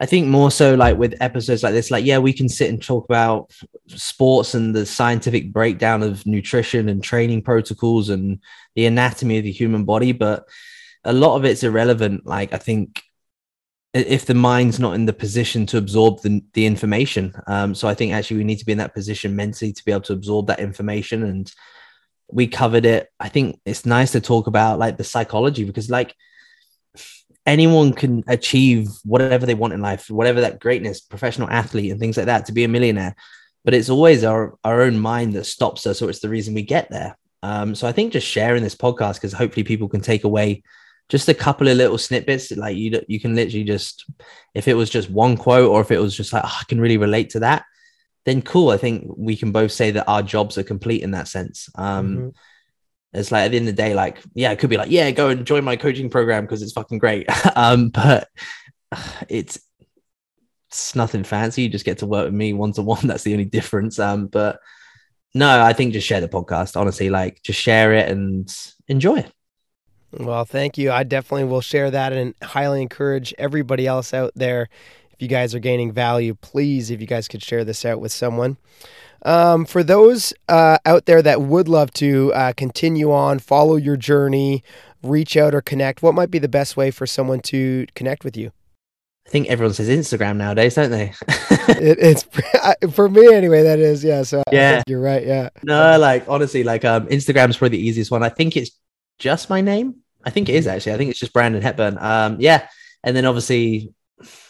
I 0.00 0.06
think 0.06 0.28
more 0.28 0.50
so 0.50 0.74
like 0.74 0.96
with 0.96 1.20
episodes 1.20 1.62
like 1.62 1.74
this, 1.74 1.90
like, 1.90 2.06
yeah, 2.06 2.16
we 2.16 2.32
can 2.32 2.48
sit 2.48 2.70
and 2.70 2.82
talk 2.82 3.04
about 3.04 3.52
sports 3.86 4.54
and 4.54 4.74
the 4.74 4.86
scientific 4.86 5.52
breakdown 5.52 6.02
of 6.02 6.24
nutrition 6.26 6.88
and 6.88 7.04
training 7.04 7.42
protocols 7.42 8.08
and 8.08 8.40
the 8.74 8.86
anatomy 8.86 9.36
of 9.36 9.44
the 9.44 9.52
human 9.52 9.84
body, 9.84 10.12
but 10.12 10.46
a 11.04 11.12
lot 11.12 11.36
of 11.36 11.44
it's 11.44 11.62
irrelevant. 11.62 12.24
Like, 12.24 12.54
I 12.54 12.56
think 12.56 13.02
if 13.92 14.24
the 14.24 14.34
mind's 14.34 14.80
not 14.80 14.94
in 14.94 15.04
the 15.04 15.12
position 15.12 15.66
to 15.66 15.76
absorb 15.76 16.22
the, 16.22 16.42
the 16.54 16.64
information. 16.64 17.34
Um, 17.46 17.74
so 17.74 17.86
I 17.86 17.92
think 17.92 18.14
actually 18.14 18.38
we 18.38 18.44
need 18.44 18.58
to 18.60 18.64
be 18.64 18.72
in 18.72 18.78
that 18.78 18.94
position 18.94 19.36
mentally 19.36 19.74
to 19.74 19.84
be 19.84 19.92
able 19.92 20.02
to 20.02 20.14
absorb 20.14 20.46
that 20.46 20.60
information. 20.60 21.24
And 21.24 21.52
we 22.32 22.46
covered 22.46 22.86
it. 22.86 23.08
I 23.18 23.28
think 23.28 23.60
it's 23.64 23.86
nice 23.86 24.12
to 24.12 24.20
talk 24.20 24.46
about 24.46 24.78
like 24.78 24.96
the 24.96 25.04
psychology 25.04 25.64
because, 25.64 25.90
like, 25.90 26.14
anyone 27.46 27.92
can 27.92 28.22
achieve 28.28 28.88
whatever 29.04 29.46
they 29.46 29.54
want 29.54 29.72
in 29.72 29.80
life, 29.80 30.10
whatever 30.10 30.42
that 30.42 30.60
greatness, 30.60 31.00
professional 31.00 31.50
athlete 31.50 31.90
and 31.90 31.98
things 31.98 32.16
like 32.16 32.26
that, 32.26 32.46
to 32.46 32.52
be 32.52 32.64
a 32.64 32.68
millionaire. 32.68 33.16
But 33.64 33.74
it's 33.74 33.90
always 33.90 34.24
our, 34.24 34.56
our 34.62 34.82
own 34.82 34.98
mind 34.98 35.32
that 35.34 35.44
stops 35.44 35.86
us, 35.86 36.00
or 36.00 36.10
it's 36.10 36.20
the 36.20 36.28
reason 36.28 36.54
we 36.54 36.62
get 36.62 36.90
there. 36.90 37.16
Um, 37.42 37.74
so 37.74 37.88
I 37.88 37.92
think 37.92 38.12
just 38.12 38.26
sharing 38.26 38.62
this 38.62 38.74
podcast, 38.74 39.14
because 39.14 39.32
hopefully 39.32 39.64
people 39.64 39.88
can 39.88 40.00
take 40.00 40.24
away 40.24 40.62
just 41.08 41.28
a 41.28 41.34
couple 41.34 41.68
of 41.68 41.76
little 41.76 41.98
snippets. 41.98 42.50
Like 42.52 42.76
you, 42.76 43.00
you 43.08 43.18
can 43.18 43.34
literally 43.34 43.64
just, 43.64 44.04
if 44.54 44.68
it 44.68 44.74
was 44.74 44.90
just 44.90 45.10
one 45.10 45.36
quote, 45.36 45.68
or 45.68 45.80
if 45.80 45.90
it 45.90 45.98
was 45.98 46.16
just 46.16 46.32
like, 46.32 46.42
oh, 46.44 46.58
I 46.60 46.64
can 46.68 46.80
really 46.80 46.98
relate 46.98 47.30
to 47.30 47.40
that, 47.40 47.64
then 48.30 48.42
cool. 48.42 48.70
I 48.70 48.76
think 48.76 49.06
we 49.16 49.36
can 49.36 49.52
both 49.52 49.72
say 49.72 49.90
that 49.90 50.08
our 50.08 50.22
jobs 50.22 50.56
are 50.58 50.62
complete 50.62 51.02
in 51.02 51.10
that 51.12 51.28
sense. 51.28 51.68
Um, 51.74 52.16
mm-hmm 52.16 52.28
it's 53.12 53.32
like 53.32 53.46
at 53.46 53.50
the 53.50 53.56
end 53.56 53.68
of 53.68 53.76
the 53.76 53.82
day, 53.82 53.94
like, 53.94 54.18
yeah, 54.34 54.52
it 54.52 54.58
could 54.58 54.70
be 54.70 54.76
like, 54.76 54.90
yeah, 54.90 55.10
go 55.10 55.28
and 55.30 55.46
join 55.46 55.64
my 55.64 55.76
coaching 55.76 56.10
program 56.10 56.44
because 56.44 56.62
it's 56.62 56.72
fucking 56.72 56.98
great. 56.98 57.26
um, 57.56 57.88
but 57.88 58.28
it's 59.28 59.60
it's 60.68 60.94
nothing 60.94 61.24
fancy. 61.24 61.62
You 61.62 61.68
just 61.68 61.84
get 61.84 61.98
to 61.98 62.06
work 62.06 62.26
with 62.26 62.34
me 62.34 62.52
one 62.52 62.72
to 62.74 62.82
one. 62.82 63.06
That's 63.06 63.24
the 63.24 63.32
only 63.32 63.44
difference. 63.44 63.98
Um, 63.98 64.28
but 64.28 64.60
no, 65.34 65.60
I 65.60 65.72
think 65.72 65.92
just 65.92 66.06
share 66.06 66.20
the 66.20 66.28
podcast. 66.28 66.76
Honestly, 66.76 67.10
like 67.10 67.42
just 67.42 67.60
share 67.60 67.92
it 67.94 68.08
and 68.08 68.48
enjoy 68.86 69.18
it. 69.18 69.32
Well, 70.12 70.44
thank 70.44 70.78
you. 70.78 70.90
I 70.92 71.02
definitely 71.02 71.44
will 71.44 71.60
share 71.60 71.90
that 71.90 72.12
and 72.12 72.34
highly 72.42 72.82
encourage 72.82 73.34
everybody 73.38 73.86
else 73.86 74.12
out 74.14 74.32
there. 74.34 74.68
If 75.20 75.24
you 75.24 75.28
guys 75.28 75.54
are 75.54 75.58
gaining 75.58 75.92
value, 75.92 76.34
please, 76.34 76.90
if 76.90 76.98
you 76.98 77.06
guys 77.06 77.28
could 77.28 77.42
share 77.42 77.62
this 77.62 77.84
out 77.84 78.00
with 78.00 78.10
someone. 78.10 78.56
Um, 79.22 79.66
for 79.66 79.82
those 79.82 80.32
uh, 80.48 80.78
out 80.86 81.04
there 81.04 81.20
that 81.20 81.42
would 81.42 81.68
love 81.68 81.92
to 82.00 82.32
uh, 82.32 82.54
continue 82.56 83.12
on, 83.12 83.38
follow 83.38 83.76
your 83.76 83.98
journey, 83.98 84.64
reach 85.02 85.36
out 85.36 85.54
or 85.54 85.60
connect, 85.60 86.02
what 86.02 86.14
might 86.14 86.30
be 86.30 86.38
the 86.38 86.48
best 86.48 86.74
way 86.74 86.90
for 86.90 87.06
someone 87.06 87.40
to 87.40 87.86
connect 87.94 88.24
with 88.24 88.34
you? 88.34 88.52
I 89.26 89.28
think 89.28 89.48
everyone 89.48 89.74
says 89.74 89.90
Instagram 89.90 90.38
nowadays, 90.38 90.76
don't 90.76 90.90
they? 90.90 91.12
it, 91.28 91.98
it's 92.00 92.22
for 92.94 93.10
me 93.10 93.30
anyway. 93.30 93.62
That 93.62 93.78
is, 93.78 94.02
yeah. 94.02 94.22
So 94.22 94.42
yeah, 94.50 94.82
you're 94.86 95.02
right. 95.02 95.26
Yeah. 95.26 95.50
No, 95.62 95.98
like 95.98 96.26
honestly, 96.30 96.64
like 96.64 96.86
um, 96.86 97.08
Instagram's 97.08 97.58
probably 97.58 97.76
the 97.76 97.86
easiest 97.86 98.10
one. 98.10 98.22
I 98.22 98.30
think 98.30 98.56
it's 98.56 98.70
just 99.18 99.50
my 99.50 99.60
name. 99.60 99.96
I 100.24 100.30
think 100.30 100.48
it 100.48 100.54
is 100.54 100.66
actually. 100.66 100.94
I 100.94 100.96
think 100.96 101.10
it's 101.10 101.20
just 101.20 101.34
Brandon 101.34 101.60
Hepburn. 101.60 101.98
Um, 101.98 102.38
yeah, 102.40 102.68
and 103.04 103.14
then 103.14 103.26
obviously 103.26 103.92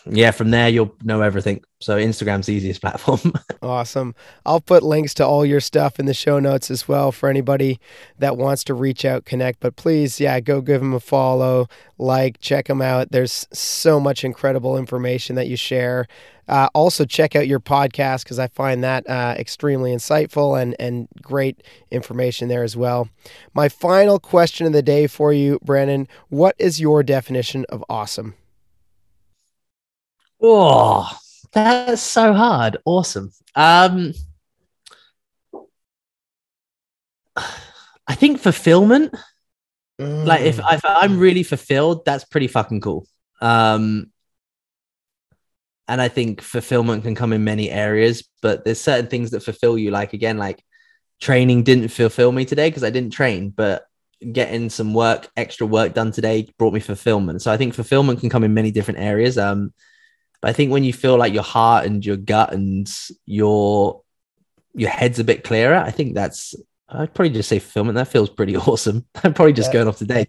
yeah, 0.06 0.30
from 0.30 0.50
there 0.50 0.68
you'll 0.68 0.94
know 1.02 1.22
everything. 1.22 1.62
So 1.80 1.98
Instagram's 1.98 2.48
easiest 2.48 2.80
platform. 2.82 3.32
awesome. 3.62 4.14
I'll 4.44 4.60
put 4.60 4.82
links 4.82 5.14
to 5.14 5.26
all 5.26 5.44
your 5.44 5.60
stuff 5.60 5.98
in 5.98 6.06
the 6.06 6.14
show 6.14 6.38
notes 6.38 6.70
as 6.70 6.88
well 6.88 7.12
for 7.12 7.28
anybody 7.28 7.80
that 8.18 8.36
wants 8.36 8.64
to 8.64 8.74
reach 8.74 9.04
out, 9.04 9.24
connect. 9.24 9.60
But 9.60 9.76
please, 9.76 10.20
yeah, 10.20 10.40
go 10.40 10.60
give 10.60 10.80
them 10.80 10.92
a 10.92 11.00
follow, 11.00 11.68
like, 11.98 12.40
check 12.40 12.66
them 12.66 12.82
out. 12.82 13.12
There's 13.12 13.46
so 13.52 14.00
much 14.00 14.24
incredible 14.24 14.76
information 14.76 15.36
that 15.36 15.48
you 15.48 15.56
share. 15.56 16.06
Uh, 16.48 16.68
also, 16.74 17.04
check 17.04 17.36
out 17.36 17.46
your 17.46 17.60
podcast 17.60 18.24
because 18.24 18.40
I 18.40 18.48
find 18.48 18.82
that 18.82 19.08
uh, 19.08 19.36
extremely 19.38 19.92
insightful 19.92 20.60
and, 20.60 20.74
and 20.80 21.06
great 21.22 21.62
information 21.92 22.48
there 22.48 22.64
as 22.64 22.76
well. 22.76 23.08
My 23.54 23.68
final 23.68 24.18
question 24.18 24.66
of 24.66 24.72
the 24.72 24.82
day 24.82 25.06
for 25.06 25.32
you, 25.32 25.60
Brandon 25.62 26.08
What 26.28 26.56
is 26.58 26.80
your 26.80 27.04
definition 27.04 27.64
of 27.68 27.84
awesome? 27.88 28.34
Oh, 30.40 31.10
that's 31.52 32.02
so 32.02 32.32
hard. 32.32 32.78
Awesome. 32.84 33.32
Um, 33.54 34.14
I 37.36 38.14
think 38.14 38.40
fulfillment. 38.40 39.14
Mm. 40.00 40.24
Like 40.24 40.42
if, 40.42 40.58
if 40.58 40.80
I'm 40.84 41.18
really 41.18 41.42
fulfilled, 41.42 42.04
that's 42.04 42.24
pretty 42.24 42.46
fucking 42.46 42.80
cool. 42.80 43.06
Um, 43.40 44.10
and 45.88 46.00
I 46.00 46.08
think 46.08 46.40
fulfillment 46.40 47.02
can 47.02 47.14
come 47.14 47.32
in 47.32 47.44
many 47.44 47.70
areas, 47.70 48.28
but 48.40 48.64
there's 48.64 48.80
certain 48.80 49.08
things 49.08 49.32
that 49.32 49.42
fulfill 49.42 49.76
you. 49.76 49.90
Like 49.90 50.12
again, 50.12 50.38
like 50.38 50.64
training 51.20 51.64
didn't 51.64 51.88
fulfill 51.88 52.32
me 52.32 52.44
today 52.44 52.68
because 52.68 52.84
I 52.84 52.90
didn't 52.90 53.12
train, 53.12 53.50
but 53.50 53.84
getting 54.32 54.70
some 54.70 54.94
work, 54.94 55.28
extra 55.36 55.66
work 55.66 55.94
done 55.94 56.12
today 56.12 56.48
brought 56.58 56.74
me 56.74 56.80
fulfillment. 56.80 57.42
So 57.42 57.50
I 57.52 57.56
think 57.56 57.74
fulfillment 57.74 58.20
can 58.20 58.30
come 58.30 58.44
in 58.44 58.54
many 58.54 58.70
different 58.70 59.00
areas. 59.00 59.36
Um, 59.36 59.72
but 60.40 60.48
I 60.48 60.52
think 60.52 60.70
when 60.70 60.84
you 60.84 60.92
feel 60.92 61.16
like 61.16 61.32
your 61.32 61.42
heart 61.42 61.86
and 61.86 62.04
your 62.04 62.16
gut 62.16 62.52
and 62.52 62.90
your 63.26 64.02
your 64.74 64.90
head's 64.90 65.18
a 65.18 65.24
bit 65.24 65.44
clearer, 65.44 65.76
I 65.76 65.90
think 65.90 66.14
that's 66.14 66.54
I'd 66.88 67.14
probably 67.14 67.30
just 67.30 67.48
say 67.48 67.58
fulfillment. 67.58 67.96
That 67.96 68.08
feels 68.08 68.30
pretty 68.30 68.56
awesome. 68.56 69.06
I'm 69.22 69.34
probably 69.34 69.52
just 69.52 69.68
yeah. 69.68 69.74
going 69.74 69.88
off 69.88 69.98
today. 69.98 70.26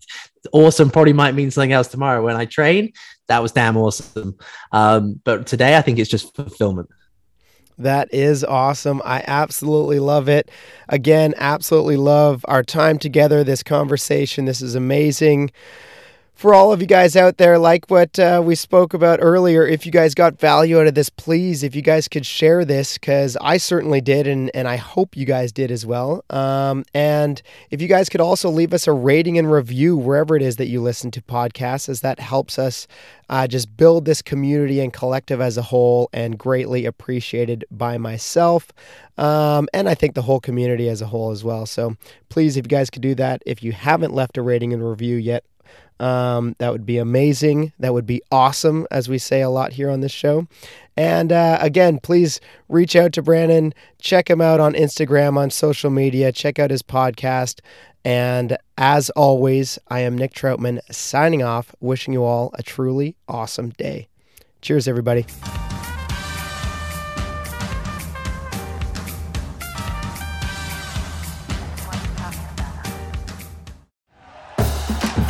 Awesome 0.52 0.90
probably 0.90 1.14
might 1.14 1.36
mean 1.36 1.52
something 1.52 1.72
else 1.72 1.88
tomorrow. 1.88 2.24
When 2.24 2.36
I 2.36 2.46
train, 2.46 2.94
that 3.28 3.42
was 3.42 3.52
damn 3.52 3.78
awesome. 3.78 4.38
Um, 4.72 5.20
but 5.24 5.48
today, 5.48 5.78
I 5.78 5.82
think 5.82 6.00
it's 6.00 6.10
just 6.10 6.36
fulfillment. 6.36 6.90
That 7.78 8.14
is 8.14 8.44
awesome. 8.44 9.02
I 9.04 9.24
absolutely 9.26 10.00
love 10.00 10.30
it. 10.30 10.52
Again, 10.90 11.34
absolutely 11.38 11.98
love 11.98 12.46
our 12.48 12.64
time 12.64 13.00
together, 13.00 13.44
this 13.44 13.64
conversation. 13.64 14.46
This 14.46 14.62
is 14.62 14.76
amazing 14.76 15.50
for 16.42 16.56
all 16.56 16.74
of 16.74 16.82
you 16.82 16.88
guys 16.88 17.16
out 17.16 17.38
there, 17.38 17.60
like 17.60 17.86
what 17.92 18.18
uh, 18.18 18.42
we 18.44 18.56
spoke 18.56 18.96
about 18.96 19.20
earlier, 19.22 19.64
if 19.64 19.86
you 19.86 19.92
guys 19.92 20.16
got 20.16 20.40
value 20.40 20.80
out 20.80 20.88
of 20.88 20.96
this, 20.96 21.08
please, 21.08 21.62
if 21.62 21.76
you 21.76 21.84
guys 21.84 22.08
could 22.08 22.26
share 22.26 22.66
this, 22.66 22.98
because 22.98 23.38
I 23.40 23.58
certainly 23.58 24.02
did, 24.02 24.26
and, 24.26 24.50
and 24.56 24.68
I 24.68 24.78
hope 24.78 25.16
you 25.16 25.28
guys 25.28 25.52
did 25.52 25.70
as 25.70 25.86
well. 25.86 26.26
Um, 26.32 26.84
and 26.96 27.40
if 27.70 27.80
you 27.80 27.88
guys 27.88 28.10
could 28.10 28.22
also 28.22 28.50
leave 28.50 28.74
us 28.74 28.88
a 28.88 28.92
rating 28.92 29.38
and 29.38 29.52
review 29.52 29.96
wherever 29.96 30.36
it 30.36 30.42
is 30.42 30.56
that 30.56 30.66
you 30.66 30.82
listen 30.82 31.12
to 31.12 31.22
podcasts, 31.22 31.88
as 31.88 32.02
that 32.02 32.20
helps 32.20 32.58
us 32.58 32.88
uh, 33.30 33.46
just 33.46 33.78
build 33.78 34.06
this 34.06 34.24
community 34.24 34.80
and 34.80 34.92
collective 34.92 35.42
as 35.42 35.58
a 35.58 35.62
whole, 35.62 36.10
and 36.12 36.40
greatly 36.40 36.88
appreciated 36.88 37.66
by 37.70 38.00
myself. 38.00 38.72
Um, 39.16 39.70
and 39.76 39.88
I 39.88 39.94
think 39.94 40.16
the 40.16 40.24
whole 40.24 40.40
community 40.40 40.90
as 40.90 41.04
a 41.04 41.06
whole 41.06 41.30
as 41.30 41.44
well. 41.44 41.68
So 41.68 41.98
please, 42.30 42.58
if 42.58 42.66
you 42.66 42.70
guys 42.70 42.90
could 42.90 43.04
do 43.04 43.14
that, 43.14 43.44
if 43.46 43.62
you 43.62 43.74
haven't 43.74 44.16
left 44.16 44.38
a 44.38 44.42
rating 44.42 44.74
and 44.74 44.84
review 44.84 45.18
yet, 45.18 45.44
um, 46.02 46.56
that 46.58 46.72
would 46.72 46.86
be 46.86 46.98
amazing. 46.98 47.74
That 47.80 47.94
would 47.94 48.08
be 48.08 48.22
awesome, 48.32 48.88
as 48.90 49.08
we 49.08 49.20
say 49.20 49.42
a 49.42 49.50
lot 49.50 49.74
here 49.74 49.90
on 49.90 50.02
this 50.02 50.12
show. 50.12 50.48
And 50.98 51.32
uh, 51.32 51.60
again, 51.62 52.00
please 52.00 52.42
reach 52.68 52.96
out 52.96 53.14
to 53.14 53.22
Brandon. 53.22 53.74
Check 54.00 54.30
him 54.30 54.42
out 54.42 54.60
on 54.60 54.74
Instagram, 54.74 55.38
on 55.38 55.52
social 55.52 55.92
media. 55.92 56.32
Check 56.32 56.58
out 56.58 56.72
his 56.72 56.82
podcast. 56.82 57.60
And 58.04 58.58
as 58.80 59.12
always, 59.12 59.78
I 59.90 60.00
am 60.00 60.18
Nick 60.18 60.34
Troutman 60.34 60.80
signing 60.92 61.44
off, 61.44 61.76
wishing 61.80 62.14
you 62.14 62.24
all 62.24 62.50
a 62.56 62.64
truly 62.64 63.16
awesome 63.28 63.70
day. 63.70 64.08
Cheers, 64.62 64.88
everybody. 64.88 65.26